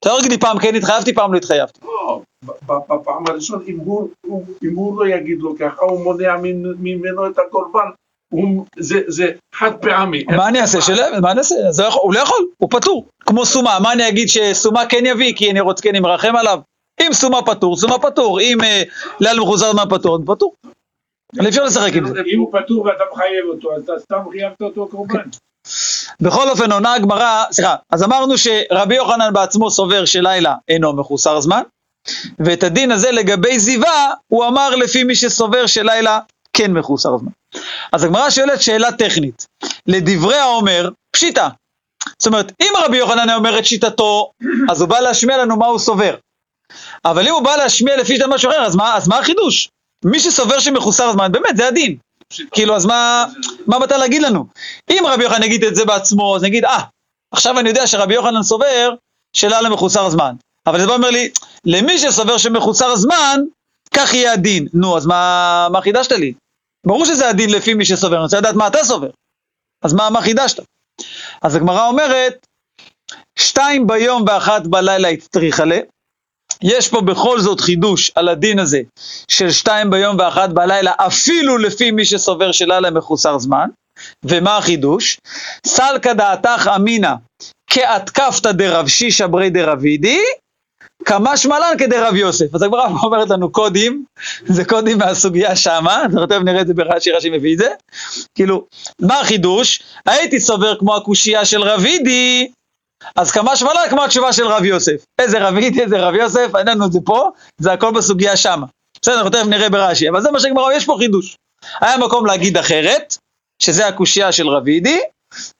תגיד 0.00 0.30
לי 0.32 0.38
פעם 0.38 0.58
כן 0.58 0.74
התחייבתי, 0.74 1.14
פעם 1.14 1.32
לא 1.32 1.38
התחייבתי. 1.38 1.80
לא, 1.84 2.20
בפעם 2.68 3.24
הראשון, 3.28 3.62
אם 3.68 3.76
הוא, 3.84 4.08
הוא, 4.26 4.44
אם 4.64 4.74
הוא 4.74 4.98
לא 5.04 5.14
יגיד 5.14 5.38
לו 5.40 5.54
ככה, 5.58 5.84
הוא 5.84 6.00
מונע 6.04 6.36
ממ- 6.42 6.74
ממנו 6.82 7.26
את 7.26 7.38
הקורבן, 7.38 7.88
הוא, 8.32 8.66
זה, 8.78 9.00
זה 9.06 9.30
חד 9.54 9.70
פעמי. 9.80 10.24
מה 10.36 10.48
אני 10.48 10.60
אעשה? 10.60 10.80
של... 10.80 10.94
מה 11.22 11.30
אני 11.30 11.38
אעשה? 11.38 11.88
הוא 11.88 12.14
לא 12.14 12.20
יכול, 12.20 12.46
הוא 12.58 12.70
פטור. 12.70 13.06
כמו 13.26 13.46
סומה, 13.46 13.78
מה 13.82 13.92
אני 13.92 14.08
אגיד 14.08 14.28
שסומה 14.28 14.86
כן 14.86 15.06
יביא, 15.06 15.32
כי 15.36 15.50
אני 15.50 15.60
רוצה, 15.60 15.82
כי 15.82 15.90
אני 15.90 16.00
מרחם 16.00 16.36
עליו? 16.36 16.58
אם 17.00 17.12
סומה 17.12 17.42
פטור, 17.42 17.76
סומה 17.76 17.98
פטור, 17.98 18.40
אם 18.40 18.58
אה, 18.64 18.82
לילה 19.20 19.40
מחוזר 19.40 19.72
זמן 19.72 19.84
פטור, 19.90 20.18
פטור. 20.26 20.54
אבל 21.38 21.48
אפשר 21.48 21.64
לשחק 21.64 21.92
עם 21.94 22.08
זה. 22.08 22.20
אם 22.34 22.38
הוא 22.38 22.52
פטור 22.52 22.84
ואתה 22.84 23.04
מחייב 23.12 23.44
אותו, 23.48 23.74
אז 23.76 23.82
אתה 23.82 23.92
סתם 23.98 24.18
חייבת 24.32 24.62
אותו 24.62 24.88
קורבן. 24.88 25.28
בכל 26.20 26.50
אופן 26.50 26.72
עונה 26.72 26.94
הגמרא, 26.94 27.44
סליחה, 27.50 27.76
אז 27.90 28.02
אמרנו 28.02 28.34
שרבי 28.38 28.94
יוחנן 28.94 29.32
בעצמו 29.32 29.70
סובר 29.70 30.04
שלילה 30.04 30.54
אינו 30.68 30.92
מחוסר 30.92 31.40
זמן, 31.40 31.62
ואת 32.38 32.62
הדין 32.62 32.92
הזה 32.92 33.10
לגבי 33.10 33.58
זיווה, 33.58 34.10
הוא 34.28 34.46
אמר 34.46 34.76
לפי 34.76 35.04
מי 35.04 35.14
שסובר 35.14 35.66
שלילה 35.66 36.20
כן 36.52 36.72
מחוסר 36.72 37.18
זמן. 37.18 37.32
אז 37.92 38.04
הגמרא 38.04 38.30
שואלת 38.30 38.62
שאלה 38.62 38.92
טכנית, 38.92 39.46
לדברי 39.86 40.36
האומר, 40.36 40.90
פשיטה. 41.10 41.48
זאת 42.18 42.26
אומרת, 42.26 42.52
אם 42.60 42.72
רבי 42.84 42.96
יוחנן 42.96 43.28
היה 43.28 43.36
אומר 43.36 43.58
את 43.58 43.64
שיטתו, 43.64 44.30
אז 44.70 44.80
הוא 44.80 44.88
בא 44.88 45.00
להשמיע 45.00 45.36
לנו 45.38 45.56
מה 45.56 45.66
הוא 45.66 45.78
סובר. 45.78 46.14
אבל 47.04 47.28
אם 47.28 47.34
הוא 47.34 47.42
בא 47.42 47.56
להשמיע 47.56 47.96
לפי 47.96 48.16
שיטת 48.16 48.26
משהו 48.28 48.50
אחר, 48.50 48.62
אז 48.62 48.76
מה, 48.76 48.96
אז 48.96 49.08
מה 49.08 49.18
החידוש? 49.18 49.68
מי 50.04 50.20
שסובר 50.20 50.58
שמחוסר 50.58 51.12
זמן, 51.12 51.32
באמת, 51.32 51.56
זה 51.56 51.68
הדין. 51.68 51.96
כאילו, 52.52 52.76
אז 52.76 52.86
מה, 52.86 53.24
מה 53.66 53.78
באת 53.78 53.90
להגיד 53.90 54.22
לנו? 54.22 54.46
אם 54.90 55.04
רבי 55.06 55.24
יוחנן 55.24 55.42
יגיד 55.42 55.64
את 55.64 55.74
זה 55.74 55.84
בעצמו, 55.84 56.36
אז 56.36 56.42
נגיד, 56.42 56.64
אה, 56.64 56.82
עכשיו 57.30 57.58
אני 57.58 57.68
יודע 57.68 57.86
שרבי 57.86 58.14
יוחנן 58.14 58.42
סובר 58.42 58.94
שלילה 59.32 59.68
מחוסר 59.68 60.10
זמן. 60.10 60.34
אבל 60.66 60.80
זה 60.80 60.86
בא 60.86 60.92
אומר 60.92 61.10
לי, 61.10 61.30
למי 61.64 61.98
שסובר 61.98 62.38
שמחוסר 62.38 62.96
זמן, 62.96 63.40
כך 63.94 64.14
יהיה 64.14 64.32
הדין. 64.32 64.66
נו, 64.74 64.96
אז 64.96 65.06
מה, 65.06 65.68
מה 65.70 65.80
חידשת 65.80 66.12
לי? 66.12 66.32
ברור 66.86 67.04
שזה 67.04 67.28
הדין 67.28 67.50
לפי 67.50 67.74
מי 67.74 67.84
שסובר, 67.84 68.16
אני 68.16 68.22
רוצה 68.22 68.38
לדעת 68.38 68.54
מה 68.54 68.66
אתה 68.66 68.84
סובר. 68.84 69.10
אז 69.82 69.92
מה, 69.92 70.10
מה 70.10 70.22
חידשת? 70.22 70.60
אז 71.42 71.54
הגמרא 71.54 71.86
אומרת, 71.88 72.46
שתיים 73.36 73.86
ביום 73.86 74.24
ואחת 74.26 74.66
בלילה 74.66 75.08
הצטריכה 75.08 75.64
לה. 75.64 75.78
יש 76.64 76.88
פה 76.88 77.00
בכל 77.00 77.40
זאת 77.40 77.60
חידוש 77.60 78.10
על 78.14 78.28
הדין 78.28 78.58
הזה 78.58 78.80
של 79.28 79.50
שתיים 79.50 79.90
ביום 79.90 80.16
ואחת 80.18 80.50
בלילה, 80.50 80.92
אפילו 80.96 81.58
לפי 81.58 81.90
מי 81.90 82.04
שסובר 82.04 82.52
שלילה 82.52 82.90
מחוסר 82.90 83.38
זמן. 83.38 83.68
ומה 84.24 84.56
החידוש? 84.56 85.18
סלקא 85.66 86.12
דעתך 86.12 86.70
אמינא 86.76 87.14
כאתקפתא 87.70 88.52
דרב 88.52 88.88
שישא 88.88 89.26
ברי 89.26 89.50
דרבידי, 89.50 90.20
כמשמע 91.04 91.58
לן 91.58 91.78
כדרב 91.78 92.14
יוסף. 92.14 92.54
אז 92.54 92.62
הגמרא 92.62 92.88
אומרת 93.04 93.30
לנו 93.30 93.52
קודים, 93.52 94.04
זה 94.46 94.64
קודים 94.64 94.98
מהסוגיה 94.98 95.56
שמה, 95.56 96.02
תכף 96.28 96.40
נראה 96.44 96.60
את 96.60 96.66
זה 96.66 96.74
ברש"י, 96.74 97.10
רש"י 97.10 97.30
מביא 97.30 97.52
את 97.52 97.58
זה. 97.58 97.68
כאילו, 98.34 98.66
מה 99.00 99.20
החידוש? 99.20 99.82
הייתי 100.06 100.40
סובר 100.40 100.78
כמו 100.78 100.96
הקושייה 100.96 101.44
של 101.44 101.62
רבידי, 101.62 102.48
אז 103.16 103.30
כמשמע 103.30 103.74
לן 103.74 103.90
כמו 103.90 104.04
התשובה 104.04 104.32
של 104.32 104.46
רב 104.46 104.64
יוסף. 104.64 105.04
איזה 105.18 105.48
רבידי, 105.48 105.82
איזה 105.82 105.98
רב 105.98 106.14
יוסף, 106.14 106.50
את 106.86 106.92
זה 106.92 106.98
פה, 107.04 107.30
זה 107.60 107.72
הכל 107.72 107.92
בסוגיה 107.92 108.36
שמה. 108.36 108.66
בסדר, 109.02 109.14
אנחנו 109.14 109.30
תכף 109.30 109.46
נראה 109.46 109.70
ברש"י, 109.70 110.08
אבל 110.08 110.20
זה 110.20 110.30
מה 110.30 110.40
שהגמרא, 110.40 110.72
יש 110.72 110.84
פה 110.84 110.96
חידוש. 110.98 111.36
היה 111.80 111.98
מקום 111.98 112.26
להגיד 112.26 112.56
אחרת, 112.56 113.16
שזה 113.62 113.86
הקושייה 113.86 114.32
של 114.32 114.48
רבידי, 114.48 115.00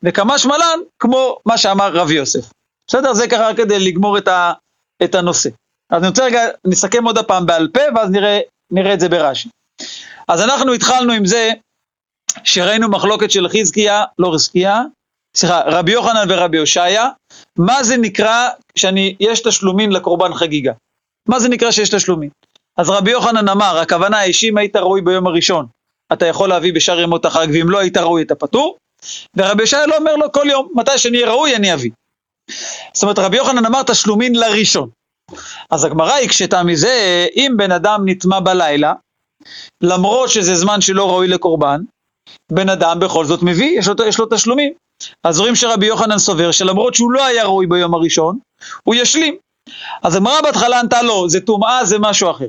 וכמה 0.02 0.38
שמלן, 0.38 0.78
כמו 0.98 1.38
מה 1.46 1.58
שאמר 1.58 1.92
רב 1.92 2.10
יוסף. 2.10 2.50
בסדר? 2.90 3.12
זה 3.12 3.28
ככה 3.28 3.54
כדי 3.56 3.78
לגמור 3.78 4.18
את, 4.18 4.28
ה, 4.28 4.52
את 5.04 5.14
הנושא. 5.14 5.50
אז 5.90 6.02
אני 6.02 6.08
רוצה 6.08 6.24
רגע, 6.24 6.40
נסכם 6.66 7.04
עוד 7.04 7.18
הפעם 7.18 7.46
בעל 7.46 7.68
פה, 7.74 7.80
ואז 7.96 8.10
נראה, 8.10 8.40
נראה 8.72 8.94
את 8.94 9.00
זה 9.00 9.08
ברש"י. 9.08 9.48
אז 10.28 10.40
אנחנו 10.40 10.72
התחלנו 10.72 11.12
עם 11.12 11.26
זה 11.26 11.50
שראינו 12.44 12.88
מחלוקת 12.88 13.30
של 13.30 13.48
חזקיה, 13.48 14.04
לא 14.18 14.30
חזקיה, 14.34 14.82
סליחה, 15.36 15.60
רבי 15.66 15.92
יוחנן 15.92 16.26
ורבי 16.28 16.58
הושעיה, 16.58 17.08
מה 17.58 17.82
זה 17.84 17.96
נקרא 17.96 18.48
שאני, 18.76 19.16
יש 19.20 19.40
תשלומין 19.40 19.92
לקורבן 19.92 20.34
חגיגה? 20.34 20.72
מה 21.28 21.40
זה 21.40 21.48
נקרא 21.48 21.70
שיש 21.70 21.88
תשלומין? 21.88 22.30
אז 22.78 22.90
רבי 22.90 23.10
יוחנן 23.10 23.48
אמר, 23.48 23.78
הכוונה 23.78 24.18
היא 24.18 24.32
שאם 24.32 24.58
היית 24.58 24.76
ראוי 24.76 25.00
ביום 25.00 25.26
הראשון, 25.26 25.66
אתה 26.12 26.26
יכול 26.26 26.48
להביא 26.48 26.74
בשאר 26.74 27.00
ימות 27.00 27.24
החג, 27.24 27.46
ואם 27.52 27.70
לא 27.70 27.78
היית 27.78 27.96
ראוי 27.96 28.22
אתה 28.22 28.34
פטור, 28.34 28.76
ורבי 29.36 29.62
ישעיה 29.62 29.86
לא 29.86 29.96
אומר 29.96 30.16
לו 30.16 30.32
כל 30.32 30.46
יום, 30.50 30.72
מתי 30.74 30.98
שאני 30.98 31.18
אהיה 31.18 31.32
ראוי 31.32 31.56
אני 31.56 31.74
אביא. 31.74 31.90
זאת 32.92 33.02
אומרת, 33.02 33.18
רבי 33.18 33.36
יוחנן 33.36 33.66
אמר 33.66 33.82
תשלומין 33.82 34.34
לראשון. 34.34 34.88
אז 35.70 35.84
הגמרא 35.84 36.12
הקשתה 36.12 36.62
מזה, 36.62 37.26
אם 37.36 37.54
בן 37.56 37.72
אדם 37.72 38.02
נטמע 38.04 38.40
בלילה, 38.40 38.92
למרות 39.82 40.30
שזה 40.30 40.54
זמן 40.54 40.80
שלא 40.80 41.10
ראוי 41.10 41.28
לקורבן, 41.28 41.80
בן 42.52 42.68
אדם 42.68 42.98
בכל 43.00 43.24
זאת 43.24 43.42
מביא, 43.42 43.78
יש 43.78 43.88
לו, 43.88 43.94
יש 44.06 44.18
לו 44.18 44.26
תשלומים. 44.30 44.72
אז 45.24 45.40
רואים 45.40 45.54
שרבי 45.54 45.86
יוחנן 45.86 46.18
סובר 46.18 46.50
שלמרות 46.50 46.94
שהוא 46.94 47.12
לא 47.12 47.24
היה 47.24 47.44
ראוי 47.44 47.66
ביום 47.66 47.94
הראשון, 47.94 48.38
הוא 48.82 48.94
ישלים. 48.94 49.36
אז 50.02 50.16
הגמרא 50.16 50.40
בהתחלה 50.40 50.80
ענתה 50.80 51.02
לו, 51.02 51.28
זה 51.28 51.40
טומאה, 51.40 51.84
זה 51.84 51.98
משהו 51.98 52.30
אחר. 52.30 52.48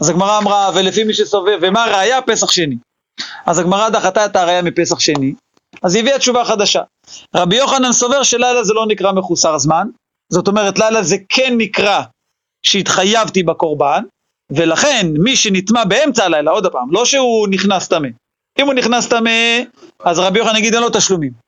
אז 0.00 0.08
הגמרא 0.08 0.38
אמרה, 0.38 0.70
ולפי 0.74 1.04
מי 1.04 1.14
שסובב, 1.14 1.58
ומה 1.62 1.84
הראייה? 1.84 2.22
פסח 2.22 2.50
שני. 2.50 2.76
אז 3.46 3.58
הגמרא 3.58 3.88
דחתה 3.88 4.26
את 4.26 4.36
הראייה 4.36 4.62
מפסח 4.62 4.98
שני, 4.98 5.34
אז 5.82 5.94
היא 5.94 6.02
הביאה 6.02 6.18
תשובה 6.18 6.44
חדשה. 6.44 6.82
רבי 7.36 7.56
יוחנן 7.56 7.92
סובר 7.92 8.22
שלילה 8.22 8.64
זה 8.64 8.74
לא 8.74 8.86
נקרא 8.86 9.12
מחוסר 9.12 9.58
זמן, 9.58 9.88
זאת 10.32 10.48
אומרת 10.48 10.78
לילה 10.78 11.02
זה 11.02 11.16
כן 11.28 11.54
נקרא 11.58 12.02
שהתחייבתי 12.66 13.42
בקורבן, 13.42 14.02
ולכן 14.52 15.06
מי 15.18 15.36
שנטמע 15.36 15.84
באמצע 15.84 16.24
הלילה, 16.24 16.50
עוד 16.50 16.66
פעם, 16.66 16.92
לא 16.92 17.04
שהוא 17.04 17.48
נכנס 17.48 17.88
טמא. 17.88 18.08
אם 18.58 18.66
הוא 18.66 18.74
נכנס 18.74 19.08
טמא, 19.08 19.30
אז 20.04 20.18
רבי 20.18 20.38
יוחנן 20.38 20.56
יגיד 20.56 20.74
אין 20.74 20.82
לו 20.82 20.88
תשלומים. 20.92 21.47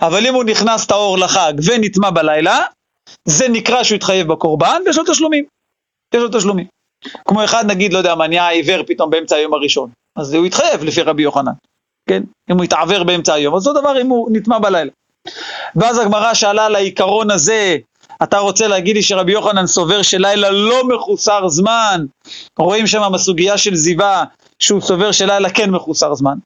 אבל 0.00 0.26
אם 0.26 0.34
הוא 0.34 0.44
נכנס 0.44 0.86
טהור 0.86 1.18
לחג 1.18 1.52
ונטמע 1.64 2.10
בלילה, 2.10 2.62
זה 3.24 3.48
נקרא 3.48 3.82
שהוא 3.82 3.96
התחייב 3.96 4.28
בקורבן 4.32 4.82
ויש 4.86 4.98
לו 4.98 5.04
תשלומים. 5.06 5.44
יש 6.14 6.22
לו 6.22 6.28
תשלומים. 6.38 6.66
כמו 7.28 7.44
אחד 7.44 7.64
נגיד, 7.66 7.92
לא 7.92 7.98
יודע 7.98 8.14
מה, 8.14 8.28
נהיה 8.28 8.48
עיוור 8.48 8.82
פתאום 8.86 9.10
באמצע 9.10 9.36
היום 9.36 9.54
הראשון, 9.54 9.90
אז 10.16 10.34
הוא 10.34 10.46
יתחייב 10.46 10.84
לפי 10.84 11.02
רבי 11.02 11.22
יוחנן, 11.22 11.52
כן? 12.08 12.22
אם 12.50 12.56
הוא 12.56 12.64
יתעוור 12.64 13.02
באמצע 13.04 13.34
היום, 13.34 13.54
אז 13.54 13.66
אותו 13.66 13.80
דבר 13.80 14.00
אם 14.00 14.06
הוא 14.06 14.28
נטמע 14.32 14.58
בלילה. 14.58 14.90
ואז 15.76 15.98
הגמרא 15.98 16.34
שאלה 16.34 16.66
על 16.66 16.76
העיקרון 16.76 17.30
הזה, 17.30 17.76
אתה 18.22 18.38
רוצה 18.38 18.68
להגיד 18.68 18.96
לי 18.96 19.02
שרבי 19.02 19.32
יוחנן 19.32 19.66
סובר 19.66 20.02
שלילה 20.02 20.50
לא 20.50 20.88
מחוסר 20.88 21.48
זמן, 21.48 22.04
רואים 22.58 22.86
שם 22.86 23.02
בסוגיה 23.14 23.58
של 23.58 23.74
זיווה 23.74 24.24
שהוא 24.58 24.80
סובר 24.80 25.12
שלילה 25.12 25.50
כן 25.50 25.70
מחוסר 25.70 26.14
זמן. 26.14 26.38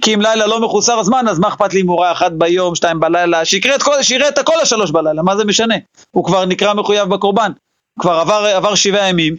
כי 0.00 0.14
אם 0.14 0.20
לילה 0.20 0.46
לא 0.46 0.60
מחוסר 0.60 1.02
זמן, 1.02 1.28
אז 1.28 1.38
מה 1.38 1.48
אכפת 1.48 1.74
לי 1.74 1.80
אם 1.80 1.88
הוא 1.88 2.00
ראה 2.00 2.12
אחת 2.12 2.32
ביום, 2.32 2.74
שתיים 2.74 3.00
בלילה, 3.00 3.44
שיקרא 3.44 3.74
את 3.74 3.82
כל, 3.82 4.02
שיראה 4.02 4.28
את 4.28 4.38
הכל 4.38 4.60
השלוש 4.62 4.90
בלילה, 4.90 5.22
מה 5.22 5.36
זה 5.36 5.44
משנה? 5.44 5.74
הוא 6.10 6.24
כבר 6.24 6.44
נקרא 6.44 6.74
מחויב 6.74 7.08
בקורבן, 7.08 7.52
כבר 8.00 8.12
עבר, 8.12 8.46
עבר 8.46 8.74
שבעה 8.74 9.08
ימים, 9.08 9.36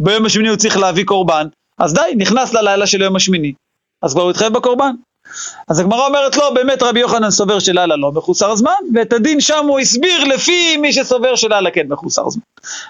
ביום 0.00 0.26
השמיני 0.26 0.48
הוא 0.48 0.56
צריך 0.56 0.76
להביא 0.76 1.04
קורבן, 1.04 1.46
אז 1.78 1.94
די, 1.94 2.14
נכנס 2.16 2.52
ללילה 2.54 2.86
של 2.86 3.02
יום 3.02 3.16
השמיני, 3.16 3.52
אז 4.02 4.12
כבר 4.12 4.22
הוא 4.22 4.30
התחייב 4.30 4.52
בקורבן. 4.52 4.92
אז 5.68 5.80
הגמרא 5.80 6.06
אומרת 6.06 6.36
לא, 6.36 6.50
באמת 6.50 6.82
רבי 6.82 7.00
יוחנן 7.00 7.30
סובר 7.30 7.58
שלילה 7.58 7.96
לא 7.96 8.12
מחוסר 8.12 8.54
זמן, 8.54 8.72
ואת 8.94 9.12
הדין 9.12 9.40
שם 9.40 9.66
הוא 9.68 9.80
הסביר 9.80 10.24
לפי 10.24 10.76
מי 10.76 10.92
שסובר 10.92 11.36
שלילה 11.36 11.70
כן 11.70 11.86
מחוסר 11.88 12.28
זמן. 12.28 12.42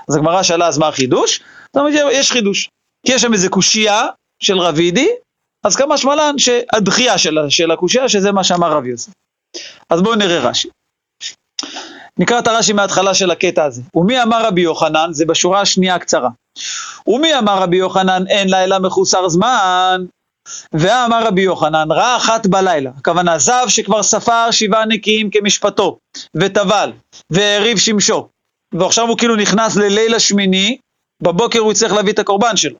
אז 0.09 0.17
הגמרא 0.17 0.43
שאלה 0.43 0.67
אז 0.67 0.79
מה 0.79 0.89
החידוש? 0.89 1.41
זאת 1.67 1.77
אומרת, 1.77 1.95
יש 2.13 2.33
חידוש. 2.33 2.69
כי 3.07 3.13
יש 3.13 3.23
שם 3.23 3.33
איזה 3.33 3.49
קושייה 3.49 4.07
של 4.43 4.59
רבידי, 4.59 5.09
אז 5.65 5.77
כמה 5.77 5.97
שמלן 5.99 6.39
שהדחייה 6.39 7.19
של, 7.19 7.71
הקושייה, 7.73 8.09
שזה 8.09 8.33
מה 8.33 8.45
שאמר 8.45 8.73
רבי 8.73 8.89
יוסף. 8.89 9.13
אז 9.91 10.03
בואו 10.03 10.15
נראה 10.15 10.41
רש"י. 10.41 10.69
נקרא 12.19 12.39
את 12.39 12.47
הרש"י 12.47 12.73
מההתחלה 12.73 13.15
של 13.15 13.31
הקטע 13.31 13.65
הזה. 13.65 13.83
ומי 13.95 14.23
אמר 14.23 14.47
רבי 14.47 14.61
יוחנן? 14.61 15.09
זה 15.13 15.25
בשורה 15.27 15.61
השנייה 15.61 15.95
הקצרה. 15.95 16.29
ומי 17.07 17.39
אמר 17.39 17.63
רבי 17.63 17.77
יוחנן 17.77 18.27
אין 18.29 18.51
לילה 18.51 18.79
מחוסר 18.79 19.29
זמן? 19.29 20.05
ואמר 20.73 21.27
רבי 21.27 21.43
יוחנן, 21.43 21.93
ראה 21.93 22.17
אחת 22.17 22.47
בלילה, 22.47 22.91
הכוונה 22.99 23.39
זב 23.39 23.65
שכבר 23.69 24.03
ספר 24.03 24.51
שבעה 24.51 24.87
נקיים 24.87 25.31
כמשפטו, 25.31 25.99
וטבל, 26.35 26.93
והריב 27.31 27.79
שמשו, 27.79 28.29
ועכשיו 28.75 29.09
הוא 29.09 29.19
כאילו 29.19 29.37
נכנס 29.37 29.77
לליל 29.77 30.15
השמיני, 30.15 30.79
בבוקר 31.23 31.59
הוא 31.59 31.73
יצטרך 31.73 31.93
להביא 31.93 32.13
את 32.13 32.19
הקורבן 32.19 32.57
שלו. 32.57 32.77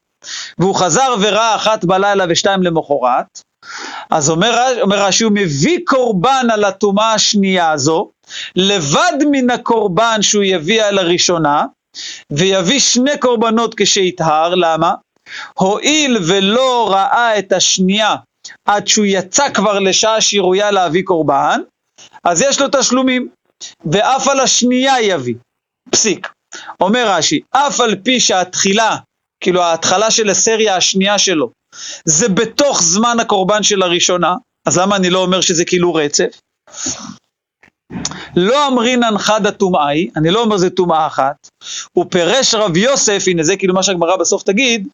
והוא 0.59 0.75
חזר 0.75 1.15
וראה 1.21 1.55
אחת 1.55 1.85
בלילה 1.85 2.25
ושתיים 2.29 2.63
למחרת, 2.63 3.41
אז 4.11 4.31
אומר, 4.31 4.81
אומר 4.81 5.07
רש"י, 5.07 5.25
הוא 5.25 5.33
מביא 5.35 5.79
קורבן 5.87 6.47
על 6.53 6.65
הטומאה 6.65 7.15
השנייה 7.15 7.71
הזו, 7.71 8.11
לבד 8.57 9.19
מן 9.31 9.51
הקורבן 9.51 10.23
שהוא 10.23 10.43
יביא 10.43 10.83
על 10.83 10.99
הראשונה, 10.99 11.65
ויביא 12.31 12.81
שני 12.81 13.19
קורבנות 13.19 13.75
כשיטהר, 13.77 14.55
למה? 14.55 14.95
הואיל 15.55 16.19
ולא 16.29 16.93
ראה 16.93 17.39
את 17.39 17.53
השנייה 17.53 18.17
עד 18.69 18.87
שהוא 18.87 19.07
יצא 19.09 19.51
כבר 19.51 19.79
לשעה 19.79 20.21
שהיא 20.21 20.41
ראויה 20.41 20.71
להביא 20.71 21.03
קורבן, 21.05 21.61
אז 22.25 22.43
יש 22.43 22.61
לו 22.61 22.67
תשלומים, 22.73 23.29
ואף 23.93 24.29
על 24.29 24.41
השנייה 24.41 25.03
יביא. 25.03 25.35
פסיק. 25.91 26.29
אומר 26.81 27.05
רש"י, 27.09 27.41
אף 27.51 27.81
על 27.81 27.97
פי 28.05 28.21
שהתחילה, 28.21 28.97
כאילו 29.43 29.63
ההתחלה 29.63 30.11
של 30.11 30.31
הסריה 30.31 30.77
השנייה 30.77 31.19
שלו, 31.19 31.51
זה 32.05 32.29
בתוך 32.29 32.83
זמן 32.83 33.17
הקורבן 33.21 33.63
של 33.63 33.83
הראשונה, 33.83 34.35
אז 34.67 34.79
למה 34.79 34.97
אני 34.97 35.11
לא 35.11 35.19
אומר 35.19 35.41
שזה 35.41 35.65
כאילו 35.65 35.95
רצף? 35.95 36.41
לא 38.37 38.69
אמרינן 38.69 39.19
חד 39.19 39.47
הטומאה 39.47 39.89
היא, 39.89 40.11
אני 40.17 40.31
לא 40.31 40.43
אומר 40.43 40.57
זה 40.57 40.71
טומאה 40.71 41.07
אחת, 41.07 41.49
הוא 41.93 42.07
פירש 42.11 42.55
רב 42.55 42.77
יוסף, 42.77 43.25
הנה 43.27 43.43
זה 43.43 43.57
כאילו 43.57 43.75
מה 43.75 43.83
שהגמרא 43.83 44.17
בסוף 44.17 44.43
תגיד, 44.43 44.89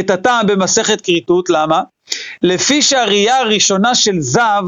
את 0.00 0.10
הטעם 0.10 0.46
במסכת 0.46 1.00
כריתות, 1.00 1.50
למה? 1.50 1.82
לפי 2.42 2.82
שהראייה 2.82 3.38
הראשונה 3.38 3.94
של 3.94 4.20
זב 4.20 4.62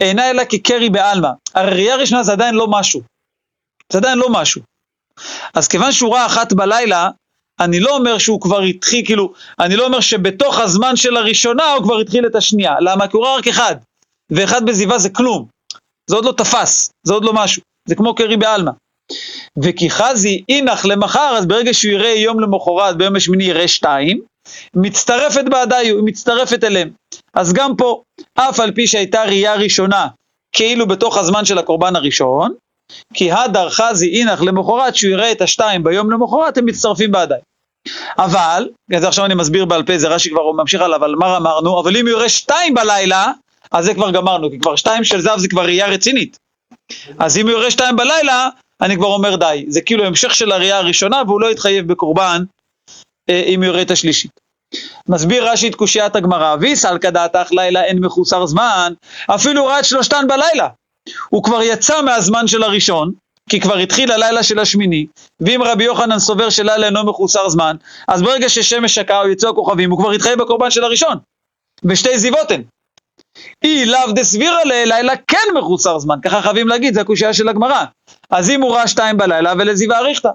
אינה 0.00 0.30
אלא 0.30 0.42
כקרי 0.48 0.90
בעלמא. 0.90 1.28
הראייה 1.54 1.94
הראשונה 1.94 2.22
זה 2.22 2.32
עדיין 2.32 2.54
לא 2.54 2.66
משהו. 2.68 3.00
זה 3.92 3.98
עדיין 3.98 4.18
לא 4.18 4.28
משהו. 4.30 4.62
אז 5.54 5.68
כיוון 5.68 5.92
שהוא 5.92 6.14
ראה 6.14 6.26
אחת 6.26 6.52
בלילה, 6.52 7.10
אני 7.64 7.80
לא 7.80 7.96
אומר 7.96 8.18
שהוא 8.18 8.40
כבר 8.40 8.60
התחיל, 8.60 9.06
כאילו, 9.06 9.32
אני 9.60 9.76
לא 9.76 9.86
אומר 9.86 10.00
שבתוך 10.00 10.58
הזמן 10.58 10.96
של 10.96 11.16
הראשונה 11.16 11.72
הוא 11.72 11.84
כבר 11.84 11.98
התחיל 11.98 12.26
את 12.26 12.34
השנייה. 12.34 12.74
למה? 12.80 13.08
כי 13.08 13.16
הוא 13.16 13.24
ראה 13.24 13.36
רק 13.36 13.48
אחד, 13.48 13.76
ואחד 14.30 14.66
בזיווה 14.66 14.98
זה 14.98 15.08
כלום. 15.08 15.46
זה 16.10 16.16
עוד 16.16 16.24
לא 16.24 16.32
תפס, 16.32 16.90
זה 17.06 17.14
עוד 17.14 17.24
לא 17.24 17.32
משהו, 17.32 17.62
זה 17.88 17.94
כמו 17.94 18.14
קרי 18.14 18.36
בעלמא. 18.36 18.70
וכי 19.62 19.90
חזי 19.90 20.42
אינח 20.48 20.84
למחר, 20.84 21.34
אז 21.38 21.46
ברגע 21.46 21.74
שהוא 21.74 21.92
יראה 21.92 22.10
יום 22.10 22.40
למחרת, 22.40 22.96
ביום 22.96 23.16
השמיני 23.16 23.44
יראה 23.44 23.68
שתיים, 23.68 24.20
מצטרפת 24.76 25.44
בעדיי, 25.50 25.86
היא 25.86 25.94
מצטרפת 26.04 26.64
אליהם. 26.64 26.90
אז 27.34 27.52
גם 27.52 27.76
פה, 27.76 28.02
אף 28.34 28.60
על 28.60 28.72
פי 28.72 28.86
שהייתה 28.86 29.24
ראייה 29.24 29.54
ראשונה, 29.54 30.08
כאילו 30.52 30.86
בתוך 30.86 31.18
הזמן 31.18 31.44
של 31.44 31.58
הקורבן 31.58 31.96
הראשון, 31.96 32.54
כי 33.14 33.32
הדר 33.32 33.70
חזי 33.70 34.08
אינח 34.08 34.42
למחרת, 34.42 34.96
שהוא 34.96 35.12
יראה 35.12 35.32
את 35.32 35.40
השתיים 35.40 35.84
ביום 35.84 36.10
למחרת, 36.10 36.58
הם 36.58 36.66
מצטרפים 36.66 37.12
בעדיי. 37.12 37.40
אבל, 38.18 38.68
זה 38.98 39.08
עכשיו 39.08 39.24
אני 39.24 39.34
מסביר 39.34 39.64
בעל 39.64 39.82
פה, 39.82 39.98
זה 39.98 40.08
רש"י 40.08 40.30
כבר 40.30 40.52
ממשיך 40.52 40.82
עליו, 40.82 40.96
אבל 40.96 41.14
מה 41.14 41.36
אמרנו? 41.36 41.80
אבל 41.80 41.96
אם 41.96 42.06
הוא 42.06 42.16
יראה 42.16 42.28
שתיים 42.28 42.74
בלילה, 42.74 43.32
אז 43.72 43.84
זה 43.84 43.94
כבר 43.94 44.10
גמרנו, 44.10 44.50
כי 44.50 44.58
כבר 44.58 44.76
שתיים 44.76 45.04
של 45.04 45.20
זב 45.20 45.36
זה 45.38 45.48
כבר 45.48 45.64
ראייה 45.64 45.86
רצינית. 45.86 46.36
אז 47.18 47.36
אם 47.36 47.48
הוא 47.48 47.58
יראה 47.58 47.70
שתיים 47.70 47.96
בלילה, 47.96 48.48
אני 48.80 48.96
כבר 48.96 49.06
אומר 49.06 49.36
די. 49.36 49.64
זה 49.68 49.80
כאילו 49.80 50.04
המשך 50.04 50.34
של 50.34 50.52
הראייה 50.52 50.78
הראשונה, 50.78 51.22
והוא 51.26 51.40
לא 51.40 51.50
יתחייב 51.50 51.88
בקורבן 51.88 52.42
אה, 53.30 53.42
אם 53.46 53.62
הוא 53.62 53.66
יראה 53.66 53.82
את 53.82 53.90
השלישית. 53.90 54.30
מסביר 55.08 55.50
רש"י 55.50 55.68
את 55.68 55.74
קושיית 55.74 56.16
הגמרא, 56.16 56.56
ויסל 56.60 56.98
כדעתך 56.98 57.52
לילה 57.52 57.84
אין 57.84 58.04
מחוסר 58.04 58.46
זמן, 58.46 58.92
אפילו 59.26 59.78
את 59.78 59.84
שלושתן 59.84 60.24
בלילה. 60.28 60.68
הוא 61.28 61.44
כבר 61.44 61.62
יצא 61.62 62.02
מהזמן 62.02 62.46
של 62.46 62.62
הראשון, 62.62 63.12
כי 63.50 63.60
כבר 63.60 63.76
התחיל 63.76 64.12
הלילה 64.12 64.42
של 64.42 64.58
השמיני, 64.58 65.06
ואם 65.40 65.60
רבי 65.62 65.84
יוחנן 65.84 66.18
סובר 66.18 66.50
שלילה 66.50 66.86
אינו 66.86 67.04
מחוסר 67.04 67.48
זמן, 67.48 67.76
אז 68.08 68.22
ברגע 68.22 68.48
ששמש 68.48 68.94
שקע 68.94 69.20
או 69.20 69.28
יצאו 69.28 69.50
הכוכבים, 69.50 69.90
הוא 69.90 69.98
כבר 69.98 70.10
התחייב 70.10 70.38
בקורבן 70.38 70.70
של 70.70 70.84
הראשון. 70.84 71.18
ושתי 71.84 72.18
זיוות 72.18 72.50
הן. 72.50 72.62
אי 73.64 73.86
לאו 73.86 74.12
דסבירא 74.14 74.62
לילה 74.64 75.16
כן 75.16 75.58
מחוסר 75.58 75.98
זמן, 75.98 76.16
ככה 76.22 76.42
חייבים 76.42 76.68
להגיד, 76.68 76.94
זה 76.94 77.00
הקושייה 77.00 77.34
של 77.34 77.48
הגמרא. 77.48 77.84
אז 78.30 78.50
אם 78.50 78.62
הוא 78.62 78.74
ראה 78.74 78.88
שתיים 78.88 79.16
בלילה 79.16 79.52
ולזיווה 79.58 79.98
אריכתא. 79.98 80.30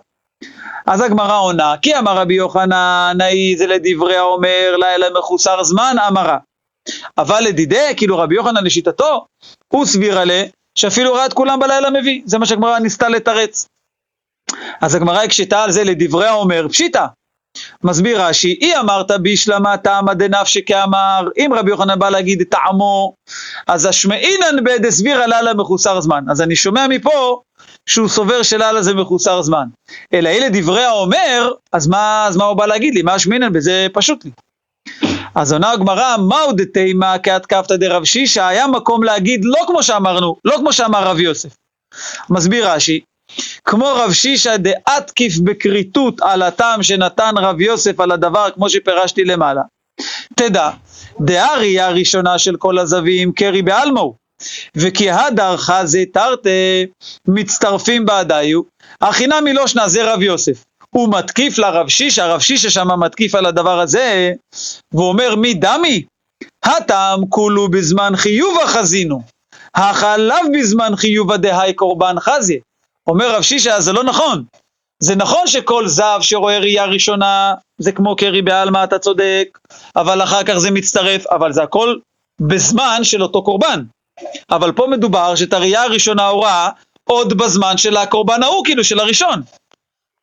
אז 0.87 1.01
הגמרא 1.01 1.39
עונה, 1.39 1.75
כי 1.81 1.97
אמר 1.97 2.17
רבי 2.17 2.33
יוחנן, 2.33 3.17
האי 3.21 3.55
זה 3.57 3.67
לדברי 3.67 4.17
האומר, 4.17 4.75
לילה 4.77 5.07
מחוסר 5.19 5.63
זמן, 5.63 5.95
אמרה. 6.07 6.37
אבל 7.17 7.41
לדידי, 7.43 7.93
כאילו 7.97 8.17
רבי 8.17 8.35
יוחנן 8.35 8.63
לשיטתו, 8.63 9.25
הוא 9.73 9.85
סבירה 9.85 10.25
ל... 10.25 10.31
שאפילו 10.77 11.13
ראה 11.13 11.25
את 11.25 11.33
כולם 11.33 11.59
בלילה 11.59 11.89
מביא, 11.89 12.21
זה 12.25 12.37
מה 12.37 12.45
שהגמרא 12.45 12.79
ניסתה 12.79 13.09
לתרץ. 13.09 13.67
אז 14.81 14.95
הגמרא 14.95 15.21
הקשתה 15.21 15.63
על 15.63 15.71
זה 15.71 15.83
לדברי 15.83 16.27
האומר, 16.27 16.67
פשיטא, 16.69 17.05
מסביר 17.83 18.21
רש"י, 18.21 18.59
אי 18.61 18.77
אמרת 18.77 19.11
בישלמה 19.11 19.77
טעמא 19.77 20.13
דנפשי 20.13 20.65
כאמר, 20.65 21.27
אם 21.37 21.51
רבי 21.55 21.69
יוחנן 21.69 21.99
בא 21.99 22.09
להגיד 22.09 22.43
טעמו, 22.49 23.13
אז 23.67 23.85
השמעינן 23.85 24.63
בדסבירא 24.63 25.25
לאללה 25.25 25.53
מחוסר 25.53 26.01
זמן. 26.01 26.23
אז 26.31 26.41
אני 26.41 26.55
שומע 26.55 26.87
מפה 26.87 27.41
שהוא 27.85 28.07
סובר 28.07 28.43
שלאללה 28.43 28.81
זה 28.81 28.93
מחוסר 28.93 29.41
זמן. 29.41 29.67
אלא 30.13 30.29
אלה 30.29 30.47
דברי 30.53 30.83
האומר, 30.83 31.51
אז 31.71 31.87
מה, 31.87 32.25
אז 32.27 32.37
מה 32.37 32.45
הוא 32.45 32.57
בא 32.57 32.65
להגיד 32.65 32.95
לי? 32.95 33.01
מה 33.01 33.13
השמעינן 33.13 33.53
בזה 33.53 33.87
פשוט 33.93 34.25
לי. 34.25 34.31
אז 35.37 35.53
עונה 35.53 35.71
הגמרא, 35.71 36.17
מהו 36.17 36.51
דתימה 36.51 37.15
כהתקפתא 37.23 37.75
דרב 37.75 38.05
שישא, 38.05 38.43
היה 38.43 38.67
מקום 38.67 39.03
להגיד 39.03 39.41
לא 39.43 39.65
כמו 39.67 39.83
שאמרנו, 39.83 40.35
לא 40.45 40.55
כמו 40.57 40.73
שאמר 40.73 41.03
רב 41.03 41.19
יוסף. 41.19 41.55
מסביר 42.29 42.71
רש"י, 42.71 42.99
כמו 43.65 43.85
רב 43.95 44.13
שישא 44.13 44.57
דאתקיף 44.57 45.37
בכריתות 45.37 46.21
על 46.21 46.41
הטעם 46.41 46.83
שנתן 46.83 47.33
רב 47.37 47.61
יוסף 47.61 47.99
על 47.99 48.11
הדבר 48.11 48.49
כמו 48.55 48.69
שפירשתי 48.69 49.23
למעלה. 49.23 49.61
תדע, 50.35 50.69
דהראייה 51.21 51.87
הראשונה 51.87 52.39
של 52.39 52.55
כל 52.57 52.79
הזווים 52.79 53.31
קרי 53.31 53.61
בעלמו, 53.61 54.15
וכי 54.75 55.11
הדר 55.11 55.57
חזה 55.57 56.03
תרתי 56.13 56.85
מצטרפים 57.27 58.05
בעדיו, 58.05 58.61
הכי 59.01 59.27
נמי 59.27 59.53
לא 59.53 59.65
זה 59.87 60.13
רב 60.13 60.21
יוסף. 60.21 60.63
הוא 60.97 61.09
מתקיף 61.09 61.57
לרב 61.57 61.89
שישה, 61.89 62.25
הרב 62.25 62.39
שישה 62.39 62.69
שם 62.69 62.87
מתקיף 62.99 63.35
על 63.35 63.45
הדבר 63.45 63.79
הזה, 63.79 64.33
והוא 64.93 65.09
אומר 65.09 65.35
מי 65.35 65.53
דמי? 65.53 66.03
הטעם 66.65 67.27
כולו 67.29 67.67
בזמן 67.71 68.13
חיובה 68.15 68.67
חזינו, 68.67 69.21
החלב 69.75 70.45
בזמן 70.59 70.95
חיובה 70.95 71.37
דהי 71.37 71.73
קורבן 71.73 72.19
חזיה. 72.19 72.59
אומר 73.07 73.35
רב 73.35 73.41
שישה, 73.41 73.81
זה 73.81 73.93
לא 73.93 74.03
נכון. 74.03 74.43
זה 75.03 75.15
נכון 75.15 75.47
שכל 75.47 75.87
זב 75.87 76.19
שרואה 76.21 76.59
ראייה 76.59 76.85
ראשונה 76.85 77.53
זה 77.77 77.91
כמו 77.91 78.15
קרי 78.15 78.41
בעלמא, 78.41 78.83
אתה 78.83 78.99
צודק, 78.99 79.59
אבל 79.95 80.23
אחר 80.23 80.43
כך 80.43 80.57
זה 80.57 80.71
מצטרף, 80.71 81.27
אבל 81.27 81.53
זה 81.53 81.63
הכל 81.63 81.95
בזמן 82.41 82.99
של 83.03 83.23
אותו 83.23 83.43
קורבן. 83.43 83.83
אבל 84.49 84.71
פה 84.71 84.87
מדובר 84.87 85.35
שאת 85.35 85.53
הראייה 85.53 85.83
הראשונה 85.83 86.27
הוא 86.27 86.43
ראה 86.43 86.69
עוד 87.03 87.33
בזמן 87.33 87.77
של 87.77 87.97
הקורבן 87.97 88.43
ההוא, 88.43 88.65
כאילו 88.65 88.83
של 88.83 88.99
הראשון. 88.99 89.41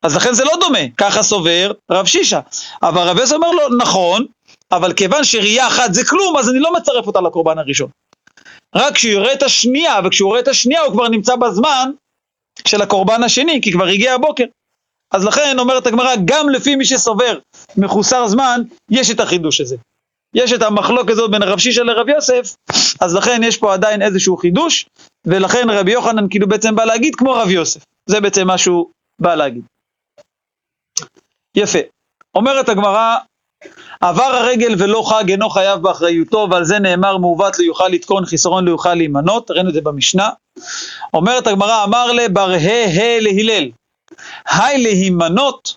אז 0.05 0.15
לכן 0.15 0.33
זה 0.33 0.43
לא 0.43 0.51
דומה, 0.61 0.79
ככה 0.97 1.23
סובר 1.23 1.71
רב 1.91 2.05
שישה. 2.05 2.39
אבל 2.83 3.07
רב 3.07 3.17
יוסף 3.17 3.35
אומר 3.35 3.51
לו, 3.51 3.77
נכון, 3.77 4.25
אבל 4.71 4.93
כיוון 4.93 5.23
שראייה 5.23 5.67
אחת 5.67 5.93
זה 5.93 6.05
כלום, 6.05 6.37
אז 6.37 6.49
אני 6.49 6.59
לא 6.59 6.73
מצרף 6.73 7.07
אותה 7.07 7.21
לקורבן 7.21 7.57
הראשון. 7.59 7.89
רק 8.75 8.93
כשהוא 8.93 9.11
יראה 9.11 9.33
את 9.33 9.43
השנייה, 9.43 9.99
וכשהוא 10.05 10.29
רואה 10.29 10.39
את 10.39 10.47
השנייה 10.47 10.81
הוא 10.81 10.93
כבר 10.93 11.07
נמצא 11.07 11.35
בזמן 11.35 11.91
של 12.67 12.81
הקורבן 12.81 13.23
השני, 13.23 13.59
כי 13.61 13.71
כבר 13.71 13.85
הגיע 13.85 14.13
הבוקר. 14.13 14.43
אז 15.11 15.25
לכן 15.25 15.59
אומרת 15.59 15.87
הגמרא, 15.87 16.15
גם 16.25 16.49
לפי 16.49 16.75
מי 16.75 16.85
שסובר 16.85 17.37
מחוסר 17.77 18.27
זמן, 18.27 18.61
יש 18.91 19.11
את 19.11 19.19
החידוש 19.19 19.61
הזה. 19.61 19.75
יש 20.33 20.53
את 20.53 20.61
המחלוקת 20.61 21.09
הזאת 21.09 21.31
בין 21.31 21.43
רב 21.43 21.59
שישה 21.59 21.83
לרב 21.83 22.09
יוסף, 22.09 22.55
אז 23.01 23.15
לכן 23.15 23.41
יש 23.43 23.57
פה 23.57 23.73
עדיין 23.73 24.01
איזשהו 24.01 24.37
חידוש, 24.37 24.85
ולכן 25.25 25.69
רבי 25.69 25.91
יוחנן 25.91 26.29
כאילו 26.29 26.47
בעצם 26.47 26.75
בא 26.75 26.85
להגיד 26.85 27.15
כמו 27.15 27.31
רב 27.31 27.49
יוסף. 27.49 27.83
זה 28.05 28.21
בעצם 28.21 28.47
מה 28.47 28.57
שהוא 28.57 28.89
בא 29.21 29.35
להגיד. 29.35 29.61
יפה. 31.55 31.79
אומרת 32.35 32.69
הגמרא, 32.69 33.17
עבר 34.01 34.23
הרגל 34.23 34.75
ולא 34.77 35.03
חג 35.09 35.29
אינו 35.29 35.49
חייב 35.49 35.79
באחריותו, 35.81 36.47
ועל 36.51 36.63
זה 36.63 36.79
נאמר 36.79 37.17
מעוות 37.17 37.59
לא 37.59 37.63
יוכל 37.63 37.87
לתקון, 37.87 38.25
חיסרון 38.25 38.65
לא 38.65 38.71
יוכל 38.71 38.93
להימנות, 38.93 39.51
ראינו 39.51 39.69
את 39.69 39.73
זה 39.73 39.81
במשנה. 39.81 40.29
אומרת 41.13 41.47
הגמרא, 41.47 41.83
אמר 41.83 42.11
לבר 42.11 42.51
ה' 42.51 43.01
ה' 43.01 43.19
להלל, 43.19 43.71
היי 44.49 44.83
להימנות, 44.83 45.75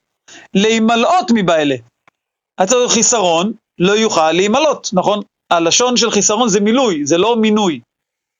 להימלאות 0.55 1.31
מבעלה. 1.35 1.77
הצורך 2.59 2.93
חיסרון 2.93 3.53
לא 3.79 3.93
יוכל 3.93 4.33
להימלות, 4.33 4.91
נכון? 4.93 5.23
הלשון 5.51 5.97
של 5.97 6.11
חיסרון 6.11 6.49
זה 6.49 6.61
מילוי, 6.61 7.07
זה 7.07 7.19
לא 7.19 7.37
מינוי. 7.37 7.81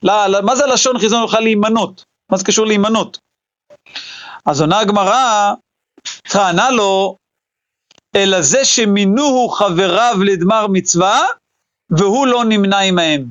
לא, 0.03 0.27
לא, 0.27 0.41
מה 0.43 0.57
זה 0.57 0.67
לשון 0.67 0.99
חיסרון 0.99 1.23
יוכל 1.23 1.41
להימנות? 1.41 2.05
מה 2.33 2.39
זה 2.39 2.45
קשור 2.45 2.67
להימנות? 2.67 3.19
אז 4.47 4.61
עונה 4.61 4.79
הגמרא, 4.79 5.53
ענה 6.35 6.71
לו, 6.71 7.17
אלא 8.17 8.43
זה 8.43 8.65
שמינוהו 8.65 9.49
חבריו 9.49 10.17
לדמר 10.25 10.67
מצווה, 10.67 11.25
והוא 11.91 12.27
לא 12.27 12.45
נמנה 12.45 12.79
עמהם. 12.81 13.25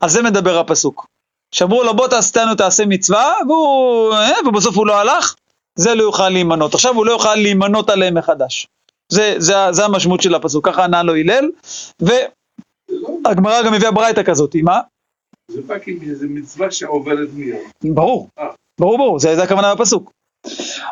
על 0.00 0.08
זה 0.08 0.22
מדבר 0.22 0.58
הפסוק. 0.58 1.06
שאמרו 1.54 1.82
לו 1.84 1.96
בוא 1.96 2.08
תעשתנו 2.08 2.54
תעשה 2.54 2.86
מצווה, 2.86 3.34
והוא, 3.48 4.14
אה, 4.14 4.48
ובסוף 4.48 4.76
הוא 4.76 4.86
לא 4.86 5.00
הלך, 5.00 5.34
זה 5.78 5.94
לא 5.94 6.02
יוכל 6.02 6.28
להימנות. 6.28 6.74
עכשיו 6.74 6.94
הוא 6.94 7.06
לא 7.06 7.12
יוכל 7.12 7.34
להימנות 7.34 7.90
עליהם 7.90 8.18
מחדש. 8.18 8.66
זה, 9.12 9.34
זה, 9.38 9.54
זה 9.70 9.84
המשמעות 9.84 10.22
של 10.22 10.34
הפסוק, 10.34 10.68
ככה 10.68 10.84
ענה 10.84 11.02
לו 11.02 11.14
הלל, 11.14 11.50
והגמרא 12.00 13.62
גם 13.62 13.72
מביאה 13.72 13.90
ברייתא 13.90 14.22
כזאת, 14.22 14.56
מה? 14.62 14.80
זה 15.48 15.60
כאילו 15.82 16.02
איזה 16.02 16.26
מצווה 16.28 16.70
שעוברת 16.70 17.28
מיד. 17.34 17.56
ברור, 17.84 18.28
אה. 18.38 18.44
ברור, 18.80 18.98
ברור, 18.98 19.18
זה, 19.18 19.36
זה 19.36 19.42
הכוונה 19.42 19.74
בפסוק. 19.74 20.12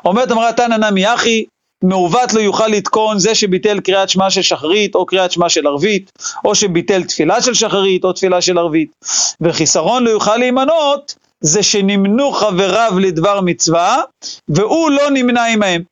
אומרת 0.04 0.32
אמרה 0.32 0.52
תנא 0.52 0.90
נמי 0.90 1.14
אחי, 1.14 1.44
מעוות 1.82 2.34
לא 2.34 2.40
יוכל 2.40 2.66
לתקון 2.66 3.18
זה 3.18 3.34
שביטל 3.34 3.80
קריאת 3.80 4.08
שמע 4.08 4.30
של 4.30 4.42
שחרית 4.42 4.94
או 4.94 5.06
קריאת 5.06 5.32
שמע 5.32 5.48
של 5.48 5.66
ערבית, 5.66 6.12
או 6.44 6.54
שביטל 6.54 7.04
תפילה 7.04 7.42
של 7.42 7.54
שחרית 7.54 8.04
או 8.04 8.12
תפילה 8.12 8.40
של 8.40 8.58
ערבית. 8.58 8.92
וחיסרון 9.40 10.04
לא 10.04 10.10
יוכל 10.10 10.36
להימנות 10.36 11.14
זה 11.40 11.62
שנמנו 11.62 12.32
חבריו 12.32 12.92
לדבר 13.00 13.40
מצווה, 13.40 14.02
והוא 14.48 14.90
לא 14.90 15.10
נמנה 15.10 15.46
עמהם. 15.46 15.82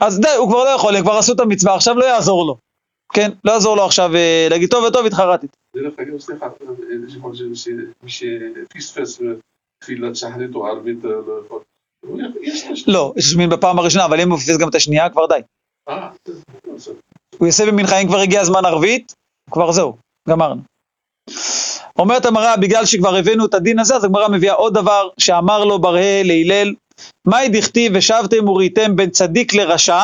אז 0.00 0.20
די, 0.20 0.28
הוא 0.28 0.48
כבר 0.48 0.64
לא 0.64 0.68
יכול, 0.68 0.96
הם 0.96 1.02
כבר 1.02 1.12
עשו 1.12 1.32
את 1.32 1.40
המצווה, 1.40 1.74
עכשיו 1.74 1.98
לא 1.98 2.04
יעזור 2.04 2.46
לו. 2.46 2.56
כן, 3.12 3.30
לא 3.44 3.52
יעזור 3.52 3.76
לו 3.76 3.84
עכשיו 3.84 4.16
אה, 4.16 4.46
להגיד 4.50 4.70
טוב 4.70 4.84
וטוב 4.84 5.06
התחרטתי. 5.06 5.46
דרך 5.76 5.94
אגב, 5.98 6.18
סליחה, 6.20 6.46
יש 7.08 7.14
יכול 7.14 7.32
להיות 7.32 7.56
שמי 7.56 8.08
שפספס 8.08 9.20
תפילת 9.78 10.16
שחרית 10.16 10.54
או 10.54 10.66
ערבית 10.66 10.98
לא 12.04 12.08
יכול. 12.08 12.32
הוא 12.34 12.42
יש 12.42 12.88
לו... 12.88 12.94
לא, 12.94 13.12
יש 13.16 13.36
מין 13.36 13.50
בפעם 13.50 13.78
הראשונה, 13.78 14.04
אבל 14.04 14.20
אם 14.20 14.30
הוא 14.30 14.38
פספס 14.38 14.56
גם 14.56 14.68
את 14.68 14.74
השנייה, 14.74 15.10
כבר 15.10 15.26
די. 15.26 15.40
הוא 17.38 17.46
יעשה 17.46 17.66
במנחה, 17.66 17.98
אם 17.98 18.08
כבר 18.08 18.18
הגיע 18.18 18.40
הזמן 18.40 18.64
ערבית, 18.64 19.14
כבר 19.50 19.72
זהו, 19.72 19.96
גמרנו. 20.28 20.62
אומרת 21.98 22.26
המראה, 22.26 22.56
בגלל 22.56 22.86
שכבר 22.86 23.16
הבאנו 23.16 23.46
את 23.46 23.54
הדין 23.54 23.78
הזה, 23.78 23.96
אז 23.96 24.04
הגמרא 24.04 24.28
מביאה 24.28 24.54
עוד 24.54 24.74
דבר 24.74 25.08
שאמר 25.18 25.64
לו 25.64 25.78
ברהה 25.78 26.22
להלל, 26.22 26.74
מאי 27.26 27.48
דכתיב 27.48 27.92
ושבתם 27.94 28.48
וראיתם 28.48 28.96
בין 28.96 29.10
צדיק 29.10 29.54
לרשע, 29.54 30.00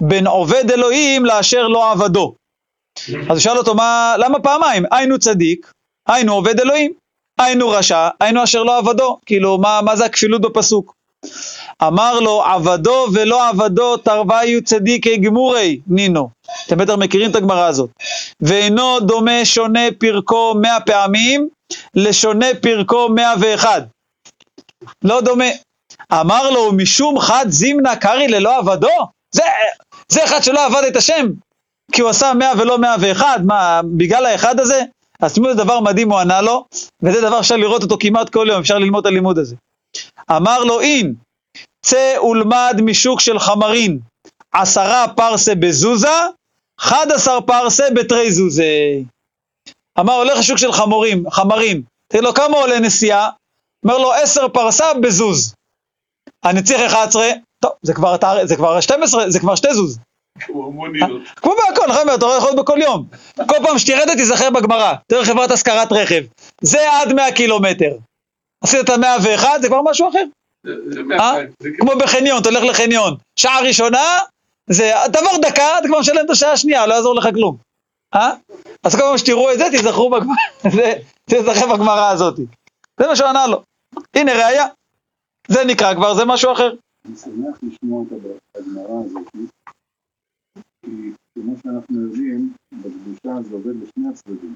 בין 0.00 0.26
עובד 0.26 0.70
אלוהים 0.70 1.26
לאשר 1.26 1.68
לא 1.68 1.90
עבדו. 1.90 2.34
אז 3.08 3.28
הוא 3.28 3.38
שאל 3.38 3.58
אותו, 3.58 3.74
מה, 3.74 4.14
למה 4.18 4.40
פעמיים? 4.40 4.84
היינו 4.90 5.18
צדיק, 5.18 5.72
היינו 6.08 6.32
עובד 6.32 6.60
אלוהים, 6.60 6.92
היינו 7.40 7.68
רשע, 7.68 8.08
היינו 8.20 8.44
אשר 8.44 8.62
לא 8.62 8.78
עבדו. 8.78 9.18
כאילו, 9.26 9.58
מה, 9.58 9.80
מה 9.84 9.96
זה 9.96 10.04
הכפילות 10.04 10.42
בפסוק? 10.42 10.94
אמר 11.82 12.20
לו, 12.20 12.42
עבדו 12.44 13.06
ולא 13.14 13.48
עבדו 13.48 13.96
תרוויו 13.96 14.64
צדיקי 14.64 15.16
גמורי, 15.16 15.80
נינו. 15.86 16.28
אתם 16.66 16.78
בטח 16.78 16.94
מכירים 16.94 17.30
את 17.30 17.36
הגמרא 17.36 17.66
הזאת. 17.66 17.90
ואינו 18.40 19.00
דומה 19.00 19.44
שונה 19.44 19.80
פרקו 19.98 20.54
מאה 20.60 20.80
פעמים 20.80 21.48
לשונה 21.94 22.46
פרקו 22.62 23.08
מאה 23.08 23.34
ואחד. 23.40 23.82
לא 25.04 25.20
דומה. 25.20 25.44
אמר 26.12 26.50
לו, 26.50 26.72
משום 26.72 27.20
חד 27.20 27.46
זימנה 27.48 27.96
קרי 27.96 28.28
ללא 28.28 28.58
עבדו? 28.58 28.88
זה, 29.34 29.42
זה 30.08 30.24
אחד 30.24 30.42
שלא 30.42 30.66
עבד 30.66 30.82
את 30.88 30.96
השם, 30.96 31.26
כי 31.92 32.02
הוא 32.02 32.10
עשה 32.10 32.32
מאה 32.34 32.52
ולא 32.58 32.78
מאה 32.78 32.96
ואחד, 33.00 33.40
מה, 33.44 33.80
בגלל 33.96 34.26
האחד 34.26 34.60
הזה? 34.60 34.82
אז 35.20 35.32
תשמעו, 35.32 35.54
זה 35.54 35.64
דבר 35.64 35.80
מדהים 35.80 36.12
הוא 36.12 36.18
ענה 36.18 36.40
לו, 36.40 36.64
וזה 37.02 37.20
דבר 37.20 37.40
אפשר 37.40 37.56
לראות 37.56 37.82
אותו 37.82 37.96
כמעט 38.00 38.28
כל 38.28 38.46
יום, 38.50 38.60
אפשר 38.60 38.78
ללמוד 38.78 39.06
את 39.06 39.12
הלימוד 39.12 39.38
הזה. 39.38 39.56
אמר 40.30 40.64
לו, 40.64 40.80
אין, 40.80 41.14
צא 41.84 42.16
ולמד 42.22 42.80
משוק 42.84 43.20
של 43.20 43.38
חמרין, 43.38 43.98
עשרה 44.52 45.04
פרסה 45.16 45.54
בזוזה, 45.54 46.08
חד 46.80 47.06
עשר 47.14 47.40
פרסה 47.40 47.84
בתרי 47.94 48.32
זוזי. 48.32 49.04
אמר, 50.00 50.14
הולך 50.14 50.38
לשוק 50.38 50.58
של 50.58 50.72
חמורים, 50.72 51.30
חמרים, 51.30 51.82
תגיד 52.08 52.24
לו, 52.24 52.34
כמה 52.34 52.56
עולה 52.56 52.80
נסיעה? 52.80 53.30
אומר 53.84 53.98
לו, 53.98 54.12
עשר 54.12 54.48
פרסה 54.48 54.94
בזוז. 54.94 55.54
אני 56.44 56.62
צריך 56.62 56.80
11, 56.92 57.26
טוב, 57.60 57.72
זה 57.82 57.94
כבר, 57.94 58.16
זה 58.44 58.56
כבר 58.56 58.80
12, 58.80 59.30
זה 59.30 59.40
כבר 59.40 59.54
שתי 59.54 59.74
זוז. 59.74 59.98
כמו 61.36 61.52
בהכל, 61.56 61.86
נכון, 61.88 62.08
אתה 62.14 62.26
רואה 62.26 62.38
יכול 62.38 62.56
בכל 62.56 62.78
יום. 62.82 63.06
כל 63.36 63.56
פעם 63.62 63.78
שתרד 63.78 64.14
תיזכר 64.16 64.50
בגמרא, 64.50 64.94
תראה 65.06 65.24
חברת 65.24 65.50
השכרת 65.50 65.92
רכב. 65.92 66.22
זה 66.60 66.92
עד 66.92 67.12
100 67.12 67.32
קילומטר. 67.32 67.92
עשית 68.62 68.80
את 68.84 68.90
המאה 68.90 69.16
ואחד, 69.24 69.58
זה 69.62 69.68
כבר 69.68 69.82
משהו 69.82 70.08
אחר. 70.08 70.24
זה- 70.66 70.72
זה 70.90 71.00
אה? 71.20 71.32
זה 71.60 71.68
כמו 71.78 71.90
בחניון, 72.00 72.40
אתה 72.40 72.48
הולך 72.48 72.62
לחניון. 72.64 73.14
שעה 73.36 73.60
ראשונה, 73.60 74.18
זה, 74.70 74.90
תעבור 75.12 75.38
דקה, 75.42 75.78
אתה 75.78 75.88
כבר 75.88 76.00
משלם 76.00 76.24
את 76.24 76.30
השעה 76.30 76.52
השנייה, 76.52 76.86
לא 76.86 76.94
יעזור 76.94 77.14
לך 77.14 77.28
כלום. 77.34 77.56
אה? 78.14 78.32
אז 78.84 78.94
כל 78.96 79.00
פעם 79.02 79.18
שתראו 79.18 79.52
את 79.52 79.58
זה, 79.58 79.64
תיזכרו 79.70 80.10
בגמרא, 80.10 80.34
זה- 80.76 80.94
תיזכר 81.24 81.74
בגמרא 81.76 82.10
הזאת. 82.10 82.36
זה 83.00 83.06
מה 83.06 83.16
שהוא 83.16 83.28
ענה 83.28 83.46
לו. 83.46 83.62
הנה 84.16 84.32
ראיה. 84.32 84.66
זה 85.48 85.64
נקרא 85.64 85.94
כבר, 85.94 86.14
זה 86.14 86.24
משהו 86.24 86.52
אחר. 86.52 86.74
אני 87.06 87.16
שמח 87.16 87.56
לשמוע 87.62 88.04
את 88.08 88.12
הגמרא 88.56 88.84
הזאת, 89.04 89.28
כי 90.84 90.90
כמו 91.34 91.54
שאנחנו 91.62 92.02
יודעים, 92.02 92.52
בקדושה 92.72 93.42
זה 93.48 93.54
עובד 93.54 93.72
לשני 93.82 94.08
הצדדים. 94.12 94.54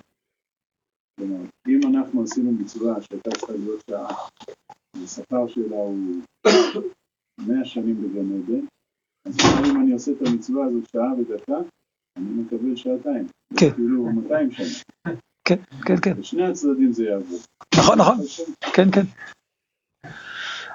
כלומר, 1.17 1.45
אם 1.69 1.81
אנחנו 1.91 2.23
עשינו 2.23 2.53
מצווה 2.53 3.03
שהייתה 3.03 3.31
צריכה 3.31 3.53
להיות 3.53 3.83
שעה, 3.91 4.14
והשכר 4.97 5.49
שלה 5.49 5.77
הוא 5.77 6.23
מאה 7.39 7.64
שנים 7.64 8.03
בגן 8.03 8.43
עדן, 8.43 8.67
אז 9.27 9.37
אם 9.71 9.81
אני 9.81 9.93
עושה 9.93 10.12
את 10.12 10.27
המצווה 10.27 10.67
הזאת 10.67 10.89
שעה 10.93 11.12
ודקה, 11.19 11.57
אני 12.17 12.43
מקבל 12.43 12.77
שעתיים. 12.77 13.27
כן. 13.57 13.71
כאילו 13.75 14.05
200 14.05 14.51
שנה. 14.53 14.67
כן, 15.49 15.57
כן, 15.87 15.95
כן. 16.03 16.21
בשני 16.21 16.47
הצדדים 16.47 16.93
זה 16.93 17.05
יעבוד. 17.05 17.41
נכון, 17.79 17.99
נכון. 17.99 18.17
כן, 18.75 18.91
כן. 18.95 19.07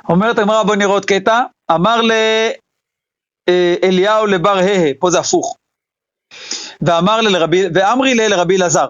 אומרת 0.09 0.37
הגמרא, 0.39 0.63
בוא 0.63 0.75
נראה 0.75 0.91
עוד 0.91 1.05
קטע, 1.05 1.43
אמר 1.71 2.01
לאליהו 3.49 4.25
לבר 4.25 4.57
הה, 4.57 4.93
פה 4.99 5.09
זה 5.09 5.19
הפוך. 5.19 5.57
ואמר 6.81 7.21
לרבי, 7.21 7.61
ואמרי 7.73 8.13
לי 8.13 8.29
לרבי 8.29 8.57
אלעזר, 8.57 8.87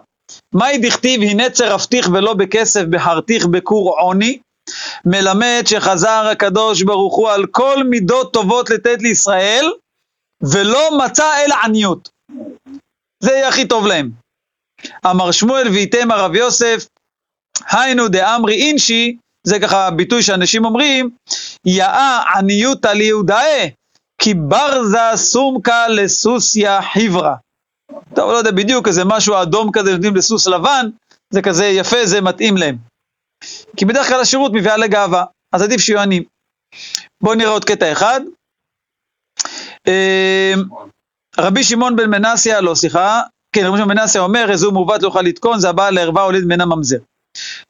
מהי 0.54 0.78
דכתיב 0.78 1.22
הנה 1.22 1.50
צרפתיך 1.50 2.10
ולא 2.14 2.34
בכסף 2.34 2.84
בחרתיך 2.90 3.46
בכור 3.46 4.00
עוני? 4.00 4.40
מלמד 5.06 5.64
שחזר 5.66 6.28
הקדוש 6.32 6.84
ברוך 6.84 7.16
הוא 7.16 7.30
על 7.30 7.46
כל 7.46 7.84
מידות 7.90 8.34
טובות 8.34 8.70
לתת 8.70 9.02
לישראל, 9.02 9.72
ולא 10.54 11.00
מצא 11.06 11.46
אלא 11.46 11.56
עניות. 11.64 12.10
זה 13.24 13.32
יהיה 13.32 13.48
הכי 13.48 13.68
טוב 13.68 13.88
להם. 13.88 14.12
אמר 15.06 15.32
שמואל 15.32 15.68
וייתם 15.68 16.12
הרב 16.12 16.36
יוסף, 16.36 16.88
היינו 17.72 18.08
דאמרי 18.08 18.56
אינשי, 18.56 19.18
זה 19.48 19.60
ככה 19.60 19.92
ביטוי 19.92 20.24
שאנשים 20.24 20.66
אומרים, 20.66 21.10
יאה 21.66 22.24
עניותא 22.38 22.88
ליהודאה, 22.88 23.68
כי 24.22 24.34
ברזה 24.34 25.16
סומקה 25.16 25.88
לסוסיה 25.88 26.82
חיברה. 26.82 27.36
טוב, 28.16 28.32
לא 28.32 28.38
יודע 28.38 28.52
בדיוק, 28.52 28.88
איזה 28.88 29.06
משהו 29.06 29.42
אדום 29.42 29.72
כזה 29.74 29.92
נותנים 29.92 30.16
לסוס 30.16 30.48
לבן, 30.48 30.90
זה 31.34 31.42
כזה 31.42 31.66
יפה, 31.66 32.06
זה 32.06 32.22
מתאים 32.22 32.58
להם. 32.58 32.78
כי 33.78 33.86
בדרך 33.86 34.08
כלל 34.08 34.22
השירות 34.22 34.52
מביאה 34.54 34.78
לגאווה, 34.78 35.26
אז 35.52 35.62
עדיף 35.62 35.82
שיהיו 35.82 36.00
עניים. 36.00 36.24
בואו 37.24 37.36
נראה 37.36 37.52
עוד 37.52 37.66
קטע 37.66 37.92
אחד. 37.92 38.22
אה, 39.88 40.54
רבי 41.38 41.64
שמעון 41.64 41.96
בן 41.96 42.10
מנסיה, 42.10 42.62
לא 42.62 42.76
סליחה, 42.76 43.22
כן, 43.56 43.66
רבי 43.66 43.78
שמעון 43.78 43.90
בן 43.90 43.98
מנסיה 43.98 44.22
אומר, 44.22 44.46
איזו 44.52 44.72
מעוות 44.72 45.02
לא 45.02 45.08
יוכל 45.08 45.22
לתקון, 45.22 45.60
זה 45.60 45.70
הבעל 45.70 45.94
לערווה 45.94 46.24
הוליד 46.24 46.44
ממנה 46.44 46.66
ממזר. 46.66 46.98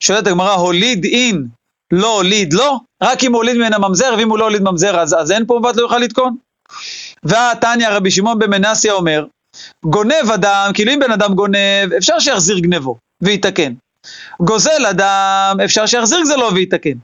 שואלת 0.04 0.28
הגמרא, 0.28 0.54
הוליד 0.54 1.06
אין, 1.06 1.48
לא 1.94 2.16
הוליד 2.16 2.54
לא? 2.54 2.78
רק 3.04 3.24
אם 3.24 3.32
הוא 3.32 3.38
הוליד 3.38 3.58
ממנה 3.58 3.78
ממזר, 3.78 4.16
ואם 4.18 4.30
הוא 4.30 4.38
לא 4.38 4.44
הוליד 4.44 4.62
ממזר, 4.62 5.00
אז, 5.00 5.14
אז 5.14 5.32
אין 5.32 5.46
פה 5.46 5.54
מעוות 5.54 5.76
לא 5.76 5.82
יוכל 5.82 5.98
לתקון? 5.98 6.36
והתניא 7.24 7.90
רבי 7.90 8.12
שמעון 8.12 8.40
בן 8.40 8.50
מנסיה 8.50 8.94
אומר, 8.94 9.26
גונב 9.86 10.32
אדם, 10.34 10.72
כאילו 10.74 10.94
אם 10.94 11.00
בן 11.00 11.12
אדם 11.12 11.34
גונב, 11.34 11.94
אפשר 11.98 12.20
שיחזיר 12.20 12.60
גנבו 12.60 12.98
ויתקן. 13.24 13.74
גוזל 14.40 14.86
אדם, 14.90 15.58
אפשר 15.66 15.86
שיחזיר 15.86 16.22
גזלו 16.22 16.54
ויתקן. 16.54 16.98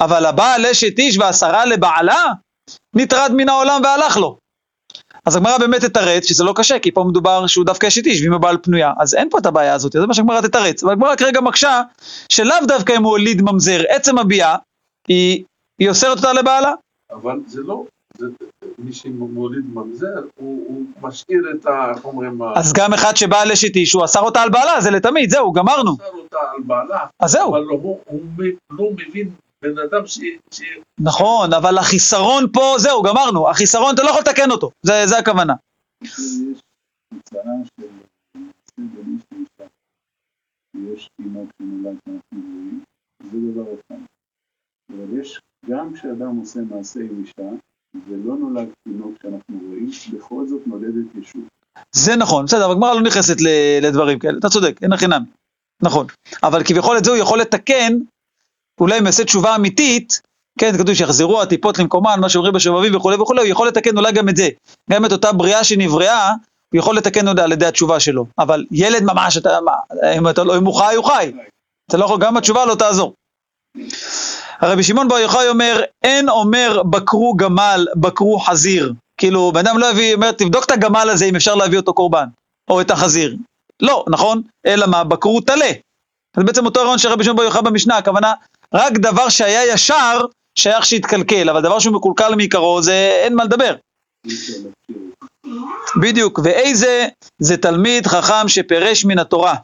אבל 0.00 0.26
הבעל 0.26 0.66
אשת 0.66 0.98
איש 0.98 1.18
ועשרה 1.18 1.64
לבעלה, 1.64 2.24
נטרד 2.96 3.32
מן 3.34 3.48
העולם 3.48 3.80
והלך 3.84 4.16
לו. 4.16 4.36
אז 5.26 5.36
הגמרא 5.36 5.58
באמת 5.58 5.84
תתרץ 5.84 6.24
שזה 6.24 6.44
לא 6.44 6.52
קשה, 6.56 6.78
כי 6.78 6.92
פה 6.92 7.04
מדובר 7.08 7.46
שהוא 7.46 7.64
דווקא 7.64 7.86
אשת 7.86 8.06
איש, 8.06 8.22
ואם 8.22 8.32
הבעל 8.32 8.56
פנויה, 8.62 8.92
אז 8.98 9.14
אין 9.14 9.30
פה 9.30 9.38
את 9.38 9.46
הבעיה 9.46 9.74
הזאת, 9.74 9.92
זה 9.92 10.06
מה 10.06 10.14
שהגמרא 10.14 10.40
תתרץ. 10.40 10.82
אבל 10.82 10.92
הגמרא 10.92 11.16
כרגע 11.16 11.40
מקשה, 11.40 11.82
שלאו 12.32 12.56
דווקא 12.68 12.92
אם 12.96 13.02
הוא 13.02 13.10
הוליד 13.10 13.42
ממזר, 13.42 13.82
עצם 13.88 14.18
הביאה, 14.18 14.56
היא, 15.08 15.44
היא 15.80 15.88
אוסרת 15.88 16.16
אותה 16.16 16.32
לבעלה. 16.32 16.72
אבל 17.12 17.40
זה 17.46 17.62
לא, 17.62 17.84
מי 18.78 18.92
שמוליד 18.92 19.64
ממזר, 19.74 20.06
הוא, 20.36 20.66
הוא 20.68 20.82
משאיר 21.00 21.42
את 21.54 21.66
ה... 21.66 21.90
איך 21.90 22.04
אומרים? 22.04 22.42
אז 22.56 22.72
גם 22.72 22.92
אחד 22.92 23.16
שבא 23.16 23.40
על 23.40 23.52
אשת 23.52 23.76
איש, 23.76 23.92
הוא 23.92 24.04
אסר 24.04 24.20
אותה 24.20 24.42
על 24.42 24.50
בעלה, 24.50 24.80
זה 24.80 24.90
לתמיד, 24.90 25.30
זהו, 25.30 25.52
גמרנו. 25.52 25.92
אסר 25.94 26.08
אותה 26.18 26.36
על 26.56 26.62
בעלה, 26.66 27.06
אז 27.20 27.30
זהו. 27.30 27.50
אבל 27.50 27.62
הוא, 27.64 28.00
הוא 28.06 28.20
מ- 28.38 28.74
לא 28.78 28.90
מבין 28.92 29.30
בן 29.62 29.78
אדם 29.78 30.06
ש... 30.06 30.18
ש... 30.50 30.60
נכון, 30.98 31.52
אבל 31.54 31.78
החיסרון 31.78 32.44
פה, 32.52 32.74
זהו, 32.78 33.02
גמרנו. 33.02 33.50
החיסרון, 33.50 33.94
אתה 33.94 34.02
לא 34.02 34.08
יכול 34.08 34.20
לתקן 34.20 34.50
אותו, 34.50 34.70
זה, 34.82 34.92
זה 35.06 35.18
הכוונה. 35.18 35.54
יש 40.74 41.08
תינוק 41.16 41.50
שנולד 41.58 41.96
שאנחנו 42.04 42.20
רואים, 42.32 42.84
זה 43.22 43.38
דבר 43.52 43.74
אחד. 43.74 44.00
אבל 44.90 45.20
יש, 45.20 45.40
גם 45.70 45.94
כשאדם 45.94 46.36
עושה 46.36 46.60
מעשה 46.60 47.00
עם 47.00 47.22
אישה, 47.24 47.50
ולא 48.08 48.36
נולד 48.36 48.68
תינוק 48.84 49.12
שאנחנו 49.22 49.58
רואים, 49.68 49.90
בכל 50.12 50.44
זאת 50.48 50.60
נולדת 50.66 51.06
ישות. 51.20 51.42
זה 51.92 52.16
נכון, 52.16 52.44
בסדר, 52.44 52.70
הגמרא 52.70 52.94
לא 52.94 53.00
נכנסת 53.00 53.36
לדברים 53.82 54.18
כאלה, 54.18 54.38
אתה 54.38 54.48
צודק, 54.48 54.82
אין 54.82 54.92
הכי. 54.92 55.06
נכון. 55.82 56.06
אבל 56.42 56.64
כביכול 56.64 56.98
את 56.98 57.04
זה 57.04 57.10
הוא 57.10 57.18
יכול 57.18 57.40
לתקן, 57.40 57.92
אולי 58.80 58.98
אם 58.98 59.06
יעשה 59.06 59.24
תשובה 59.24 59.56
אמיתית, 59.56 60.20
כן, 60.58 60.78
כתוב 60.78 60.94
שיחזרו 60.94 61.42
הטיפות 61.42 61.78
למקומן, 61.78 62.20
מה 62.20 62.28
שאומרים 62.28 62.54
בשובבים 62.54 62.96
וכולי 62.96 63.16
וכולי, 63.16 63.40
הוא 63.40 63.48
יכול 63.48 63.68
לתקן 63.68 63.96
אולי 63.96 64.12
גם 64.12 64.28
את 64.28 64.36
זה. 64.36 64.48
גם 64.90 65.04
את 65.04 65.12
אותה 65.12 65.32
בריאה 65.32 65.64
שנבראה, 65.64 66.30
הוא 66.72 66.78
יכול 66.78 66.96
לתקן 66.96 67.28
אותה 67.28 67.44
על 67.44 67.52
ידי 67.52 67.66
התשובה 67.66 68.00
שלו. 68.00 68.26
אבל 68.38 68.64
ילד 68.70 69.02
ממש, 69.02 69.36
אתה, 69.36 69.58
מה, 69.64 69.72
אם, 70.16 70.28
אתה, 70.28 70.44
לא- 70.44 70.58
אם 70.58 70.64
הוא 70.64 70.74
חי, 70.74 70.94
הוא 70.94 71.04
חי. 71.04 71.32
אתה 71.88 71.96
לא 71.96 72.04
יכול, 72.04 72.20
גם 72.20 72.36
התשובה 72.36 72.66
לא 72.66 72.74
תעזור. 72.74 73.14
הרבי 74.60 74.82
שמעון 74.82 75.08
בר 75.08 75.18
יוחאי 75.18 75.48
אומר, 75.48 75.82
אין 76.02 76.28
אומר 76.28 76.82
בקרו 76.82 77.34
גמל, 77.36 77.86
בקרו 77.96 78.38
חזיר. 78.38 78.92
כאילו, 79.20 79.52
בן 79.52 79.66
אדם 79.66 79.78
לא 79.78 79.86
יביא, 79.86 80.14
אומר, 80.14 80.32
תבדוק 80.32 80.64
את 80.64 80.70
הגמל 80.70 81.08
הזה 81.12 81.24
אם 81.24 81.36
אפשר 81.36 81.54
להביא 81.54 81.78
אותו 81.78 81.94
קורבן, 81.94 82.26
או 82.70 82.80
את 82.80 82.90
החזיר. 82.90 83.36
לא, 83.82 84.04
נכון? 84.08 84.42
אלא 84.66 84.86
מה? 84.86 85.04
בקרו 85.04 85.40
טלה. 85.40 85.70
אז 86.36 86.44
בעצם 86.44 86.66
אותו 86.66 86.80
הרעיון 86.80 86.98
של 86.98 87.08
רבי 87.08 87.24
שמעון 87.24 87.36
בר 87.36 87.42
יוחאי 87.42 87.62
במשנה, 87.62 87.96
הכוונה, 87.96 88.34
רק 88.74 88.92
דבר 88.92 89.28
שהיה 89.28 89.72
ישר, 89.72 90.20
שייך 90.58 90.86
שיתקלקל, 90.86 91.50
אבל 91.50 91.60
דבר 91.60 91.78
שהוא 91.78 91.94
מקולקל 91.94 92.34
מעיקרו, 92.34 92.82
זה 92.82 93.20
אין 93.22 93.34
מה 93.34 93.44
לדבר. 93.44 93.74
בדיוק, 96.00 96.40
ואיזה 96.44 97.08
זה 97.38 97.56
תלמיד 97.56 98.06
חכם 98.06 98.48
שפירש 98.48 99.04
מן 99.04 99.18
התורה. 99.18 99.54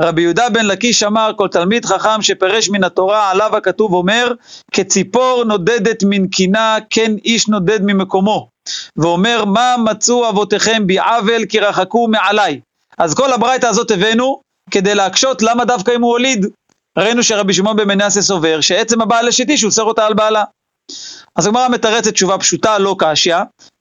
רבי 0.00 0.22
יהודה 0.22 0.50
בן 0.50 0.66
לקיש 0.66 1.02
אמר, 1.02 1.30
כל 1.36 1.48
תלמיד 1.48 1.84
חכם 1.84 2.22
שפירש 2.22 2.68
מן 2.68 2.84
התורה, 2.84 3.30
עליו 3.30 3.56
הכתוב 3.56 3.92
אומר, 3.94 4.32
כציפור 4.72 5.44
נודדת 5.44 6.04
מן 6.04 6.28
קינה, 6.28 6.76
כן 6.90 7.12
איש 7.24 7.48
נודד 7.48 7.80
ממקומו. 7.82 8.48
ואומר, 8.96 9.44
מה 9.44 9.74
מצאו 9.78 10.28
אבותיכם 10.28 10.86
בי 10.86 10.98
עוול, 10.98 11.44
כי 11.48 11.60
רחקו 11.60 12.08
מעליי. 12.08 12.60
אז 12.98 13.14
כל 13.14 13.32
הברייתא 13.32 13.66
הזאת 13.66 13.90
הבאנו, 13.90 14.40
כדי 14.70 14.94
להקשות 14.94 15.42
למה 15.42 15.64
דווקא 15.64 15.92
אם 15.96 16.02
הוא 16.02 16.10
הוליד. 16.10 16.46
ראינו 16.98 17.22
שרבי 17.22 17.52
שמעון 17.52 17.76
בן 17.76 17.88
מנסיה 17.88 18.22
סובר, 18.22 18.60
שעצם 18.60 19.00
הבעל 19.02 19.28
אשת 19.28 19.48
איש, 19.48 19.62
הוא 19.62 19.68
אוסר 19.68 19.82
אותה 19.82 20.06
על 20.06 20.14
בעלה. 20.14 20.44
אז 21.36 21.46
הגמרא 21.46 21.68
מתרצת 21.68 22.12
תשובה 22.12 22.38
פשוטה, 22.38 22.78
לא 22.78 22.96
קשיא, 22.98 23.36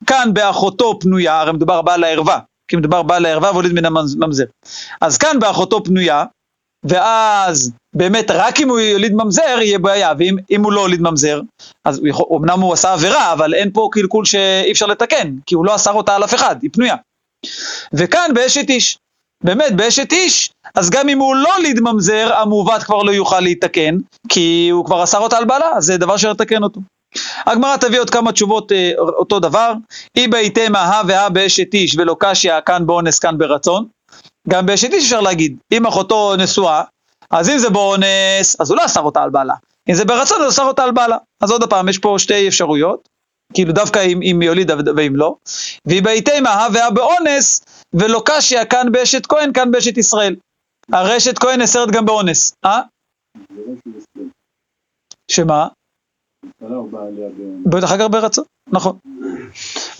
כאן 0.08 0.30
באחותו 0.34 0.99
פנויה, 0.99 1.39
הרי 1.39 1.51
מדובר 1.51 1.82
בעל 1.82 2.03
הערווה, 2.03 2.39
כי 2.68 2.76
מדובר 2.76 3.03
בעל 3.03 3.26
הערווה 3.26 3.51
והוליד 3.51 3.74
מן 3.74 3.86
הממזר. 3.86 4.45
אז 5.01 5.18
כאן 5.18 5.39
באחותו 5.39 5.84
פנויה, 5.84 6.24
ואז 6.84 7.72
באמת 7.95 8.32
רק 8.32 8.60
אם 8.60 8.70
הוא 8.70 8.80
יוליד 8.80 9.14
ממזר 9.14 9.58
יהיה 9.62 9.80
בעיה, 9.80 10.14
ואם 10.18 10.36
אם 10.51 10.64
הוא 10.64 10.72
לא 10.72 10.82
הוליד 10.82 11.01
ממזר, 11.01 11.41
אז 11.86 11.99
הוא 11.99 12.08
יכול, 12.08 12.26
אמנם 12.39 12.60
הוא 12.60 12.74
עשה 12.74 12.93
עבירה, 12.93 13.34
אבל 13.34 13.53
אין 13.53 13.72
פה 13.72 13.89
קלקול 13.91 14.26
שאי 14.26 14.72
אפשר 14.72 14.86
לתקן, 14.86 15.36
כי 15.45 15.56
הוא 15.56 15.66
לא 15.66 15.76
אסר 15.76 15.93
אותה 15.93 16.16
על 16.16 16.24
אף 16.24 16.34
אחד, 16.34 16.56
היא 16.62 16.70
פנויה. 16.74 16.95
וכאן 17.93 18.32
באשת 18.34 18.70
איש, 18.70 18.97
באמת 19.43 19.76
באשת 19.76 20.12
איש, 20.12 20.51
אז 20.76 20.89
גם 20.89 21.10
אם 21.10 21.20
הוא 21.20 21.36
לא 21.36 21.56
הוליד 21.56 21.80
ממזר, 21.80 22.34
המעוות 22.36 22.84
כבר 22.84 23.03
לא 23.03 23.12
יוכל 23.12 23.39
להתקן, 23.39 23.97
כי 24.30 24.70
הוא 24.72 24.86
כבר 24.86 25.03
אסר 25.03 25.20
אותה 25.20 25.38
על 25.38 25.45
בעלה, 25.45 25.70
אז 25.78 25.86
זה 25.86 25.97
דבר 25.97 26.18
שיתקן 26.18 26.64
אותו. 26.64 26.82
הגמרא 27.45 27.78
תביא 27.78 27.99
עוד 27.99 28.09
כמה 28.09 28.32
תשובות 28.32 28.72
אה, 28.72 28.91
אותו 28.97 29.39
דבר, 29.39 29.74
אי 30.16 30.28
בהיתמה 30.28 30.80
הא 30.80 31.03
והא 31.07 31.30
באשת 31.30 31.74
איש 31.74 31.95
ולא 31.97 32.16
קשיא 32.20 32.61
כאן 32.66 32.86
באונס 32.86 33.20
כאן 33.20 33.38
ברצון, 33.38 33.88
גם 34.49 34.66
באשת 34.66 34.93
איש 34.93 35.03
אפשר 35.03 35.22
להגיד, 35.22 35.57
אם 35.72 35.86
אחותו 35.86 36.36
נשואה, 36.36 36.84
אז 37.32 37.49
אם 37.49 37.57
זה 37.57 37.70
באונס, 37.70 38.61
אז 38.61 38.70
הוא 38.70 38.78
לא 38.78 38.86
אסר 38.86 39.01
אותה 39.01 39.24
על 39.24 39.30
בעלה, 39.30 39.53
אם 39.89 39.93
זה 39.93 40.05
ברצון, 40.05 40.41
הוא 40.41 40.49
אסר 40.49 40.63
אותה 40.63 40.84
על 40.84 40.91
בעלה. 40.91 41.18
אז 41.41 41.51
עוד 41.51 41.70
פעם, 41.70 41.89
יש 41.89 41.97
פה 41.97 42.16
שתי 42.18 42.47
אפשרויות, 42.47 43.09
כאילו 43.53 43.74
דווקא 43.74 43.99
אם, 43.99 44.20
אם 44.24 44.41
היא 44.41 44.49
הולידה 44.49 44.76
ואם 44.95 45.16
לא, 45.16 45.36
והיא 45.86 46.03
בהיתמה 46.03 46.49
הא 46.49 46.68
והא 46.74 46.89
באונס 46.89 47.61
ולא 47.93 48.22
קשיא 48.26 48.66
כאן 48.66 48.91
באשת 48.91 49.26
כהן, 49.26 49.53
כאן 49.53 49.72
באשת 49.72 49.97
ישראל. 49.97 50.36
הרי 50.91 51.18
אשת 51.18 51.39
כהן 51.39 51.59
נאסרת 51.59 51.91
גם 51.91 52.05
באונס, 52.05 52.53
אה? 52.66 52.82
שמה? 55.32 55.68
ב... 56.61 56.95
בטח 57.65 57.95
כך 57.95 58.05
ברצון, 58.11 58.45
נכון. 58.71 58.97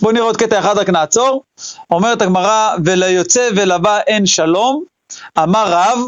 בואו 0.00 0.12
נראה 0.12 0.24
עוד 0.24 0.36
קטע 0.36 0.58
אחד, 0.58 0.78
רק 0.78 0.90
נעצור. 0.90 1.42
אומרת 1.90 2.22
הגמרא, 2.22 2.76
וליוצא 2.84 3.48
ולבא 3.56 3.98
אין 4.06 4.26
שלום, 4.26 4.84
אמר 5.38 5.64
רב, 5.68 5.98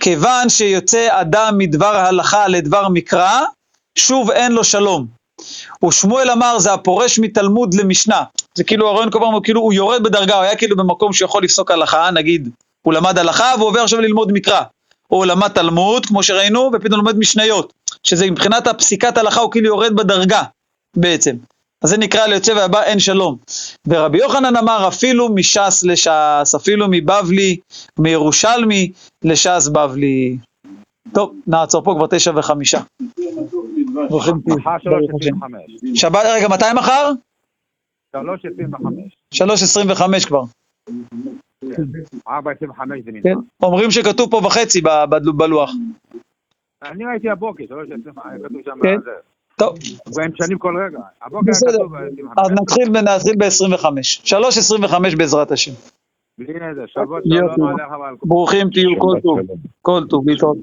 כיוון 0.00 0.48
שיוצא 0.48 1.08
אדם 1.10 1.54
מדבר 1.58 1.96
הלכה 1.96 2.48
לדבר 2.48 2.88
מקרא, 2.88 3.40
שוב 3.98 4.30
אין 4.30 4.52
לו 4.52 4.64
שלום. 4.64 5.06
ושמואל 5.84 6.30
אמר, 6.30 6.58
זה 6.58 6.72
הפורש 6.72 7.18
מתלמוד 7.18 7.74
למשנה. 7.74 8.22
זה 8.54 8.64
כאילו, 8.64 8.88
הרעיון 8.88 9.10
כל 9.10 9.18
פעם 9.18 9.32
הוא 9.32 9.42
כאילו, 9.44 9.60
הוא 9.60 9.72
יורד 9.72 10.02
בדרגה, 10.02 10.34
הוא 10.34 10.42
היה 10.42 10.56
כאילו 10.56 10.76
במקום 10.76 11.12
שיכול 11.12 11.44
לפסוק 11.44 11.70
הלכה, 11.70 12.10
נגיד, 12.10 12.48
הוא 12.82 12.94
למד 12.94 13.18
הלכה 13.18 13.52
והוא 13.56 13.68
עובר 13.68 13.82
עכשיו 13.82 14.00
ללמוד 14.00 14.32
מקרא. 14.32 14.62
או 15.10 15.24
למד 15.24 15.48
תלמוד, 15.48 16.06
כמו 16.06 16.22
שראינו, 16.22 16.70
ופתאום 16.72 17.00
לומד 17.00 17.18
משניות. 17.18 17.72
שזה 18.02 18.30
מבחינת 18.30 18.66
הפסיקת 18.66 19.16
הלכה 19.16 19.40
הוא 19.40 19.52
כאילו 19.52 19.66
יורד 19.66 19.96
בדרגה, 19.96 20.42
בעצם. 20.96 21.36
אז 21.84 21.90
זה 21.90 21.98
נקרא 21.98 22.26
ליוצא 22.26 22.52
והבא 22.52 22.82
אין 22.82 22.98
שלום. 22.98 23.36
ורבי 23.88 24.18
יוחנן 24.18 24.56
אמר 24.56 24.88
אפילו 24.88 25.34
מש"ס 25.34 25.84
לש"ס, 25.84 26.54
אפילו 26.56 26.86
מבבלי, 26.90 27.56
מירושלמי 27.98 28.92
לש"ס 29.24 29.68
בבלי. 29.68 30.38
טוב, 31.14 31.34
נעצור 31.46 31.82
פה 31.84 31.94
כבר 31.96 32.06
תשע 32.10 32.32
וחמישה. 32.36 32.80
עשרים 34.66 35.36
וחמש. 35.36 35.62
שבת, 35.94 36.22
רגע, 36.24 36.48
מתי 36.48 36.64
מחר? 36.74 37.12
שלוש 38.16 38.40
עשרים 38.44 38.74
וחמש. 38.74 39.16
שלוש 39.34 39.62
עשרים 39.62 39.90
וחמש 39.90 40.24
כבר. 40.24 40.42
4.25 42.28 42.30
זה 43.04 43.12
נמצא. 43.12 43.28
כן. 43.28 43.34
אומרים 43.62 43.90
שכתוב 43.90 44.30
פה 44.30 44.36
וחצי 44.44 44.80
בלוח. 45.36 45.70
אני 46.90 47.04
ראיתי 47.04 47.30
הבוקר, 47.30 47.64
3.25, 47.64 47.70
היה 48.24 48.38
כתוב 48.38 48.60
שם, 48.64 48.78
כן. 48.82 48.96
טוב, 49.58 49.78
והם 50.14 50.30
משנים 50.40 50.58
כל 50.58 50.76
רגע. 50.86 50.98
הבוקר 51.22 51.44
היה 51.46 51.50
בסדר. 51.50 51.72
כתוב 51.72 51.92
ב-25. 51.96 52.42
אז 52.42 52.50
נתחיל 52.50 52.88
נתחיל 52.90 53.36
ב-25. 53.38 53.84
3.25 54.24 55.18
בעזרת 55.18 55.50
השם. 55.52 55.72
בלי 56.38 56.54
נדר, 56.54 56.84
יופי. 57.24 57.54
שלום 57.54 57.68
עליך 57.68 57.90
ועל 58.00 58.16
כל... 58.16 58.26
ברוכים 58.28 58.70
תהיו, 58.70 58.90
כל 58.98 59.20
טוב. 59.22 59.38
כל 59.82 60.00
טוב, 60.08 60.28
להתראות. 60.28 60.56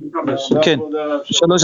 כן. 0.64 0.76
כבוד 0.76 0.96
הרב, 0.96 1.20
3.25. 1.22 1.56